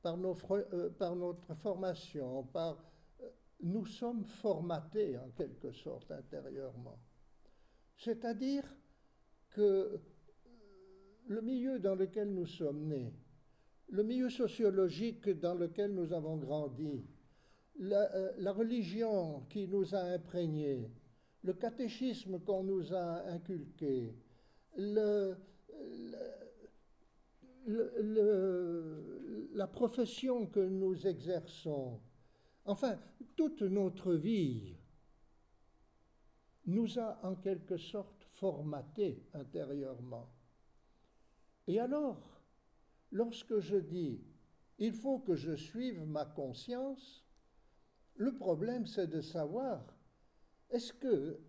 par, 0.00 0.16
euh, 0.16 0.90
notre 1.16 1.54
formation, 1.56 2.46
euh, 2.54 2.72
nous 3.62 3.84
sommes 3.84 4.24
formatés 4.26 5.18
en 5.18 5.28
quelque 5.30 5.72
sorte 5.72 6.12
intérieurement. 6.12 7.00
C'est-à-dire 7.96 8.62
que 9.50 9.60
euh, 9.60 9.98
le 11.26 11.40
milieu 11.40 11.80
dans 11.80 11.96
lequel 11.96 12.32
nous 12.32 12.46
sommes 12.46 12.86
nés, 12.86 13.12
le 13.88 14.04
milieu 14.04 14.30
sociologique 14.30 15.28
dans 15.28 15.54
lequel 15.54 15.92
nous 15.94 16.12
avons 16.12 16.36
grandi, 16.36 17.04
la, 17.80 18.08
la 18.38 18.52
religion 18.52 19.40
qui 19.50 19.66
nous 19.66 19.96
a 19.96 19.98
imprégnés, 19.98 20.92
le 21.42 21.54
catéchisme 21.54 22.38
qu'on 22.38 22.62
nous 22.62 22.94
a 22.94 23.26
inculqué, 23.32 24.14
le, 24.76 25.36
la 29.54 29.66
profession 29.66 30.46
que 30.46 30.60
nous 30.60 31.06
exerçons, 31.06 32.00
enfin, 32.64 32.98
toute 33.36 33.62
notre 33.62 34.14
vie 34.14 34.76
nous 36.66 36.98
a 36.98 37.18
en 37.24 37.34
quelque 37.36 37.76
sorte 37.76 38.24
formaté 38.34 39.24
intérieurement. 39.34 40.28
Et 41.66 41.80
alors, 41.80 42.40
lorsque 43.10 43.58
je 43.58 43.76
dis 43.76 44.20
il 44.78 44.92
faut 44.92 45.18
que 45.18 45.34
je 45.34 45.54
suive 45.56 46.04
ma 46.06 46.24
conscience, 46.24 47.24
le 48.16 48.34
problème 48.34 48.86
c'est 48.86 49.06
de 49.06 49.20
savoir 49.20 49.82
est-ce 50.70 50.92
que 50.92 51.40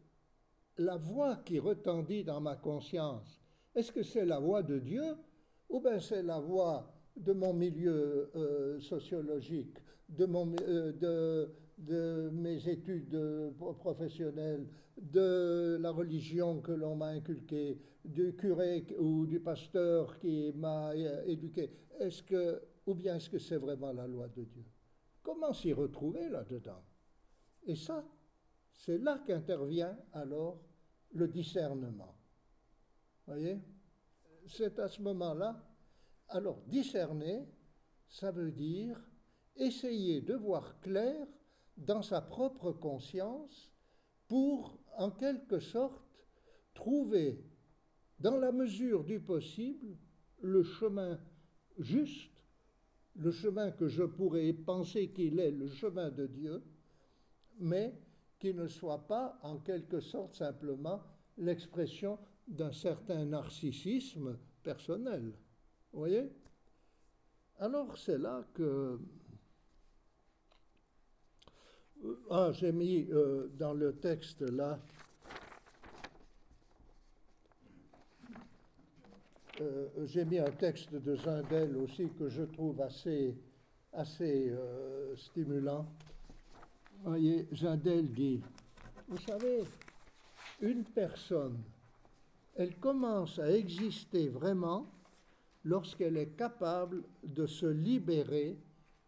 la 0.78 0.96
voix 0.96 1.38
qui 1.38 1.60
retendit 1.60 2.24
dans 2.24 2.40
ma 2.40 2.56
conscience 2.56 3.42
est-ce 3.78 3.92
que 3.92 4.02
c'est 4.02 4.26
la 4.26 4.40
voix 4.40 4.63
de 4.63 4.80
Dieu 4.80 5.16
ou 5.70 5.80
bien 5.80 6.00
c'est 6.00 6.24
la 6.24 6.40
voix 6.40 6.92
de 7.16 7.32
mon 7.32 7.54
milieu 7.54 8.32
euh, 8.36 8.80
sociologique, 8.80 9.78
euh, 10.20 10.92
de, 10.94 11.52
de, 11.78 12.30
mes 12.32 12.68
études 12.68 13.20
professionnelles, 13.80 14.68
de 15.00 15.78
la 15.80 15.92
religion 15.92 16.60
que 16.62 16.72
l'on 16.72 16.96
m'a 16.96 17.10
inculquée, 17.10 17.80
du 18.04 18.36
curé 18.36 18.84
ou 18.98 19.28
du 19.28 19.40
pasteur 19.40 20.18
qui 20.18 20.52
m'a 20.56 20.92
euh, 20.92 21.24
éduqué? 21.26 21.70
Est-ce 22.00 22.24
que, 22.24 22.60
ou 22.88 22.96
bien 22.96 23.18
est-ce 23.18 23.30
que 23.30 23.38
c'est 23.38 23.58
vraiment 23.58 23.94
la 23.94 24.08
loi 24.08 24.28
de 24.30 24.44
Dieu? 24.44 24.66
Comment 25.22 25.54
s'y 25.54 25.72
retrouver 25.72 26.30
là-dedans? 26.30 26.84
Et 27.68 27.76
ça, 27.76 28.04
c'est 28.72 28.98
là 28.98 29.22
qu'intervient 29.28 29.96
alors 30.13 30.62
le 31.13 31.28
discernement 31.28 32.17
voyez 33.28 33.60
C'est 34.48 34.80
à 34.80 34.88
ce 34.88 35.02
moment-là. 35.02 35.63
Alors, 36.30 36.62
discerner, 36.68 37.46
ça 38.08 38.32
veut 38.32 38.52
dire 38.52 39.00
essayer 39.56 40.22
de 40.22 40.34
voir 40.34 40.80
clair 40.82 41.28
dans 41.78 42.02
sa 42.02 42.22
propre 42.22 42.72
conscience 42.72 43.72
pour, 44.28 44.80
en 44.98 45.12
quelque 45.12 45.60
sorte, 45.60 46.04
trouver, 46.74 47.44
dans 48.20 48.38
la 48.38 48.52
mesure 48.52 49.04
du 49.04 49.20
possible, 49.20 49.98
le 50.42 50.63
chemin 50.63 51.20
juste, 51.78 52.44
le 53.16 53.32
chemin 53.32 53.72
que 53.72 53.88
je 53.88 54.04
pourrais 54.04 54.54
penser 54.54 55.10
qu'il 55.12 55.40
est 55.40 55.52
le 55.52 55.70
chemin 55.70 56.10
de 56.10 56.28
Dieu, 56.28 56.63
mais 57.60 58.00
qui 58.40 58.54
ne 58.54 58.68
soit 58.68 59.08
pas, 59.08 59.40
en 59.42 59.58
quelque 59.58 60.00
sorte, 60.00 60.34
simplement 60.36 61.02
l'expression 61.38 62.20
d'un 62.48 62.72
certain 62.72 63.26
narcissisme 63.26 64.38
personnel. 64.64 65.34
Vous 65.92 66.00
voyez? 66.00 66.32
Alors 67.60 67.98
c'est 67.98 68.18
là 68.18 68.44
que... 68.54 69.00
Euh, 72.04 72.20
ah, 72.30 72.52
j'ai 72.54 72.72
mis 72.72 73.08
euh, 73.12 73.48
dans 73.58 73.74
le 73.74 73.96
texte 73.96 74.42
là... 74.42 74.80
Euh, 79.60 79.90
j'ai 80.06 80.24
mis 80.24 80.38
un 80.38 80.52
texte 80.52 80.94
de 80.94 81.16
Zindel 81.16 81.76
aussi 81.78 82.10
que 82.20 82.30
je 82.30 82.44
trouve 82.44 82.80
assez, 82.80 83.36
assez 83.92 84.54
stimulant. 85.16 85.88
Vous 87.00 87.10
voyez, 87.10 87.48
Zindel 87.54 88.08
dit, 88.12 88.40
vous 89.08 89.18
savez, 89.18 89.64
une 90.62 90.84
personne, 90.84 91.64
elle 92.58 92.76
commence 92.80 93.38
à 93.38 93.52
exister 93.52 94.30
vraiment 94.30 94.91
lorsqu'elle 95.63 96.17
est 96.17 96.36
capable 96.36 97.04
de 97.24 97.46
se 97.46 97.67
libérer 97.67 98.58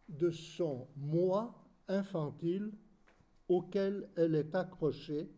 de 0.07 0.29
son 0.29 0.87
moi 0.95 1.55
infantile 1.87 2.71
auquel 3.47 4.07
elle 4.15 4.35
est 4.35 4.53
accrochée 4.53 5.31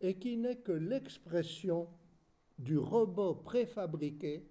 et 0.00 0.14
qui 0.16 0.36
n'est 0.36 0.58
que 0.58 0.72
l'expression 0.72 1.88
du 2.56 2.78
robot 2.78 3.34
préfabriqué 3.34 4.46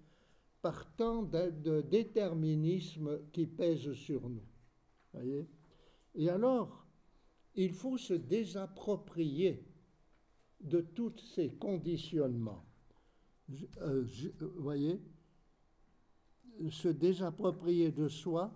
par 0.60 0.94
tant 0.96 1.22
de 1.22 1.80
déterminisme 1.80 3.20
qui 3.32 3.46
pèse 3.46 3.92
sur 3.94 4.28
nous. 4.28 4.44
Et 6.14 6.28
alors, 6.28 6.84
il 7.54 7.72
faut 7.72 7.96
se 7.96 8.14
désapproprier 8.14 9.64
de 10.60 10.80
tous 10.80 11.18
ces 11.34 11.50
conditionnements. 11.50 12.64
Euh, 13.50 14.06
vous 14.40 14.62
voyez 14.62 15.00
Se 16.70 16.88
désapproprier 16.88 17.90
de 17.92 18.08
soi 18.08 18.52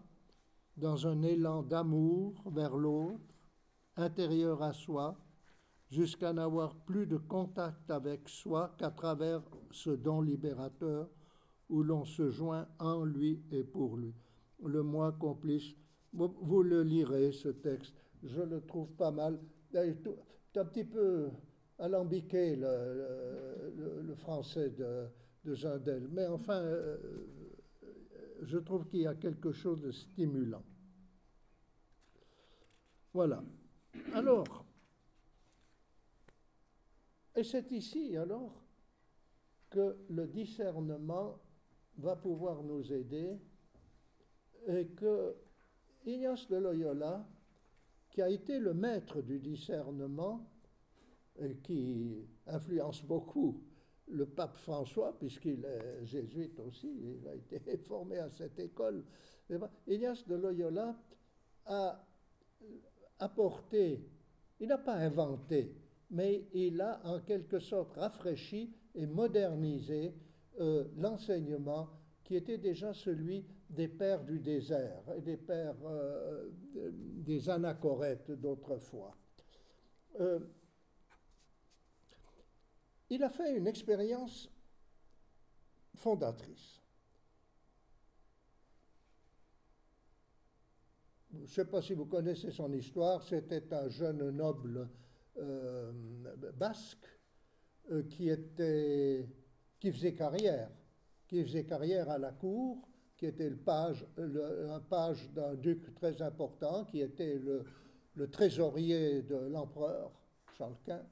dans 0.76 1.06
un 1.06 1.22
élan 1.22 1.62
d'amour 1.62 2.42
vers 2.50 2.76
l'autre, 2.76 3.34
intérieur 3.96 4.62
à 4.62 4.72
soi, 4.72 5.18
jusqu'à 5.90 6.32
n'avoir 6.32 6.76
plus 6.76 7.06
de 7.06 7.16
contact 7.16 7.90
avec 7.90 8.28
soi 8.28 8.74
qu'à 8.78 8.90
travers 8.90 9.42
ce 9.70 9.90
don 9.90 10.20
libérateur 10.20 11.10
où 11.68 11.82
l'on 11.82 12.04
se 12.04 12.30
joint 12.30 12.68
en 12.78 13.04
lui 13.04 13.42
et 13.50 13.64
pour 13.64 13.96
lui. 13.96 14.14
Le 14.62 14.82
moi 14.82 15.12
complice 15.12 15.74
vous, 16.12 16.62
le 16.62 16.82
lirez, 16.82 17.32
ce 17.32 17.48
texte. 17.48 17.94
Je 18.22 18.40
le 18.40 18.60
trouve 18.62 18.90
pas 18.92 19.10
mal. 19.10 19.38
C'est 19.72 20.56
un 20.56 20.64
petit 20.64 20.84
peu 20.84 21.28
alambiqué, 21.78 22.56
le, 22.56 24.14
français 24.16 24.70
de, 24.70 25.08
de. 25.44 26.08
Mais 26.10 26.26
enfin, 26.26 26.60
euh, 26.60 26.96
je 28.42 28.58
trouve 28.58 28.86
qu'il 28.86 29.00
y 29.00 29.06
a 29.06 29.14
quelque 29.14 29.52
chose 29.52 29.80
de 29.80 29.90
stimulant. 29.90 30.64
Voilà. 33.12 33.42
Alors, 34.12 34.64
et 37.34 37.44
c'est 37.44 37.70
ici 37.72 38.16
alors 38.16 38.62
que 39.70 39.96
le 40.10 40.26
discernement 40.26 41.38
va 41.98 42.16
pouvoir 42.16 42.62
nous 42.62 42.92
aider 42.92 43.38
et 44.66 44.86
que 44.88 45.34
Ignace 46.04 46.48
de 46.48 46.56
Loyola, 46.56 47.26
qui 48.10 48.22
a 48.22 48.28
été 48.28 48.58
le 48.58 48.72
maître 48.74 49.20
du 49.20 49.38
discernement 49.38 50.46
qui 51.62 52.26
influence 52.46 53.02
beaucoup 53.02 53.62
le 54.10 54.26
pape 54.26 54.56
François, 54.56 55.16
puisqu'il 55.18 55.64
est 55.64 56.04
jésuite 56.04 56.58
aussi, 56.60 56.88
il 56.88 57.28
a 57.28 57.34
été 57.34 57.76
formé 57.88 58.18
à 58.18 58.30
cette 58.30 58.58
école. 58.58 59.04
Ignace 59.86 60.26
de 60.26 60.34
Loyola 60.34 60.96
a 61.66 62.04
apporté, 63.18 64.04
il 64.60 64.68
n'a 64.68 64.78
pas 64.78 64.94
inventé, 64.94 65.74
mais 66.10 66.46
il 66.54 66.80
a 66.80 67.00
en 67.04 67.20
quelque 67.20 67.58
sorte 67.58 67.94
rafraîchi 67.94 68.72
et 68.94 69.06
modernisé 69.06 70.14
euh, 70.60 70.84
l'enseignement 70.96 71.88
qui 72.24 72.36
était 72.36 72.58
déjà 72.58 72.92
celui 72.92 73.46
des 73.70 73.88
pères 73.88 74.24
du 74.24 74.38
désert 74.38 75.02
et 75.16 75.20
des 75.20 75.36
pères 75.36 75.76
euh, 75.84 76.50
des 76.74 77.48
anachorètes 77.48 78.30
d'autrefois. 78.30 79.16
Euh, 80.20 80.40
il 83.10 83.22
a 83.22 83.30
fait 83.30 83.56
une 83.56 83.66
expérience 83.66 84.50
fondatrice. 85.94 86.80
Je 91.32 91.38
ne 91.38 91.46
sais 91.46 91.64
pas 91.66 91.82
si 91.82 91.94
vous 91.94 92.06
connaissez 92.06 92.50
son 92.50 92.72
histoire, 92.72 93.22
c'était 93.22 93.72
un 93.72 93.88
jeune 93.88 94.30
noble 94.30 94.88
euh, 95.38 95.92
basque 96.54 97.06
qui, 98.10 98.28
était, 98.28 99.26
qui 99.78 99.92
faisait 99.92 100.14
carrière, 100.14 100.70
qui 101.26 101.42
faisait 101.42 101.64
carrière 101.64 102.10
à 102.10 102.18
la 102.18 102.32
cour 102.32 102.88
qui 103.18 103.26
était 103.26 103.50
le 103.50 103.56
page, 103.56 104.06
un 104.16 104.78
page 104.78 105.28
d'un 105.32 105.54
duc 105.54 105.92
très 105.96 106.22
important, 106.22 106.84
qui 106.84 107.00
était 107.00 107.40
le 108.14 108.30
trésorier 108.30 109.22
de 109.22 109.34
l'empereur 109.34 110.12
Charles 110.56 110.76
Quint. 110.86 111.02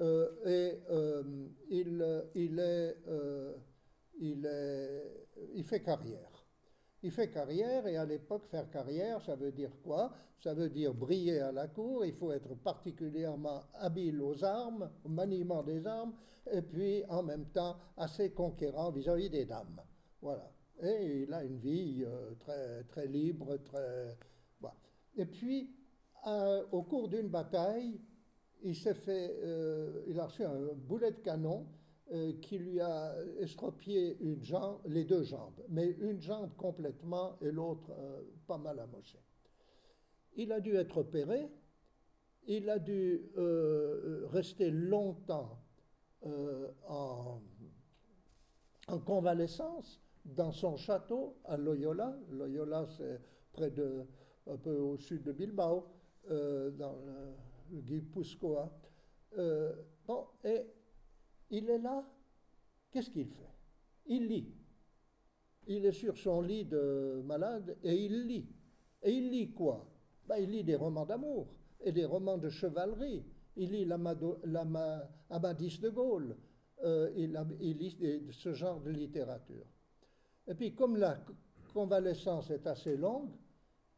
Euh, 0.00 0.28
et 0.46 0.80
euh, 0.90 1.22
il, 1.68 2.24
il, 2.34 2.58
est, 2.58 2.96
euh, 3.08 3.54
il, 4.18 4.46
est, 4.46 5.26
il 5.54 5.64
fait 5.64 5.82
carrière. 5.82 6.46
Il 7.02 7.10
fait 7.10 7.28
carrière, 7.28 7.86
et 7.86 7.96
à 7.96 8.04
l'époque, 8.04 8.46
faire 8.46 8.70
carrière, 8.70 9.22
ça 9.22 9.34
veut 9.34 9.52
dire 9.52 9.72
quoi? 9.82 10.12
Ça 10.38 10.54
veut 10.54 10.68
dire 10.70 10.94
briller 10.94 11.40
à 11.40 11.52
la 11.52 11.66
cour, 11.66 12.04
il 12.04 12.14
faut 12.14 12.32
être 12.32 12.54
particulièrement 12.54 13.62
habile 13.74 14.20
aux 14.22 14.42
armes, 14.44 14.90
au 15.04 15.08
maniement 15.08 15.62
des 15.62 15.86
armes, 15.86 16.14
et 16.50 16.62
puis 16.62 17.04
en 17.08 17.22
même 17.22 17.46
temps 17.46 17.76
assez 17.96 18.32
conquérant 18.32 18.90
vis-à-vis 18.90 19.28
-vis 19.28 19.30
des 19.30 19.44
dames. 19.46 19.80
Voilà. 20.20 20.50
Et 20.82 21.22
il 21.22 21.32
a 21.34 21.44
une 21.44 21.58
vie 21.58 22.06
très, 22.38 22.84
très 22.84 23.06
libre, 23.06 23.58
très. 23.58 24.16
Et 25.16 25.26
puis, 25.26 25.70
au 26.72 26.82
cours 26.82 27.08
d'une 27.08 27.28
bataille, 27.28 28.00
il 28.62 28.76
s'est 28.76 28.94
fait. 28.94 29.36
Euh, 29.42 30.04
il 30.06 30.18
a 30.18 30.26
reçu 30.26 30.44
un 30.44 30.74
boulet 30.74 31.12
de 31.12 31.18
canon 31.20 31.66
euh, 32.12 32.32
qui 32.40 32.58
lui 32.58 32.80
a 32.80 33.14
estropié 33.38 34.16
une 34.20 34.42
jambe, 34.42 34.80
les 34.86 35.04
deux 35.04 35.22
jambes, 35.22 35.60
mais 35.68 35.90
une 36.00 36.20
jambe 36.20 36.50
complètement 36.56 37.36
et 37.40 37.50
l'autre 37.50 37.92
pas 38.46 38.58
mal 38.58 38.78
amochée. 38.78 39.22
Il 40.36 40.52
a 40.52 40.60
dû 40.60 40.74
être 40.76 40.98
opéré, 40.98 41.50
il 42.46 42.68
a 42.70 42.78
dû 42.78 43.30
rester 44.30 44.70
longtemps 44.70 45.58
en, 46.22 47.40
en 48.88 48.98
convalescence 49.00 50.00
dans 50.24 50.52
son 50.52 50.76
château 50.76 51.36
à 51.44 51.56
Loyola. 51.56 52.16
Loyola, 52.30 52.86
c'est 52.86 53.20
près 53.52 53.70
de, 53.70 54.06
un 54.46 54.56
peu 54.56 54.76
au 54.76 54.96
sud 54.96 55.22
de 55.22 55.32
Bilbao, 55.32 55.86
euh, 56.30 56.70
dans 56.70 56.96
le, 57.06 57.34
Guipuscoa. 57.72 58.70
Euh, 59.38 59.72
bon, 60.06 60.26
et 60.44 60.66
il 61.50 61.68
est 61.70 61.78
là, 61.78 62.04
qu'est-ce 62.90 63.10
qu'il 63.10 63.26
fait? 63.26 63.54
Il 64.06 64.26
lit. 64.26 64.54
Il 65.66 65.84
est 65.86 65.92
sur 65.92 66.16
son 66.16 66.40
lit 66.40 66.64
de 66.64 67.22
malade 67.24 67.76
et 67.82 67.94
il 67.94 68.26
lit. 68.26 68.48
Et 69.02 69.12
il 69.12 69.30
lit 69.30 69.52
quoi? 69.52 69.86
Ben, 70.26 70.36
Il 70.38 70.50
lit 70.50 70.64
des 70.64 70.76
romans 70.76 71.06
d'amour 71.06 71.48
et 71.80 71.92
des 71.92 72.04
romans 72.04 72.38
de 72.38 72.48
chevalerie. 72.48 73.24
Il 73.56 73.70
lit 73.70 73.84
l'Amadis 73.84 75.78
de 75.80 75.88
Gaulle. 75.90 76.36
Euh, 76.82 77.10
il, 77.16 77.38
il, 77.60 77.76
lit 77.76 78.30
ce 78.32 78.52
genre 78.54 78.80
de 78.80 78.90
littérature. 78.90 79.66
Et 80.46 80.54
puis, 80.54 80.74
comme 80.74 80.96
la 80.96 81.22
convalescence 81.72 82.50
est 82.50 82.66
assez 82.66 82.96
longue, 82.96 83.30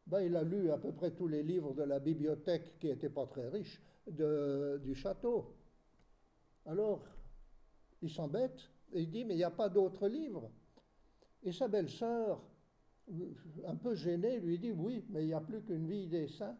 ben, 0.07 0.21
il 0.21 0.35
a 0.35 0.43
lu 0.43 0.71
à 0.71 0.77
peu 0.77 0.91
près 0.91 1.11
tous 1.11 1.27
les 1.27 1.43
livres 1.43 1.73
de 1.73 1.83
la 1.83 1.99
bibliothèque, 1.99 2.77
qui 2.79 2.87
n'était 2.87 3.09
pas 3.09 3.25
très 3.25 3.47
riche, 3.49 3.81
du 4.07 4.95
château. 4.95 5.55
Alors, 6.65 7.05
il 8.01 8.09
s'embête 8.09 8.69
et 8.91 9.01
il 9.01 9.09
dit, 9.09 9.23
mais 9.23 9.35
il 9.35 9.37
n'y 9.37 9.43
a 9.43 9.51
pas 9.51 9.69
d'autres 9.69 10.07
livres. 10.07 10.51
Et 11.43 11.51
sa 11.51 11.67
belle-sœur, 11.67 12.41
un 13.65 13.75
peu 13.75 13.95
gênée, 13.95 14.39
lui 14.39 14.59
dit, 14.59 14.71
oui, 14.71 15.05
mais 15.09 15.23
il 15.23 15.27
n'y 15.27 15.33
a 15.33 15.41
plus 15.41 15.61
qu'une 15.61 15.87
vie 15.87 16.07
des 16.07 16.27
saints. 16.27 16.57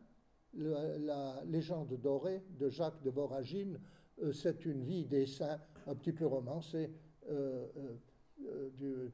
La, 0.55 1.43
légende 1.45 1.93
dorée 1.99 2.43
de 2.59 2.69
Jacques 2.69 3.01
de 3.01 3.09
Voragine, 3.09 3.79
euh, 4.21 4.31
c'est 4.31 4.65
une 4.65 4.83
vie 4.83 5.05
des 5.05 5.25
saints 5.25 5.59
un 5.87 5.95
petit 5.95 6.11
peu 6.11 6.27
romancée. 6.27 6.91
Euh, 7.29 7.67
euh, 7.77 7.95
euh, 8.45 8.69
du, 8.75 9.11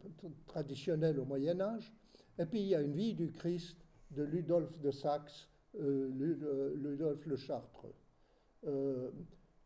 traditionnel 0.47 1.19
au 1.19 1.25
Moyen 1.25 1.59
Âge. 1.59 1.93
Et 2.39 2.45
puis 2.45 2.61
il 2.61 2.67
y 2.67 2.75
a 2.75 2.81
une 2.81 2.93
vie 2.93 3.13
du 3.13 3.31
Christ 3.31 3.77
de 4.11 4.23
Ludolphe 4.23 4.79
de 4.79 4.91
Saxe, 4.91 5.47
euh, 5.79 6.09
euh, 6.21 6.75
Ludolphe 6.75 7.25
le 7.25 7.35
Chartreux, 7.35 7.93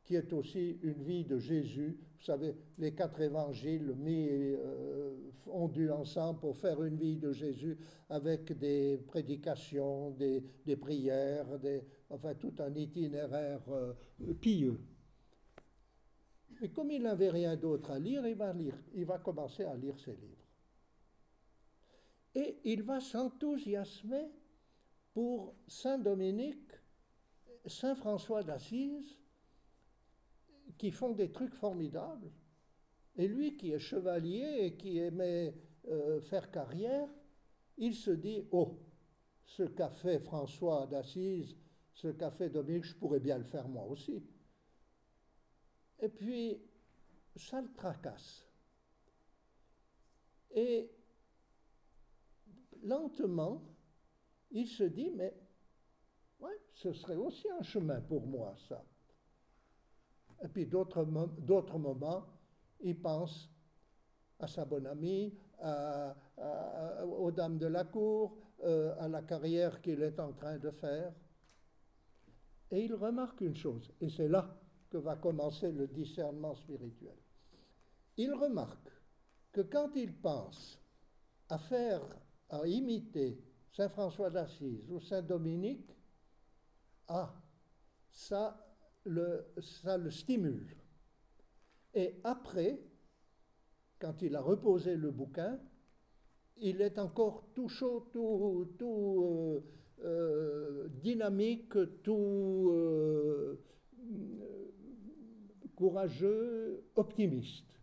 qui 0.03 0.15
est 0.15 0.33
aussi 0.33 0.77
une 0.83 1.01
vie 1.03 1.23
de 1.23 1.37
Jésus. 1.37 1.97
Vous 2.19 2.25
savez, 2.25 2.55
les 2.77 2.93
quatre 2.93 3.21
évangiles 3.21 3.95
mis 3.95 4.29
fondus 5.43 5.91
ensemble 5.91 6.39
pour 6.39 6.57
faire 6.57 6.83
une 6.83 6.97
vie 6.97 7.17
de 7.17 7.31
Jésus 7.31 7.77
avec 8.09 8.57
des 8.57 8.97
prédications, 9.07 10.11
des, 10.11 10.43
prières, 10.75 11.47
enfin 12.09 12.33
tout 12.35 12.53
un 12.59 12.73
itinéraire 12.75 13.61
pieux. 14.41 14.77
Et 16.63 16.69
comme 16.69 16.91
il 16.91 17.03
n'avait 17.03 17.29
rien 17.29 17.57
d'autre 17.57 17.91
à 17.91 17.99
lire, 17.99 18.25
il 18.25 18.35
va, 18.35 18.53
lire, 18.53 18.77
il 18.93 19.05
va 19.05 19.17
commencer 19.17 19.65
à 19.65 19.75
lire 19.75 19.99
ses 19.99 20.11
livres. 20.11 20.42
Et 22.35 22.59
il 22.63 22.83
va 22.83 22.99
s'enthousiasmer 22.99 24.31
pour 25.13 25.55
Saint 25.67 25.99
Dominique, 25.99 26.71
Saint 27.65 27.95
François 27.95 28.43
d'Assise, 28.43 29.17
qui 30.77 30.91
font 30.91 31.11
des 31.11 31.31
trucs 31.31 31.53
formidables. 31.53 32.31
Et 33.15 33.27
lui 33.27 33.55
qui 33.55 33.71
est 33.71 33.79
chevalier 33.79 34.57
et 34.61 34.75
qui 34.75 34.97
aimait 34.97 35.53
euh, 35.87 36.19
faire 36.21 36.49
carrière, 36.49 37.07
il 37.77 37.93
se 37.93 38.11
dit, 38.11 38.47
oh, 38.51 38.79
ce 39.45 39.63
qu'a 39.63 39.89
fait 39.89 40.19
François 40.19 40.87
d'Assise, 40.87 41.55
ce 41.93 42.07
qu'a 42.07 42.31
fait 42.31 42.49
Dominique, 42.49 42.85
je 42.85 42.95
pourrais 42.95 43.19
bien 43.19 43.37
le 43.37 43.43
faire 43.43 43.67
moi 43.67 43.85
aussi. 43.85 44.23
Et 45.99 46.09
puis, 46.09 46.59
ça 47.35 47.61
le 47.61 47.71
tracasse. 47.73 48.47
Et 50.51 50.89
lentement, 52.83 53.61
il 54.51 54.67
se 54.67 54.83
dit, 54.83 55.11
mais 55.11 55.33
ouais, 56.39 56.59
ce 56.73 56.93
serait 56.93 57.15
aussi 57.15 57.49
un 57.49 57.63
chemin 57.63 58.01
pour 58.01 58.25
moi, 58.25 58.55
ça. 58.69 58.83
Et 60.43 60.47
puis 60.47 60.65
d'autres 60.65 61.03
moments, 61.03 62.25
il 62.81 62.99
pense 62.99 63.49
à 64.39 64.47
sa 64.47 64.65
bonne 64.65 64.87
amie, 64.87 65.33
aux 67.03 67.31
dames 67.31 67.57
de 67.57 67.67
la 67.67 67.85
cour, 67.85 68.37
euh, 68.63 68.93
à 68.99 69.07
la 69.07 69.21
carrière 69.21 69.81
qu'il 69.81 70.01
est 70.01 70.19
en 70.19 70.33
train 70.33 70.57
de 70.57 70.69
faire. 70.71 71.13
Et 72.71 72.85
il 72.85 72.93
remarque 72.93 73.41
une 73.41 73.55
chose, 73.55 73.91
et 74.01 74.09
c'est 74.09 74.27
là 74.27 74.57
que 74.89 74.97
va 74.97 75.15
commencer 75.15 75.71
le 75.71 75.87
discernement 75.87 76.55
spirituel. 76.55 77.15
Il 78.17 78.33
remarque 78.33 78.89
que 79.51 79.61
quand 79.61 79.95
il 79.95 80.13
pense 80.13 80.79
à 81.49 81.57
faire, 81.57 82.01
à 82.53 82.67
imiter 82.67 83.39
Saint 83.71 83.89
François 83.89 84.29
d'Assise 84.29 84.91
ou 84.91 84.99
Saint 84.99 85.23
Dominique, 85.23 85.97
ah, 87.07 87.33
ça 88.11 88.63
le, 89.05 89.45
stimule. 90.09 90.75
Et 91.93 92.19
après, 92.23 92.79
quand 93.99 94.21
il 94.21 94.35
a 94.35 94.41
reposé 94.41 94.95
le 94.95 95.11
bouquin, 95.11 95.59
il 96.57 96.81
est 96.81 96.99
encore 96.99 97.49
tout 97.55 97.67
chaud, 97.67 98.09
tout, 98.13 98.73
tout 98.77 99.63
euh, 100.03 100.05
euh, 100.05 100.87
dynamique, 101.01 101.73
tout 102.03 102.69
euh, 102.71 103.59
courageux, 105.75 106.85
optimiste. 106.95 107.79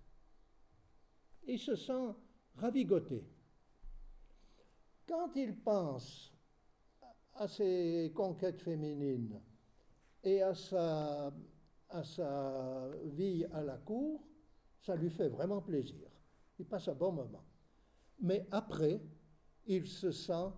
Il 1.47 1.59
se 1.59 1.75
sent 1.75 2.15
ravigoté. 2.55 3.25
Quand 5.11 5.35
il 5.35 5.57
pense 5.57 6.33
à 7.35 7.49
ses 7.49 8.13
conquêtes 8.15 8.61
féminines 8.61 9.41
et 10.23 10.41
à 10.41 10.55
sa, 10.55 11.35
à 11.89 12.05
sa 12.05 12.89
vie 13.07 13.45
à 13.47 13.61
la 13.61 13.77
cour, 13.79 14.25
ça 14.81 14.95
lui 14.95 15.11
fait 15.11 15.29
vraiment 15.29 15.63
plaisir. 15.63 16.09
Il 16.61 16.65
passe 16.65 16.87
un 16.87 16.95
bon 16.95 17.11
moment. 17.11 17.45
Mais 18.21 18.47
après, 18.53 19.03
il 19.67 19.89
se 19.89 20.13
sent 20.13 20.53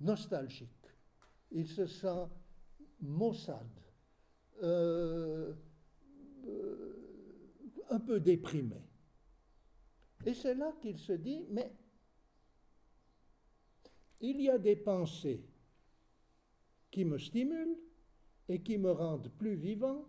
nostalgique, 0.00 0.86
il 1.50 1.66
se 1.66 1.86
sent 1.86 2.28
maussade, 3.00 3.80
euh, 4.62 5.54
euh, 6.44 7.84
un 7.88 8.00
peu 8.00 8.20
déprimé. 8.20 8.86
Et 10.26 10.34
c'est 10.34 10.54
là 10.56 10.74
qu'il 10.78 10.98
se 10.98 11.14
dit, 11.14 11.46
mais 11.48 11.72
il 14.22 14.40
y 14.40 14.48
a 14.48 14.56
des 14.56 14.76
pensées 14.76 15.44
qui 16.90 17.04
me 17.04 17.18
stimulent 17.18 17.76
et 18.48 18.62
qui 18.62 18.78
me 18.78 18.92
rendent 18.92 19.30
plus 19.36 19.54
vivant, 19.54 20.06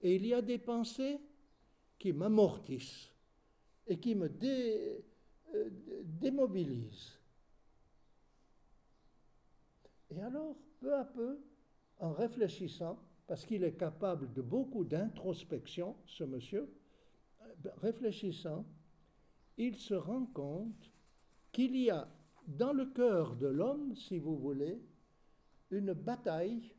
et 0.00 0.14
il 0.14 0.26
y 0.26 0.34
a 0.34 0.40
des 0.40 0.58
pensées 0.58 1.18
qui 1.98 2.12
m'amortissent 2.12 3.10
et 3.86 3.98
qui 3.98 4.14
me 4.14 4.30
euh, 4.44 5.00
démobilisent. 6.04 7.18
Et 10.10 10.20
alors, 10.20 10.56
peu 10.78 10.94
à 10.94 11.04
peu, 11.04 11.38
en 11.98 12.12
réfléchissant, 12.12 12.98
parce 13.26 13.44
qu'il 13.44 13.64
est 13.64 13.76
capable 13.76 14.32
de 14.32 14.42
beaucoup 14.42 14.84
d'introspection, 14.84 15.96
ce 16.06 16.24
monsieur, 16.24 16.72
euh, 17.42 17.70
réfléchissant, 17.78 18.64
il 19.56 19.76
se 19.76 19.94
rend 19.94 20.26
compte 20.26 20.92
qu'il 21.50 21.76
y 21.76 21.90
a 21.90 22.08
dans 22.48 22.72
le 22.72 22.86
cœur 22.86 23.36
de 23.36 23.46
l'homme, 23.46 23.94
si 23.94 24.18
vous 24.18 24.36
voulez, 24.36 24.80
une 25.70 25.92
bataille 25.92 26.72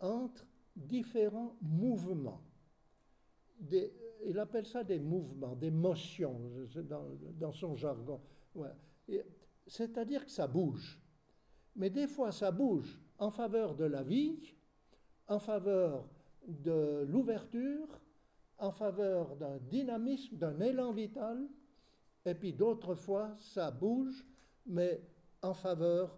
entre 0.00 0.46
différents 0.76 1.56
mouvements. 1.60 2.40
il 4.24 4.38
appelle 4.38 4.66
ça 4.66 4.84
des 4.84 5.00
mouvements, 5.00 5.56
des 5.56 5.72
motions 5.72 6.40
dans, 7.38 7.52
son 7.52 7.74
jargon. 7.74 8.20
C'est-à-dire 9.66 10.24
que 10.24 10.30
ça 10.30 10.46
bouge. 10.46 11.00
Mais 11.74 11.90
des 11.90 12.06
fois, 12.06 12.30
ça 12.30 12.52
bouge 12.52 13.00
en 13.18 13.30
faveur 13.30 13.74
de 13.74 13.84
la 13.84 14.04
vie, 14.04 14.54
en 15.26 15.40
faveur 15.40 16.08
de 16.46 17.04
l'ouverture, 17.08 17.88
en 18.58 18.70
faveur 18.70 19.34
d'un 19.36 19.58
dynamisme, 19.58 20.36
d'un 20.36 20.60
élan 20.60 20.92
vital, 20.92 21.48
et 22.24 22.34
puis 22.34 22.52
d'autres 22.52 22.94
fois, 22.94 23.34
ça 23.38 23.70
bouge, 23.70 24.24
mais 24.68 25.02
en 25.42 25.54
faveur 25.54 26.16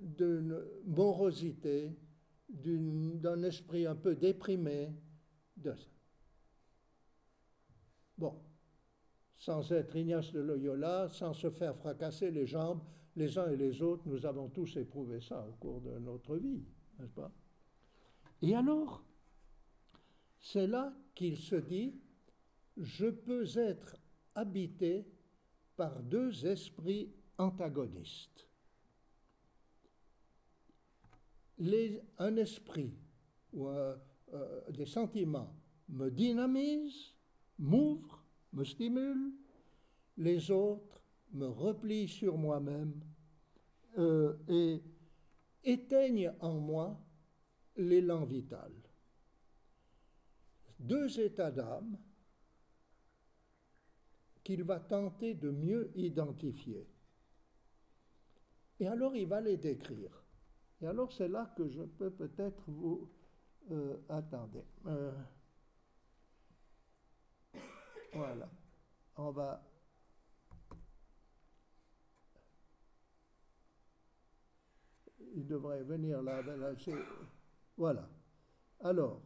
d'une 0.00 0.62
morosité, 0.84 1.96
d'un 2.48 3.42
esprit 3.42 3.86
un 3.86 3.96
peu 3.96 4.14
déprimé. 4.14 4.92
De... 5.56 5.72
Bon, 8.18 8.40
sans 9.36 9.72
être 9.72 9.96
Ignace 9.96 10.32
de 10.32 10.40
Loyola, 10.40 11.08
sans 11.08 11.32
se 11.32 11.50
faire 11.50 11.76
fracasser 11.76 12.30
les 12.30 12.46
jambes, 12.46 12.82
les 13.16 13.38
uns 13.38 13.50
et 13.50 13.56
les 13.56 13.80
autres, 13.80 14.02
nous 14.06 14.26
avons 14.26 14.48
tous 14.48 14.76
éprouvé 14.76 15.20
ça 15.20 15.46
au 15.48 15.52
cours 15.52 15.80
de 15.80 15.98
notre 15.98 16.36
vie, 16.36 16.64
n'est-ce 16.98 17.12
pas? 17.12 17.32
Et 18.42 18.54
alors, 18.54 19.04
c'est 20.40 20.66
là 20.66 20.92
qu'il 21.14 21.36
se 21.36 21.56
dit, 21.56 21.94
je 22.76 23.06
peux 23.06 23.46
être 23.56 23.96
habité 24.34 25.06
par 25.76 26.02
deux 26.02 26.44
esprits 26.46 27.12
antagonistes 27.38 28.48
un 32.18 32.36
esprit 32.36 32.92
ou 33.52 33.68
euh, 33.68 33.96
des 34.70 34.86
sentiments 34.86 35.54
me 35.88 36.10
dynamisent, 36.10 37.14
m'ouvrent, 37.58 38.24
me 38.52 38.64
stimulent, 38.64 39.32
les 40.16 40.50
autres 40.50 41.02
me 41.32 41.46
replient 41.46 42.08
sur 42.08 42.36
moi-même 42.36 43.00
euh, 43.98 44.36
et 44.48 44.82
éteignent 45.64 46.32
en 46.40 46.54
moi 46.54 47.00
l'élan 47.76 48.24
vital. 48.24 48.72
Deux 50.78 51.20
états 51.20 51.50
d'âme 51.50 51.96
qu'il 54.42 54.62
va 54.62 54.78
tenter 54.78 55.34
de 55.34 55.50
mieux 55.50 55.90
identifier. 55.94 56.86
Et 58.80 58.86
alors 58.86 59.14
il 59.14 59.26
va 59.26 59.40
les 59.40 59.56
décrire. 59.56 60.24
Et 60.80 60.86
alors 60.86 61.12
c'est 61.12 61.28
là 61.28 61.52
que 61.56 61.68
je 61.68 61.82
peux 61.82 62.10
peut-être 62.10 62.62
vous 62.66 63.08
euh, 63.70 63.96
attendre. 64.08 64.64
Euh, 64.86 65.12
voilà. 68.12 68.48
On 69.16 69.30
va. 69.30 69.62
Il 75.34 75.46
devrait 75.46 75.82
venir 75.82 76.22
là. 76.22 76.42
voilà. 77.76 78.08
Alors, 78.80 79.20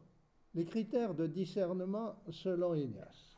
les 0.55 0.65
critères 0.65 1.15
de 1.15 1.27
discernement 1.27 2.23
selon 2.31 2.75
Ignace. 2.75 3.37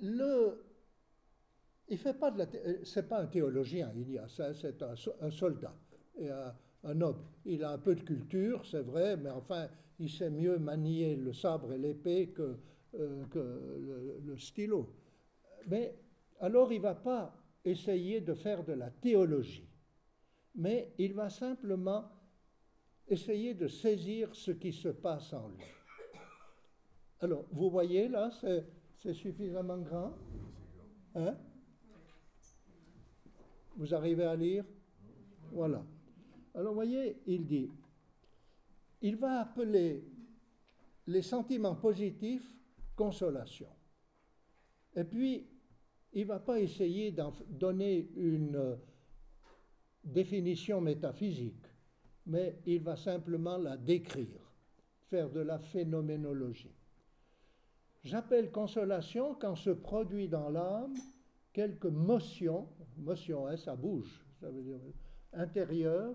Le 0.00 0.67
il 1.88 1.98
fait 1.98 2.14
pas 2.14 2.30
de 2.30 2.38
la, 2.38 2.44
euh, 2.44 2.78
c'est 2.84 3.08
pas 3.08 3.20
un 3.20 3.26
théologien, 3.26 3.92
il 3.96 4.20
ça, 4.28 4.52
c'est 4.54 4.82
un, 4.82 5.30
soldat 5.30 5.74
et 6.18 6.28
un, 6.30 6.94
noble. 6.94 7.24
Il 7.44 7.64
a 7.64 7.72
un 7.72 7.78
peu 7.78 7.94
de 7.94 8.02
culture, 8.02 8.64
c'est 8.66 8.82
vrai, 8.82 9.16
mais 9.16 9.30
enfin, 9.30 9.68
il 9.98 10.10
sait 10.10 10.30
mieux 10.30 10.58
manier 10.58 11.16
le 11.16 11.32
sabre 11.32 11.72
et 11.72 11.78
l'épée 11.78 12.28
que, 12.28 12.56
euh, 12.94 13.24
que 13.26 13.38
le, 13.38 14.20
le, 14.24 14.38
stylo. 14.38 14.94
Mais 15.66 15.96
alors, 16.40 16.72
il 16.72 16.80
va 16.80 16.94
pas 16.94 17.34
essayer 17.64 18.20
de 18.20 18.34
faire 18.34 18.64
de 18.64 18.72
la 18.72 18.90
théologie, 18.90 19.68
mais 20.54 20.92
il 20.98 21.14
va 21.14 21.30
simplement 21.30 22.04
essayer 23.08 23.54
de 23.54 23.66
saisir 23.66 24.34
ce 24.34 24.50
qui 24.50 24.72
se 24.72 24.88
passe 24.88 25.32
en 25.32 25.48
lui. 25.48 25.64
Alors, 27.20 27.44
vous 27.50 27.70
voyez 27.70 28.08
là, 28.08 28.30
c'est 28.30 29.12
suffisamment 29.14 29.78
grand? 29.78 30.12
Hein? 31.14 31.36
Vous 33.78 33.94
arrivez 33.94 34.24
à 34.24 34.36
lire 34.36 34.64
Voilà. 35.52 35.82
Alors, 36.54 36.74
voyez, 36.74 37.22
il 37.26 37.46
dit, 37.46 37.70
il 39.00 39.16
va 39.16 39.40
appeler 39.40 40.04
les 41.06 41.22
sentiments 41.22 41.76
positifs 41.76 42.54
consolation. 42.96 43.68
Et 44.96 45.04
puis, 45.04 45.46
il 46.12 46.22
ne 46.22 46.26
va 46.26 46.40
pas 46.40 46.58
essayer 46.58 47.12
d'en 47.12 47.32
donner 47.48 48.10
une 48.16 48.76
définition 50.02 50.80
métaphysique, 50.80 51.64
mais 52.26 52.58
il 52.66 52.82
va 52.82 52.96
simplement 52.96 53.56
la 53.56 53.76
décrire, 53.76 54.52
faire 55.06 55.30
de 55.30 55.40
la 55.40 55.60
phénoménologie. 55.60 56.74
J'appelle 58.02 58.50
consolation 58.50 59.34
quand 59.34 59.54
se 59.54 59.70
produit 59.70 60.28
dans 60.28 60.48
l'âme 60.48 60.94
quelque 61.58 61.88
motion, 61.88 62.68
motion, 62.98 63.48
hein, 63.48 63.56
ça 63.56 63.74
bouge, 63.74 64.24
ça 64.40 64.48
veut 64.48 64.62
dire 64.62 64.78
intérieure, 65.32 66.14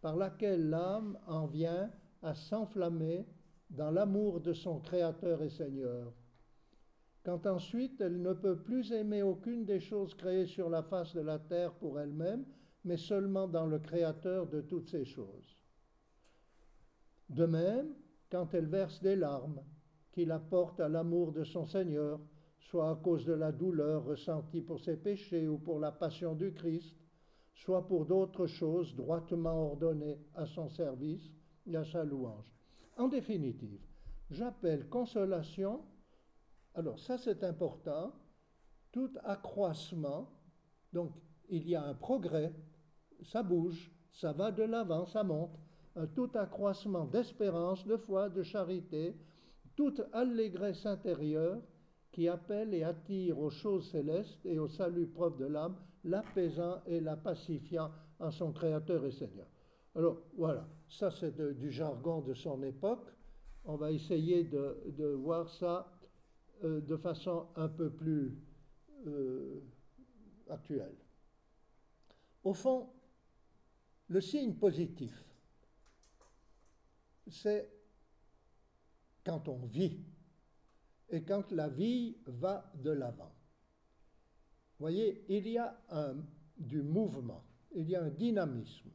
par 0.00 0.16
laquelle 0.16 0.68
l'âme 0.68 1.16
en 1.28 1.46
vient 1.46 1.92
à 2.22 2.34
s'enflammer 2.34 3.24
dans 3.70 3.92
l'amour 3.92 4.40
de 4.40 4.52
son 4.52 4.80
Créateur 4.80 5.44
et 5.44 5.48
Seigneur. 5.48 6.12
Quand 7.22 7.46
ensuite 7.46 8.00
elle 8.00 8.20
ne 8.20 8.32
peut 8.32 8.56
plus 8.56 8.90
aimer 8.90 9.22
aucune 9.22 9.64
des 9.64 9.78
choses 9.78 10.12
créées 10.16 10.46
sur 10.46 10.68
la 10.68 10.82
face 10.82 11.14
de 11.14 11.20
la 11.20 11.38
terre 11.38 11.72
pour 11.74 12.00
elle-même, 12.00 12.44
mais 12.82 12.96
seulement 12.96 13.46
dans 13.46 13.66
le 13.66 13.78
Créateur 13.78 14.48
de 14.48 14.60
toutes 14.60 14.88
ces 14.88 15.04
choses. 15.04 15.56
De 17.28 17.46
même, 17.46 17.94
quand 18.28 18.54
elle 18.54 18.66
verse 18.66 19.00
des 19.00 19.14
larmes 19.14 19.62
qui 20.10 20.24
la 20.24 20.40
portent 20.40 20.80
à 20.80 20.88
l'amour 20.88 21.30
de 21.30 21.44
son 21.44 21.64
Seigneur, 21.64 22.18
soit 22.60 22.90
à 22.90 22.94
cause 22.94 23.24
de 23.24 23.32
la 23.32 23.52
douleur 23.52 24.04
ressentie 24.04 24.60
pour 24.60 24.80
ses 24.80 24.96
péchés 24.96 25.48
ou 25.48 25.58
pour 25.58 25.80
la 25.80 25.92
passion 25.92 26.34
du 26.34 26.52
Christ, 26.52 26.96
soit 27.54 27.86
pour 27.86 28.06
d'autres 28.06 28.46
choses 28.46 28.94
droitement 28.94 29.70
ordonnées 29.70 30.18
à 30.34 30.46
son 30.46 30.68
service 30.68 31.30
et 31.66 31.76
à 31.76 31.84
sa 31.84 32.04
louange. 32.04 32.44
En 32.96 33.08
définitive, 33.08 33.80
j'appelle 34.30 34.88
consolation, 34.88 35.82
alors 36.74 36.98
ça 36.98 37.18
c'est 37.18 37.42
important, 37.44 38.12
tout 38.92 39.10
accroissement, 39.24 40.30
donc 40.92 41.12
il 41.48 41.68
y 41.68 41.74
a 41.74 41.84
un 41.84 41.94
progrès, 41.94 42.52
ça 43.22 43.42
bouge, 43.42 43.90
ça 44.12 44.32
va 44.32 44.52
de 44.52 44.62
l'avant, 44.62 45.06
ça 45.06 45.24
monte, 45.24 45.58
tout 46.14 46.30
accroissement 46.34 47.04
d'espérance, 47.04 47.84
de 47.86 47.96
foi, 47.96 48.28
de 48.28 48.42
charité, 48.42 49.16
toute 49.76 50.02
allégresse 50.12 50.86
intérieure 50.86 51.60
qui 52.12 52.28
appelle 52.28 52.74
et 52.74 52.82
attire 52.82 53.38
aux 53.38 53.50
choses 53.50 53.90
célestes 53.90 54.44
et 54.44 54.58
au 54.58 54.68
salut 54.68 55.06
propre 55.06 55.38
de 55.38 55.46
l'âme, 55.46 55.76
l'apaisant 56.04 56.82
et 56.86 57.00
la 57.00 57.16
pacifiant 57.16 57.90
en 58.18 58.30
son 58.30 58.52
Créateur 58.52 59.04
et 59.04 59.12
Seigneur. 59.12 59.46
Alors 59.94 60.22
voilà, 60.36 60.68
ça 60.88 61.10
c'est 61.10 61.40
du 61.56 61.70
jargon 61.70 62.20
de 62.20 62.34
son 62.34 62.62
époque. 62.62 63.08
On 63.64 63.76
va 63.76 63.92
essayer 63.92 64.44
de, 64.44 65.14
voir 65.14 65.48
ça 65.48 65.92
euh, 66.64 66.80
de 66.80 66.96
façon 66.96 67.46
un 67.56 67.68
peu 67.68 67.90
plus 67.90 68.38
euh, 69.06 69.60
actuelle. 70.48 70.96
Au 72.42 72.54
fond, 72.54 72.88
le 74.08 74.20
signe 74.20 74.54
positif, 74.54 75.24
c'est 77.28 77.70
quand 79.24 79.48
on 79.48 79.66
vit 79.66 80.00
et 81.10 81.22
quand 81.22 81.50
la 81.52 81.68
vie 81.68 82.16
va 82.26 82.72
de 82.74 82.90
l'avant. 82.90 83.32
Voyez, 84.78 85.24
il 85.28 85.46
y 85.48 85.58
a 85.58 85.78
du 86.56 86.82
mouvement, 86.82 87.44
il 87.72 87.88
y 87.90 87.96
a 87.96 88.02
un 88.02 88.10
dynamisme, 88.10 88.90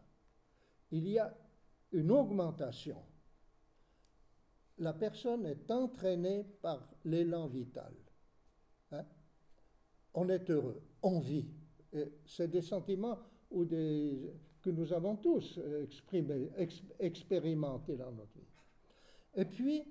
il 0.91 1.07
y 1.07 1.19
a 1.19 1.35
une 1.91 2.11
augmentation. 2.11 2.97
La 4.79 4.93
personne 4.93 5.45
est 5.45 5.69
entraînée 5.71 6.43
par 6.61 6.89
l'élan 7.05 7.47
vital. 7.47 7.93
Hein. 8.91 9.05
On 10.13 10.27
est 10.29 10.49
heureux, 10.49 10.81
on 11.01 11.19
vit. 11.19 11.45
C'est 12.25 12.49
des 12.49 12.61
sentiments 12.61 13.19
ou 13.51 13.63
des, 13.63 14.33
que 14.61 14.69
nous 14.71 14.91
avons 14.91 15.15
tous 15.17 15.59
expérimentés 16.99 17.95
dans 17.95 18.11
notre 18.11 18.37
vie. 18.37 18.55
Et 19.35 19.45
puis, 19.45 19.83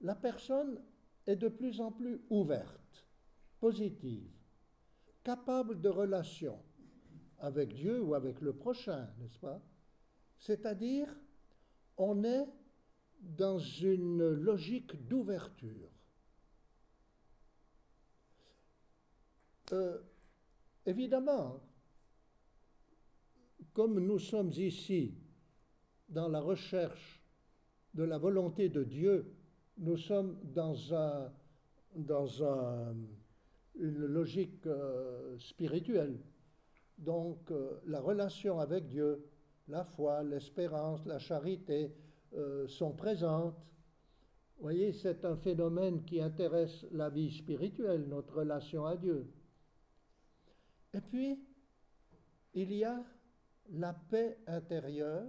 la 0.00 0.14
personne 0.14 0.80
est 1.28 1.36
de 1.36 1.48
plus 1.48 1.80
en 1.80 1.92
plus 1.92 2.22
ouverte, 2.30 3.06
positive, 3.60 4.32
capable 5.22 5.78
de 5.78 5.90
relation 5.90 6.58
avec 7.38 7.74
Dieu 7.74 8.00
ou 8.00 8.14
avec 8.14 8.40
le 8.40 8.54
prochain, 8.54 9.06
n'est-ce 9.18 9.38
pas? 9.38 9.60
C'est-à-dire, 10.38 11.14
on 11.98 12.24
est 12.24 12.46
dans 13.20 13.58
une 13.58 14.26
logique 14.26 15.06
d'ouverture. 15.06 15.90
Euh, 19.72 19.98
évidemment, 20.86 21.60
comme 23.74 24.00
nous 24.00 24.18
sommes 24.18 24.52
ici 24.52 25.14
dans 26.08 26.28
la 26.28 26.40
recherche 26.40 27.22
de 27.92 28.04
la 28.04 28.16
volonté 28.16 28.70
de 28.70 28.82
Dieu 28.82 29.37
nous 29.78 29.96
sommes 29.96 30.38
dans, 30.42 30.94
un, 30.94 31.32
dans 31.94 32.44
un, 32.44 32.96
une 33.76 34.06
logique 34.06 34.66
euh, 34.66 35.38
spirituelle. 35.38 36.18
Donc 36.98 37.50
euh, 37.50 37.80
la 37.86 38.00
relation 38.00 38.58
avec 38.58 38.88
Dieu, 38.88 39.24
la 39.68 39.84
foi, 39.84 40.22
l'espérance, 40.24 41.04
la 41.06 41.18
charité 41.18 41.94
euh, 42.34 42.66
sont 42.66 42.92
présentes. 42.92 43.54
Vous 44.56 44.62
voyez, 44.62 44.92
c'est 44.92 45.24
un 45.24 45.36
phénomène 45.36 46.04
qui 46.04 46.20
intéresse 46.20 46.84
la 46.90 47.08
vie 47.08 47.30
spirituelle, 47.30 48.06
notre 48.08 48.34
relation 48.34 48.84
à 48.84 48.96
Dieu. 48.96 49.30
Et 50.92 51.00
puis, 51.00 51.38
il 52.54 52.72
y 52.72 52.82
a 52.82 53.04
la 53.70 53.92
paix 53.92 54.38
intérieure. 54.48 55.26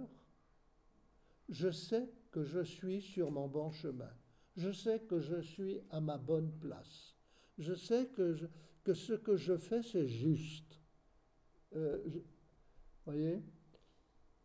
Je 1.48 1.70
sais 1.70 2.10
que 2.32 2.42
je 2.42 2.60
suis 2.60 3.00
sur 3.00 3.30
mon 3.30 3.46
bon 3.46 3.70
chemin 3.70 4.10
je 4.60 4.72
sais 4.72 5.00
que 5.00 5.20
je 5.20 5.40
suis 5.40 5.80
à 5.90 6.00
ma 6.00 6.18
bonne 6.18 6.52
place. 6.60 7.16
Je 7.58 7.74
sais 7.74 8.06
que, 8.08 8.36
ce 8.92 9.14
que 9.14 9.36
je 9.36 9.56
fais, 9.56 9.82
c'est 9.82 10.06
juste. 10.06 10.78
Euh, 11.74 11.98
voyez? 13.06 13.42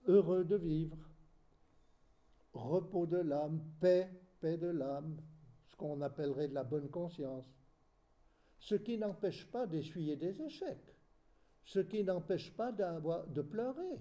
Heureux 0.07 0.45
de 0.45 0.55
vivre, 0.55 0.97
repos 2.53 3.07
de 3.07 3.17
l'âme, 3.17 3.59
paix, 3.79 4.09
paix 4.39 4.57
de 4.57 4.67
l'âme, 4.67 5.17
ce 5.67 5.75
qu'on 5.75 5.99
appellerait 6.01 6.47
de 6.47 6.53
la 6.53 6.63
bonne 6.63 6.89
conscience. 6.89 7.45
Ce 8.59 8.75
qui 8.75 8.97
n'empêche 8.97 9.45
pas 9.51 9.65
d'essuyer 9.67 10.15
des 10.15 10.41
échecs, 10.41 10.95
ce 11.63 11.79
qui 11.79 12.03
n'empêche 12.03 12.55
pas 12.55 12.71
de 12.71 13.41
pleurer, 13.41 13.99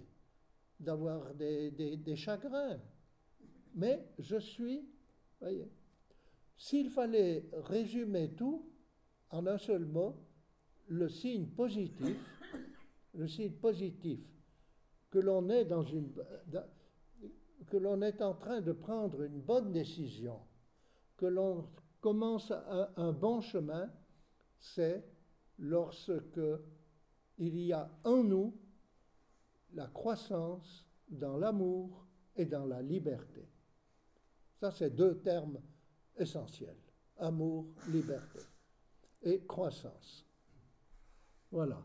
d'avoir 0.79 1.35
des, 1.35 1.71
des, 1.71 1.97
des 1.97 2.17
chagrins. 2.17 2.79
Mais 3.75 4.07
je 4.19 4.37
suis, 4.37 4.87
voyez, 5.41 5.71
s'il 6.57 6.91
fallait 6.91 7.49
résumer 7.53 8.33
tout 8.35 8.69
en 9.31 9.47
un 9.47 9.59
seul 9.59 9.85
mot, 9.85 10.17
le 10.89 11.09
signe 11.09 11.47
positif, 11.47 12.17
le 13.15 13.27
signe 13.27 13.53
positif 13.53 14.21
que 15.11 15.19
l'on 15.19 15.49
est 15.49 15.73
en 18.23 18.35
train 18.35 18.61
de 18.61 18.73
prendre 18.73 19.23
une 19.23 19.41
bonne 19.41 19.73
décision, 19.73 20.41
que 21.17 21.27
l'on 21.27 21.69
commence 22.01 22.53
un, 22.97 23.13
bon 23.13 23.41
chemin, 23.41 23.91
c'est 24.59 25.05
lorsque 25.59 26.41
il 27.39 27.59
y 27.61 27.73
a 27.73 27.91
en 28.05 28.23
nous 28.23 28.55
la 29.73 29.87
croissance 29.87 30.85
dans 31.09 31.37
l'amour 31.37 32.07
et 32.37 32.45
dans 32.45 32.67
la 32.67 32.83
liberté. 32.83 33.49
Ça, 34.61 34.71
c'est 34.71 34.91
deux 34.91 35.19
termes 35.21 35.59
essentiel. 36.17 36.77
Amour, 37.17 37.67
liberté 37.89 38.41
et 39.25 39.45
croissance. 39.47 40.27
Voilà. 41.51 41.83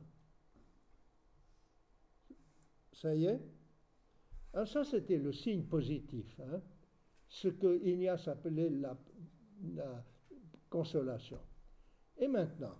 Ça 2.91 3.15
y 3.15 3.25
est? 3.25 3.39
Alors 4.53 4.67
ça, 4.67 4.83
c'était 4.83 5.17
le 5.17 5.31
signe 5.31 5.63
positif. 5.63 6.39
Hein. 6.41 6.61
ce 7.27 7.47
que 7.47 7.79
Ignace 7.83 8.27
appelait 8.27 8.69
la, 8.69 8.97
la 9.75 10.03
consolation. 10.69 11.39
Et 12.17 12.27
maintenant, 12.27 12.75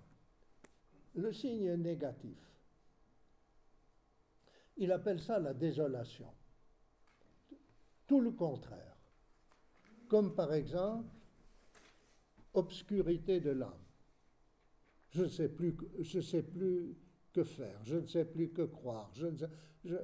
le 1.15 1.31
signe 1.31 1.75
négatif. 1.75 2.37
Il 4.77 4.91
appelle 4.91 5.19
ça 5.19 5.39
la 5.39 5.53
désolation. 5.53 6.33
Tout 8.07 8.21
le 8.21 8.31
contraire. 8.31 8.97
Comme 10.07 10.33
par 10.33 10.53
exemple 10.53 11.18
obscurité 12.53 13.39
de 13.39 13.51
l'âme. 13.51 13.85
Je 15.09 15.23
ne 15.23 15.27
sais 15.27 15.49
plus, 15.49 15.75
je 15.99 16.19
sais 16.19 16.43
plus 16.43 16.95
que 17.33 17.43
faire, 17.43 17.83
je 17.83 17.97
ne 17.97 18.05
sais 18.05 18.25
plus 18.25 18.49
que 18.49 18.63
croire, 18.63 19.11
je, 19.13 19.27
je, 19.83 19.95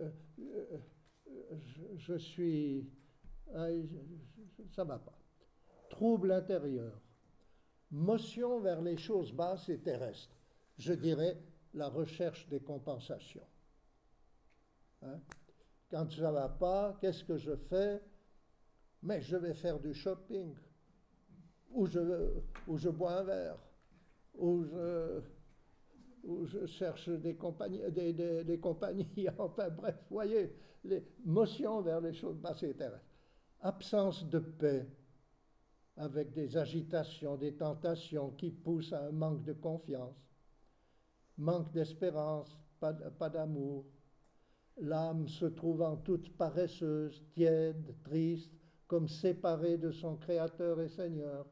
je, 1.95 2.15
suis 2.17 2.89
ça 4.71 4.83
ne 4.83 4.89
va 4.89 4.99
pas. 4.99 5.17
Trouble 5.89 6.31
intérieur. 6.31 6.99
Motion 7.91 8.59
vers 8.59 8.81
les 8.81 8.97
choses 8.97 9.31
basses 9.31 9.69
et 9.69 9.79
terrestres. 9.79 10.37
Je 10.77 10.93
dirais 10.93 11.37
la 11.73 11.87
recherche 11.87 12.47
des 12.47 12.59
compensations. 12.59 13.47
Hein? 15.03 15.19
Quand 15.89 16.11
ça 16.11 16.27
ne 16.27 16.33
va 16.33 16.49
pas, 16.49 16.97
qu'est-ce 16.99 17.23
que 17.23 17.37
je 17.37 17.55
fais? 17.55 18.01
Mais 19.03 19.21
je 19.21 19.37
vais 19.37 19.53
faire 19.53 19.79
du 19.79 19.93
shopping, 19.93 20.55
ou 21.71 21.87
je, 21.87 21.99
je 22.75 22.89
bois 22.89 23.19
un 23.19 23.23
verre, 23.23 23.57
ou 24.35 24.63
je, 24.63 25.21
je 26.45 26.65
cherche 26.65 27.09
des 27.09 27.35
compagnies, 27.35 27.81
des, 27.91 28.13
des, 28.43 28.59
compagnies, 28.59 29.27
enfin 29.37 29.69
bref, 29.69 29.95
voyez, 30.09 30.53
les 30.83 31.03
motions 31.23 31.81
vers 31.81 32.01
les 32.01 32.13
choses 32.13 32.37
basses 32.37 32.63
et 32.63 32.73
terrestres. 32.73 33.05
Absence 33.61 34.27
de 34.29 34.39
paix, 34.39 34.87
avec 35.97 36.33
des 36.33 36.57
agitations, 36.57 37.37
des 37.37 37.55
tentations 37.55 38.31
qui 38.31 38.51
poussent 38.51 38.93
à 38.93 39.05
un 39.05 39.11
manque 39.11 39.43
de 39.43 39.53
confiance, 39.53 40.15
manque 41.37 41.71
d'espérance, 41.71 42.57
pas, 42.79 42.93
pas 42.93 43.29
d'amour, 43.29 43.85
l'âme 44.77 45.27
se 45.27 45.45
trouvant 45.45 45.97
toute 45.97 46.35
paresseuse, 46.35 47.23
tiède, 47.33 47.95
triste, 48.03 48.51
comme 48.87 49.07
séparée 49.07 49.77
de 49.77 49.91
son 49.91 50.15
Créateur 50.17 50.79
et 50.81 50.89
Seigneur. 50.89 51.45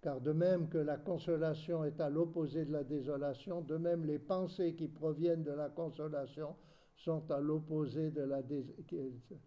Car 0.00 0.20
de 0.20 0.32
même 0.32 0.68
que 0.68 0.78
la 0.78 0.96
consolation 0.96 1.84
est 1.84 2.00
à 2.00 2.08
l'opposé 2.08 2.64
de 2.64 2.72
la 2.72 2.84
désolation, 2.84 3.60
de 3.60 3.76
même 3.76 4.04
les 4.06 4.18
pensées 4.18 4.74
qui 4.74 4.88
proviennent 4.88 5.42
de 5.42 5.52
la 5.52 5.68
consolation 5.68 6.56
sont 6.96 7.30
à 7.30 7.40
l'opposé 7.40 8.10
de 8.10 8.22
la, 8.22 8.40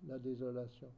la, 0.08 0.20
désolation. 0.20 0.91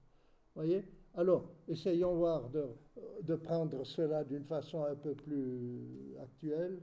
Voyez? 0.56 0.86
Alors, 1.14 1.50
essayons 1.68 2.16
voir 2.16 2.50
de 2.50 3.36
prendre 3.36 3.86
cela 3.86 4.24
d'une 4.24 4.44
façon 4.46 4.84
un 4.84 4.96
peu 4.96 5.16
plus 5.16 6.16
actuelle. 6.22 6.82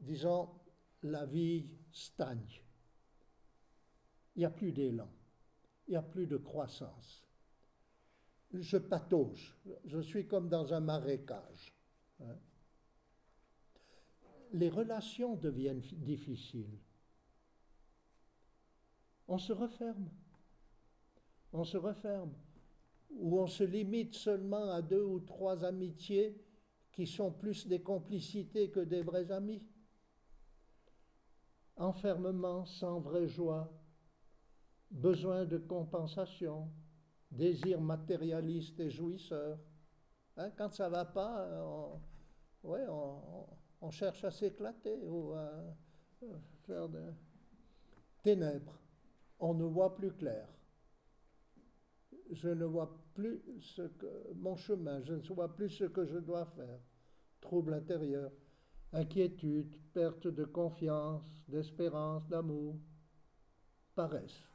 Disons, 0.00 0.48
la 1.02 1.26
vie 1.26 1.66
stagne. 1.92 2.62
Il 4.36 4.40
n'y 4.40 4.44
a 4.44 4.50
plus 4.50 4.72
d'élan, 4.72 5.08
il 5.86 5.90
n'y 5.90 5.96
a 5.96 6.02
plus 6.02 6.26
de 6.26 6.36
croissance. 6.36 7.29
Je 8.52 8.78
patauge, 8.78 9.56
je 9.84 10.00
suis 10.00 10.26
comme 10.26 10.48
dans 10.48 10.72
un 10.74 10.80
marécage. 10.80 11.72
Hein. 12.20 12.36
Les 14.52 14.68
relations 14.68 15.36
deviennent 15.36 15.82
difficiles. 15.92 16.78
On 19.28 19.38
se 19.38 19.52
referme. 19.52 20.10
On 21.52 21.64
se 21.64 21.76
referme. 21.76 22.32
Ou 23.10 23.38
on 23.38 23.46
se 23.46 23.62
limite 23.62 24.14
seulement 24.14 24.70
à 24.70 24.82
deux 24.82 25.04
ou 25.04 25.20
trois 25.20 25.64
amitiés 25.64 26.36
qui 26.90 27.06
sont 27.06 27.30
plus 27.30 27.68
des 27.68 27.80
complicités 27.80 28.70
que 28.70 28.80
des 28.80 29.02
vrais 29.02 29.30
amis 29.30 29.62
enfermement 31.80 32.66
sans 32.66 33.00
vraie 33.00 33.26
joie, 33.26 33.72
besoin 34.90 35.46
de 35.46 35.56
compensation, 35.56 36.70
désir 37.30 37.80
matérialiste 37.80 38.78
et 38.80 38.90
jouisseur. 38.90 39.58
Hein, 40.36 40.50
quand 40.56 40.72
ça 40.72 40.88
va 40.88 41.04
pas, 41.04 41.48
on, 42.62 43.90
cherche 43.90 44.24
à 44.24 44.30
s'éclater 44.30 44.98
ou 45.06 45.32
à 45.32 45.50
faire 46.66 46.88
des 46.88 47.12
ténèbres. 48.22 48.78
On 49.38 49.54
ne 49.54 49.64
voit 49.64 49.94
plus 49.94 50.12
clair. 50.12 50.48
Je 52.30 52.48
ne 52.48 52.64
vois 52.64 52.96
plus 53.14 53.42
mon 54.36 54.54
chemin, 54.56 55.02
je 55.02 55.14
ne 55.14 55.22
vois 55.22 55.54
plus 55.54 55.70
ce 55.70 55.84
que 55.84 56.04
je 56.04 56.18
dois 56.18 56.46
faire. 56.46 56.78
Trouble 57.40 57.74
intérieur 57.74 58.30
inquiétude, 58.92 59.76
perte 59.92 60.26
de 60.26 60.44
confiance, 60.44 61.44
d'espérance, 61.48 62.26
d'amour, 62.28 62.76
paresse. 63.94 64.49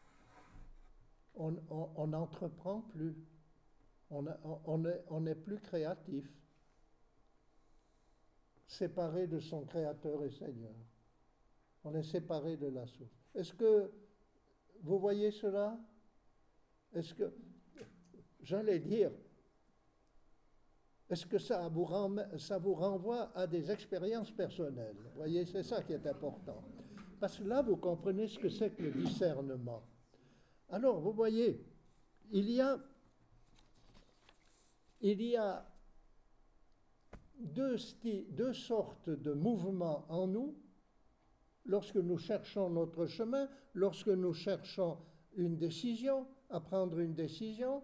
On 1.38 2.08
n'entreprend 2.08 2.82
plus, 2.82 3.16
on 4.10 5.20
n'est 5.20 5.36
plus 5.36 5.60
créatif, 5.60 6.26
séparé 8.68 9.28
de 9.28 9.40
son 9.40 9.66
Créateur 9.66 10.24
et 10.24 10.32
Seigneur. 10.32 10.74
On 11.84 11.94
est 11.94 12.04
séparé 12.04 12.58
de 12.58 12.68
la 12.68 12.88
source. 12.88 13.12
Est-ce 13.36 13.54
que 13.54 13.92
vous 14.82 14.98
voyez 14.98 15.32
cela? 15.32 15.78
Est-ce 16.94 17.14
que, 17.14 17.34
j'allais 18.42 18.80
dire, 18.80 19.12
est-ce 21.10 21.26
que 21.26 21.38
ça 21.38 21.68
vous, 21.68 21.88
ça 22.38 22.58
vous 22.58 22.74
renvoie 22.74 23.30
à 23.38 23.46
des 23.46 23.70
expériences 23.70 24.32
personnelles? 24.32 24.96
Vous 25.12 25.18
voyez, 25.18 25.46
c'est 25.46 25.64
ça 25.64 25.84
qui 25.84 25.94
est 25.94 26.08
important. 26.08 26.64
Parce 27.20 27.38
que 27.38 27.44
là, 27.44 27.62
vous 27.62 27.78
comprenez 27.78 28.28
ce 28.28 28.40
que 28.40 28.50
c'est 28.50 28.72
que 28.72 28.82
le 28.82 28.92
discernement. 28.92 29.84
Alors, 30.70 31.00
vous 31.00 31.14
voyez, 31.14 31.64
il 32.32 32.50
y 32.52 32.62
a, 32.62 32.80
deux 37.42 38.54
sortes 38.54 39.10
de 39.10 39.34
mouvements 39.34 40.06
en 40.10 40.28
nous. 40.28 40.56
Lorsque 41.66 41.96
nous 41.96 42.18
cherchons 42.18 42.70
notre 42.70 43.06
chemin, 43.06 43.50
lorsque 43.74 44.08
nous 44.08 44.34
cherchons 44.34 44.98
une 45.36 45.58
décision, 45.58 46.28
à 46.50 46.60
prendre 46.60 47.00
une 47.00 47.14
décision. 47.14 47.84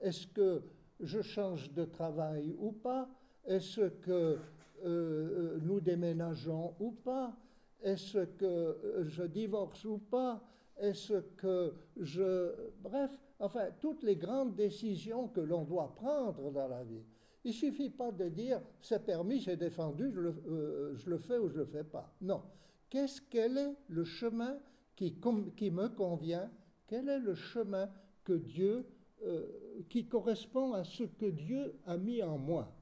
Est-ce 0.00 0.26
que 0.26 0.62
je 1.00 1.20
change 1.22 1.72
de 1.72 1.84
travail 1.84 2.54
ou 2.58 2.72
pas? 2.72 3.08
Est-ce 3.44 3.88
que 3.88 4.10
euh, 4.10 4.38
euh, 4.84 5.58
nous 5.62 5.80
déménageons 5.80 6.74
ou 6.80 6.92
pas? 6.92 7.36
Est-ce 7.82 8.24
que 8.24 8.44
euh, 8.44 9.04
je 9.08 9.24
divorce 9.24 9.84
ou 9.84 9.98
pas? 9.98 10.42
Est-ce 10.78 11.20
que 11.36 11.74
je... 11.96 12.52
Bref, 12.80 13.10
enfin, 13.38 13.68
toutes 13.80 14.02
les 14.02 14.16
grandes 14.16 14.54
décisions 14.54 15.28
que 15.28 15.40
l'on 15.40 15.64
doit 15.64 15.94
prendre 15.94 16.50
dans 16.50 16.68
la 16.68 16.82
vie. 16.84 17.04
Il 17.44 17.48
ne 17.48 17.54
suffit 17.54 17.90
pas 17.90 18.12
de 18.12 18.28
dire 18.28 18.60
c'est 18.80 19.04
permis, 19.04 19.42
c'est 19.42 19.56
défendu, 19.56 20.10
je 20.12 20.20
le, 20.20 20.94
je 20.96 21.10
le, 21.10 21.18
fais 21.18 21.38
ou 21.38 21.48
je 21.48 21.54
ne 21.54 21.60
le 21.60 21.66
fais 21.66 21.84
pas. 21.84 22.14
Non. 22.20 22.42
Qu'est-ce, 22.88 23.20
quel 23.30 23.58
est 23.58 23.74
le 23.88 24.04
chemin 24.04 24.58
qui, 24.94 25.18
qui 25.56 25.70
me 25.70 25.88
convient? 25.88 26.50
Quel 26.86 27.08
est 27.08 27.18
le 27.18 27.34
chemin 27.34 27.90
que 28.22 28.34
Dieu 28.34 28.86
euh, 29.24 29.46
qui 29.88 30.06
correspond 30.06 30.72
à 30.72 30.84
ce 30.84 31.04
que 31.04 31.26
Dieu 31.26 31.74
a 31.86 31.96
mis 31.96 32.22
en 32.22 32.38
moi? 32.38 32.72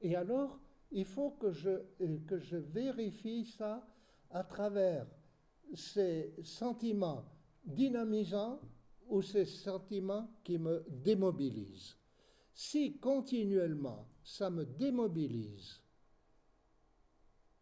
Et 0.00 0.14
alors, 0.14 0.60
il 0.92 1.04
faut 1.04 1.30
que 1.30 1.50
je, 1.50 1.70
euh, 1.70 2.18
que 2.26 2.38
je 2.38 2.56
vérifie 2.56 3.44
ça 3.44 3.86
à 4.30 4.44
travers 4.44 5.06
ces 5.74 6.34
sentiments 6.42 7.24
dynamisants 7.64 8.60
ou 9.08 9.22
ces 9.22 9.44
sentiments 9.44 10.28
qui 10.42 10.58
me 10.58 10.84
démobilisent. 10.88 11.96
Si 12.52 12.98
continuellement 12.98 14.08
ça 14.22 14.50
me 14.50 14.64
démobilise, 14.64 15.80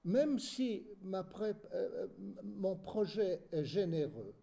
même 0.05 0.39
si 0.39 0.87
ma 1.03 1.27
euh, 1.41 2.09
mon 2.43 2.77
projet 2.77 3.43
est 3.51 3.65
généreux, 3.65 4.35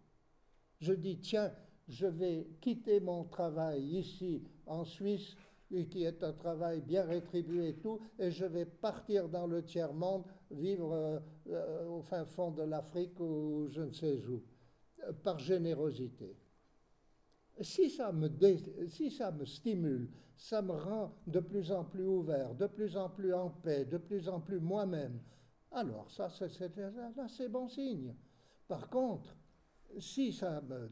je 0.80 0.93
dis, 0.93 1.20
tiens, 1.20 1.53
je 1.88 2.07
vais 2.07 2.47
quitter 2.59 2.99
mon 2.99 3.26
travail 3.26 3.97
ici 3.97 4.43
en 4.66 4.84
Suisse, 4.84 5.36
qui 5.89 6.03
est 6.03 6.24
un 6.24 6.34
travail 6.34 6.82
bien 6.82 7.03
rétribué 7.03 7.70
et 7.70 7.76
tout, 7.76 7.99
et 8.20 8.32
je 8.32 8.45
vais 8.45 8.66
partir 8.66 9.30
dans 9.30 9.47
le 9.47 9.64
tiers-monde, 9.64 10.24
vivre 10.52 11.22
euh, 11.47 11.88
au 11.88 12.02
fin 12.02 12.26
fond 12.26 12.52
de 12.52 12.64
l'Afrique 12.64 13.20
ou 13.20 13.68
je 13.70 13.82
ne 13.82 13.91
sais 13.91 14.24
où, 14.26 14.41
euh, 15.04 15.14
par 15.24 15.39
générosité. 15.39 16.36
Si 17.60 17.89
ça, 17.89 18.12
me 18.12 18.30
si 18.88 19.12
ça 19.12 19.32
me 19.32 19.45
stimule, 19.45 20.10
ça 20.36 20.62
me 20.62 20.72
rend 20.72 21.14
de 21.28 21.39
plus 21.39 21.72
en 21.72 21.84
plus 21.84 22.06
ouvert, 22.06 22.56
de 22.56 22.68
plus 22.68 22.97
en 22.97 23.10
plus 23.10 23.34
en 23.34 23.49
paix, 23.49 23.86
de 23.86 23.97
plus 23.97 24.28
en 24.30 24.39
plus 24.39 24.60
moi-même, 24.60 25.20
alors 25.72 26.12
ça, 26.12 26.30
c'est 26.30 27.49
bon 27.49 27.70
signe. 27.70 28.14
Par 28.68 28.89
contre, 28.89 29.36
si 29.99 30.34
ça 30.34 30.62
me 30.62 30.89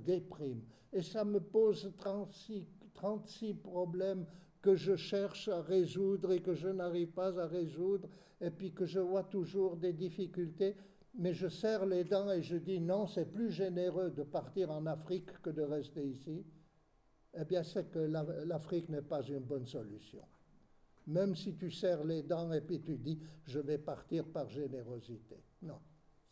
déprime 0.00 0.62
et 0.92 1.02
ça 1.02 1.24
me 1.24 1.40
pose 1.40 1.92
36, 1.98 2.66
36 2.94 3.54
problèmes 3.54 4.26
que 4.68 4.76
je 4.76 4.96
cherche 4.96 5.48
à 5.48 5.62
résoudre 5.62 6.30
et 6.30 6.42
que 6.42 6.52
je 6.52 6.68
n'arrive 6.68 7.08
pas 7.12 7.40
à 7.40 7.46
résoudre, 7.46 8.06
et 8.38 8.50
puis 8.50 8.70
que 8.70 8.84
je 8.84 9.00
vois 9.00 9.24
toujours 9.24 9.78
des 9.78 9.94
difficultés, 9.94 10.76
mais 11.14 11.32
je 11.32 11.48
serre 11.48 11.86
les 11.86 12.04
dents 12.04 12.30
et 12.30 12.42
je 12.42 12.58
dis 12.58 12.78
non, 12.78 13.06
c'est 13.06 13.32
plus 13.32 13.50
généreux 13.50 14.10
de 14.10 14.24
partir 14.24 14.70
en 14.70 14.84
Afrique 14.84 15.32
que 15.40 15.48
de 15.48 15.62
rester 15.62 16.06
ici, 16.06 16.44
eh 17.32 17.44
bien 17.46 17.62
c'est 17.62 17.90
que 17.90 17.98
l'Afrique 17.98 18.90
n'est 18.90 19.00
pas 19.00 19.22
une 19.22 19.38
bonne 19.40 19.66
solution. 19.66 20.22
Même 21.06 21.34
si 21.34 21.54
tu 21.54 21.70
serres 21.70 22.04
les 22.04 22.22
dents 22.22 22.52
et 22.52 22.60
puis 22.60 22.82
tu 22.82 22.98
dis 22.98 23.18
je 23.46 23.60
vais 23.60 23.78
partir 23.78 24.26
par 24.26 24.50
générosité. 24.50 25.36
Non 25.62 25.80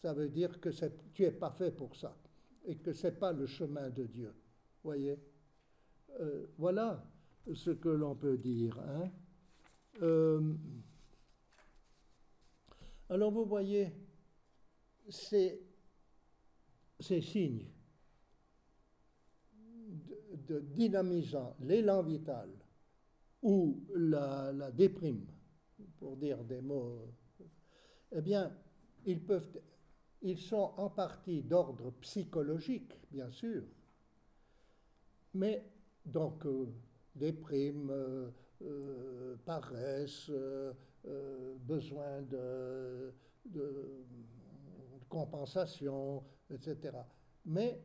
ça 0.03 0.13
veut 0.13 0.29
dire 0.29 0.61
que 0.61 0.69
tu 1.15 1.23
n'es 1.23 1.31
pas 1.31 1.53
fait 1.53 1.71
pour 1.71 1.97
ça 1.97 2.15
et 2.67 2.77
que 2.77 2.93
ce 2.93 3.07
n'est 3.07 3.15
pas 3.15 3.33
le 3.33 3.47
chemin 3.47 3.89
de 3.89 4.05
Dieu. 4.05 4.35
voyez? 4.83 5.19
Euh, 6.21 6.47
Voilà 6.59 7.03
ce 7.55 7.71
que 7.71 7.89
l'on 7.89 8.15
peut 8.15 8.37
dire. 8.37 8.79
Hein. 8.79 9.11
Euh, 10.03 10.55
alors 13.09 13.31
vous 13.31 13.45
voyez, 13.45 13.93
ces, 15.09 15.61
signes 17.01 17.67
de, 20.49 20.61
dynamisant 20.61 21.57
l'élan 21.61 22.03
vital 22.03 22.51
ou 23.43 23.85
la, 23.95 24.53
la, 24.53 24.73
déprime, 24.73 25.25
pour 25.99 26.17
dire 26.17 26.43
des 26.43 26.61
mots, 26.61 26.99
eh 28.13 28.21
bien, 28.21 28.53
ils, 29.05 29.21
peuvent, 29.21 29.61
ils 30.23 30.39
sont 30.39 30.73
en 30.77 30.91
partie 30.91 31.43
d'ordre 31.43 31.93
psychologique, 32.01 32.93
bien 33.11 33.31
sûr, 33.31 33.63
mais 35.35 35.65
donc 36.05 36.45
euh, 36.47 36.67
déprime, 37.17 37.91
euh, 37.91 38.29
euh, 38.63 39.37
paresse, 39.45 40.31
besoin 41.67 42.23
de, 42.23 43.13
compensation, 45.09 46.23
etc. 46.51 46.99
Mais 47.45 47.81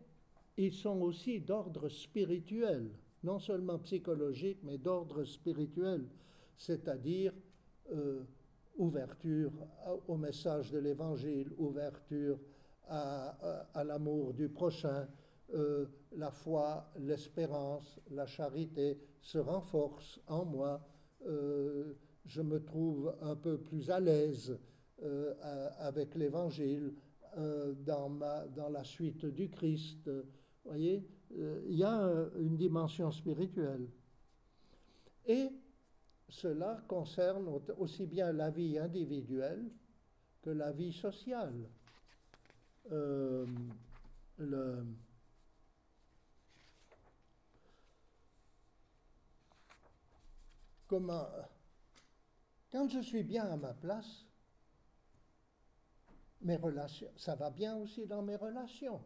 ils 0.57 0.73
sont 0.73 1.01
aussi 1.01 1.39
d'ordre 1.39 1.87
spirituel, 1.87 2.89
non 3.23 3.37
seulement 3.37 3.77
psychologique, 3.79 4.59
mais 4.63 4.77
d'ordre 4.79 5.23
spirituel, 5.23 6.07
c'est-à-dire 6.57 7.33
euh, 7.91 8.23
ouverture 8.77 9.51
au 10.07 10.17
message 10.17 10.71
de 10.71 10.79
l'Évangile, 10.79 11.51
ouverture 11.57 12.39
à, 12.87 13.83
l'amour 13.85 14.33
du 14.33 14.49
prochain, 14.49 15.07
euh, 15.53 15.85
la 16.15 16.31
foi, 16.31 16.91
l'espérance, 16.99 17.99
la 18.09 18.25
charité 18.25 18.99
se 19.21 19.37
renforcent 19.37 20.19
en 20.27 20.45
moi, 20.45 20.81
euh, 21.27 21.93
je 22.25 22.41
me 22.41 22.63
trouve 22.63 23.15
un 23.21 23.35
peu 23.35 23.57
plus 23.57 23.89
à 23.89 23.99
l'aise 23.99 24.57
avec 25.79 26.13
l'Évangile, 26.13 26.93
dans, 27.35 28.11
dans 28.55 28.69
la 28.69 28.83
suite 28.83 29.25
du 29.25 29.49
Christ, 29.49 30.07
voyez, 30.63 31.03
euh, 31.37 31.61
il 31.67 31.75
y 31.77 31.83
a 31.83 32.01
euh, 32.01 32.29
une 32.39 32.57
dimension 32.57 33.11
spirituelle. 33.11 33.87
Et 35.25 35.49
cela 36.27 36.83
concerne 36.87 37.47
aussi 37.77 38.05
bien 38.05 38.31
la 38.31 38.49
vie 38.49 38.77
individuelle 38.77 39.69
que 40.41 40.49
la 40.49 40.71
vie 40.71 40.93
sociale. 40.93 41.69
Euh, 42.91 43.45
le, 50.91 50.99
comment, 50.99 51.27
quand 52.71 52.87
je 52.89 52.99
suis 52.99 53.23
bien 53.23 53.45
à 53.45 53.57
ma 53.57 53.73
place, 53.73 54.25
mes 56.41 56.57
relations, 56.57 57.11
ça 57.17 57.35
va 57.35 57.49
bien 57.49 57.77
aussi 57.77 58.07
dans 58.07 58.21
mes 58.21 58.35
relations 58.35 59.01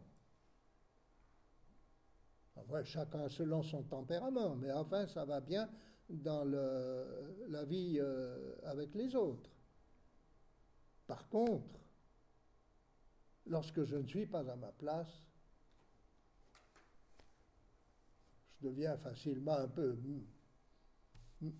chacun 2.84 3.28
selon 3.28 3.62
son 3.62 3.82
tempérament, 3.82 4.56
mais 4.56 4.72
enfin, 4.72 5.06
ça 5.06 5.24
va 5.24 5.40
bien 5.40 5.68
dans 6.08 6.44
la 6.44 7.64
vie 7.64 7.98
euh, 8.00 8.54
avec 8.64 8.94
les 8.94 9.14
autres. 9.14 9.50
Par 11.06 11.28
contre, 11.28 11.80
lorsque 13.46 13.84
je 13.84 13.96
ne 13.96 14.06
suis 14.06 14.26
pas 14.26 14.48
à 14.50 14.56
ma 14.56 14.72
place, 14.72 15.22
je 18.60 18.68
deviens 18.68 18.96
facilement 18.96 19.58
un 19.58 19.68
peu 19.68 19.90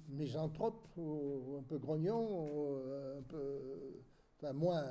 misanthrope, 0.09 0.97
ou 0.97 1.57
un 1.59 1.63
peu 1.63 1.79
grognon, 1.79 2.79
un 3.19 3.23
peu, 3.23 4.03
enfin 4.37 4.53
moins, 4.53 4.85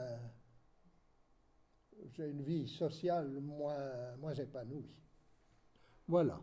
j'ai 2.13 2.29
une 2.29 2.41
vie 2.41 2.67
sociale 2.67 3.39
moins, 3.39 4.15
moins 4.17 4.33
épanouie. 4.33 5.01
Voilà. 6.07 6.39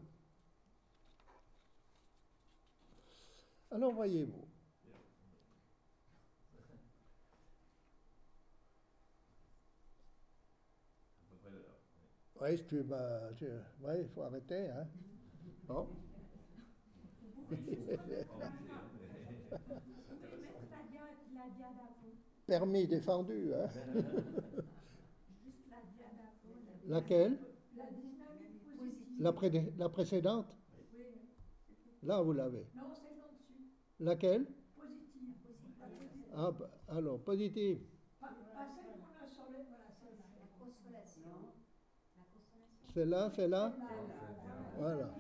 Alors 3.70 3.92
voyez-vous. 3.92 4.48
Oui, 12.40 12.60
tu 12.66 12.82
Oui, 13.80 13.94
il 14.00 14.08
faut 14.08 14.22
arrêter, 14.22 14.68
hein. 14.68 14.88
Bon. 15.68 15.88
Permis 22.46 22.86
défendu, 22.86 23.52
hein. 23.54 23.68
Laquelle? 26.86 27.38
La, 29.18 29.32
la 29.78 29.88
précédente? 29.88 30.54
Là, 32.02 32.20
vous 32.22 32.32
l'avez. 32.32 32.66
Laquelle? 34.00 34.46
Ah, 36.34 36.50
bah, 36.52 36.70
alors, 36.88 37.20
positive. 37.22 37.78
C'est 42.94 43.04
là, 43.06 43.30
c'est 43.34 43.48
là 43.48 43.76
Voilà. 44.76 45.14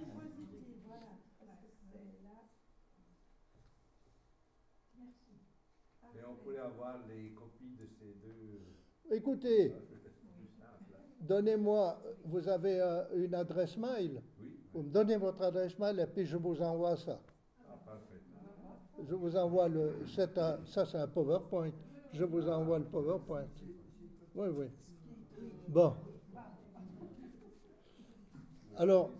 Et 6.22 6.24
on 6.24 6.34
pourrait 6.36 6.58
avoir 6.58 7.00
les 7.08 7.30
copies 7.30 7.74
de 7.80 7.86
ces 7.98 8.14
deux. 8.22 9.16
Écoutez, 9.16 9.72
donnez-moi, 11.20 12.00
vous 12.24 12.48
avez 12.48 12.80
euh, 12.80 13.02
une 13.16 13.34
adresse 13.34 13.76
mail 13.76 14.22
Oui. 14.40 14.56
Vous 14.72 14.82
me 14.82 14.90
donnez 14.90 15.16
votre 15.16 15.42
adresse 15.42 15.76
mail 15.80 15.98
et 15.98 16.06
puis 16.06 16.24
je 16.24 16.36
vous 16.36 16.62
envoie 16.62 16.96
ça. 16.96 17.20
Ah, 17.68 17.76
parfait. 17.84 18.20
Je 19.08 19.14
vous 19.16 19.36
envoie 19.36 19.68
le. 19.68 19.96
Un, 20.16 20.64
ça, 20.64 20.86
c'est 20.86 20.98
un 20.98 21.08
PowerPoint. 21.08 21.72
Je 22.12 22.22
vous 22.22 22.48
envoie 22.48 22.78
le 22.78 22.84
PowerPoint. 22.84 23.48
Oui, 24.36 24.46
oui. 24.48 24.66
Bon. 25.66 25.94
Alors, 28.76 29.10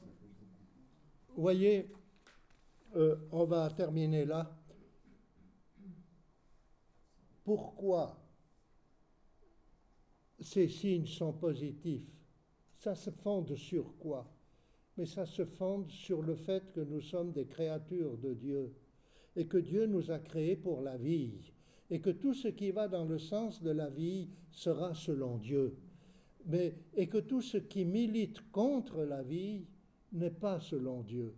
voyez, 1.36 1.90
euh, 2.94 3.16
on 3.32 3.44
va 3.44 3.68
terminer 3.70 4.24
là. 4.24 4.48
Pourquoi 7.44 8.18
ces 10.40 10.68
signes 10.68 11.06
sont 11.06 11.32
positifs, 11.32 12.10
ça 12.78 12.94
se 12.94 13.10
fonde 13.10 13.54
sur 13.56 13.96
quoi? 13.98 14.28
Mais 14.96 15.06
ça 15.06 15.24
se 15.24 15.44
fonde 15.44 15.90
sur 15.90 16.22
le 16.22 16.34
fait 16.34 16.72
que 16.72 16.80
nous 16.80 17.00
sommes 17.00 17.32
des 17.32 17.46
créatures 17.46 18.18
de 18.18 18.34
Dieu 18.34 18.74
et 19.36 19.46
que 19.46 19.58
Dieu 19.58 19.86
nous 19.86 20.10
a 20.10 20.18
créés 20.18 20.56
pour 20.56 20.82
la 20.82 20.96
vie 20.96 21.52
et 21.90 22.00
que 22.00 22.10
tout 22.10 22.34
ce 22.34 22.48
qui 22.48 22.70
va 22.70 22.88
dans 22.88 23.04
le 23.04 23.18
sens 23.18 23.62
de 23.62 23.70
la 23.70 23.90
vie 23.90 24.28
sera 24.50 24.94
selon 24.94 25.36
Dieu. 25.38 25.76
Mais, 26.46 26.74
et 26.94 27.06
que 27.06 27.18
tout 27.18 27.42
ce 27.42 27.58
qui 27.58 27.84
milite 27.84 28.50
contre 28.50 29.04
la 29.04 29.22
vie 29.22 29.66
n'est 30.12 30.30
pas 30.30 30.58
selon 30.60 31.02
Dieu. 31.02 31.34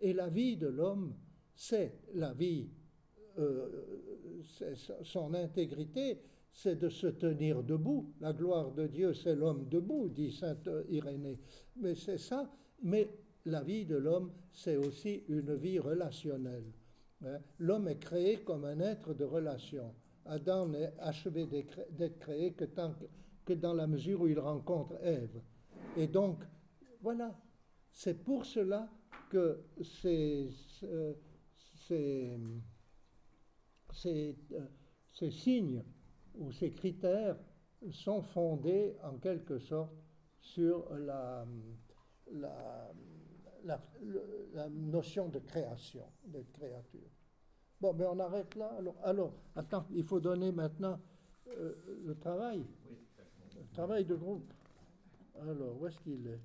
Et 0.00 0.12
la 0.12 0.28
vie 0.28 0.56
de 0.56 0.66
l'homme, 0.66 1.14
c'est 1.54 1.98
la 2.14 2.32
vie, 2.32 2.70
euh, 3.38 3.84
son 5.02 5.34
intégrité, 5.34 6.20
c'est 6.52 6.76
de 6.76 6.88
se 6.88 7.06
tenir 7.06 7.62
debout. 7.62 8.12
La 8.20 8.32
gloire 8.32 8.72
de 8.72 8.86
Dieu, 8.86 9.14
c'est 9.14 9.34
l'homme 9.34 9.68
debout, 9.68 10.08
dit 10.08 10.32
saint 10.32 10.56
Irénée. 10.88 11.38
Mais 11.76 11.94
c'est 11.94 12.18
ça. 12.18 12.50
Mais 12.82 13.08
la 13.46 13.62
vie 13.62 13.84
de 13.84 13.96
l'homme, 13.96 14.32
c'est 14.52 14.76
aussi 14.76 15.24
une 15.28 15.54
vie 15.54 15.78
relationnelle. 15.78 16.72
Hein? 17.24 17.38
L'homme 17.58 17.88
est 17.88 17.98
créé 17.98 18.38
comme 18.38 18.64
un 18.64 18.80
être 18.80 19.14
de 19.14 19.24
relation. 19.24 19.94
Adam 20.26 20.68
n'est 20.68 20.92
achevé 20.98 21.46
d'être 21.46 22.18
créé 22.18 22.52
que, 22.52 22.64
tant 22.64 22.94
que 23.44 23.52
dans 23.54 23.74
la 23.74 23.86
mesure 23.86 24.20
où 24.20 24.28
il 24.28 24.38
rencontre 24.38 24.94
Ève. 25.02 25.40
Et 25.96 26.06
donc, 26.06 26.42
voilà, 27.00 27.36
c'est 27.90 28.22
pour 28.22 28.44
cela 28.44 28.88
que 29.30 29.64
ces, 29.82 30.48
ces, 30.78 31.16
ces, 31.86 32.38
euh, 34.06 34.32
ces, 35.12 35.30
signes 35.30 35.84
ou 36.34 36.50
ces 36.52 36.70
critères 36.70 37.36
sont 37.90 38.22
fondés 38.22 38.96
en 39.02 39.18
quelque 39.18 39.58
sorte 39.58 39.92
sur 40.40 40.88
la, 40.94 41.44
notion 44.70 45.28
de 45.28 45.38
création, 45.38 46.06
de 46.24 46.42
créature. 46.52 47.10
Bon, 47.80 47.92
mais 47.92 48.06
on 48.06 48.18
arrête 48.18 48.54
là. 48.54 48.72
Alors, 48.78 48.96
alors 49.02 49.34
attends, 49.56 49.86
il 49.92 50.04
faut 50.04 50.20
donner 50.20 50.52
maintenant 50.52 50.98
euh, 51.48 51.74
le 52.04 52.14
travail. 52.16 52.64
Le 53.56 53.74
travail 53.74 54.04
de 54.04 54.14
groupe. 54.14 54.52
Alors, 55.40 55.80
où 55.80 55.86
est-ce 55.86 55.98
qu'il 56.00 56.26
est, 56.26 56.40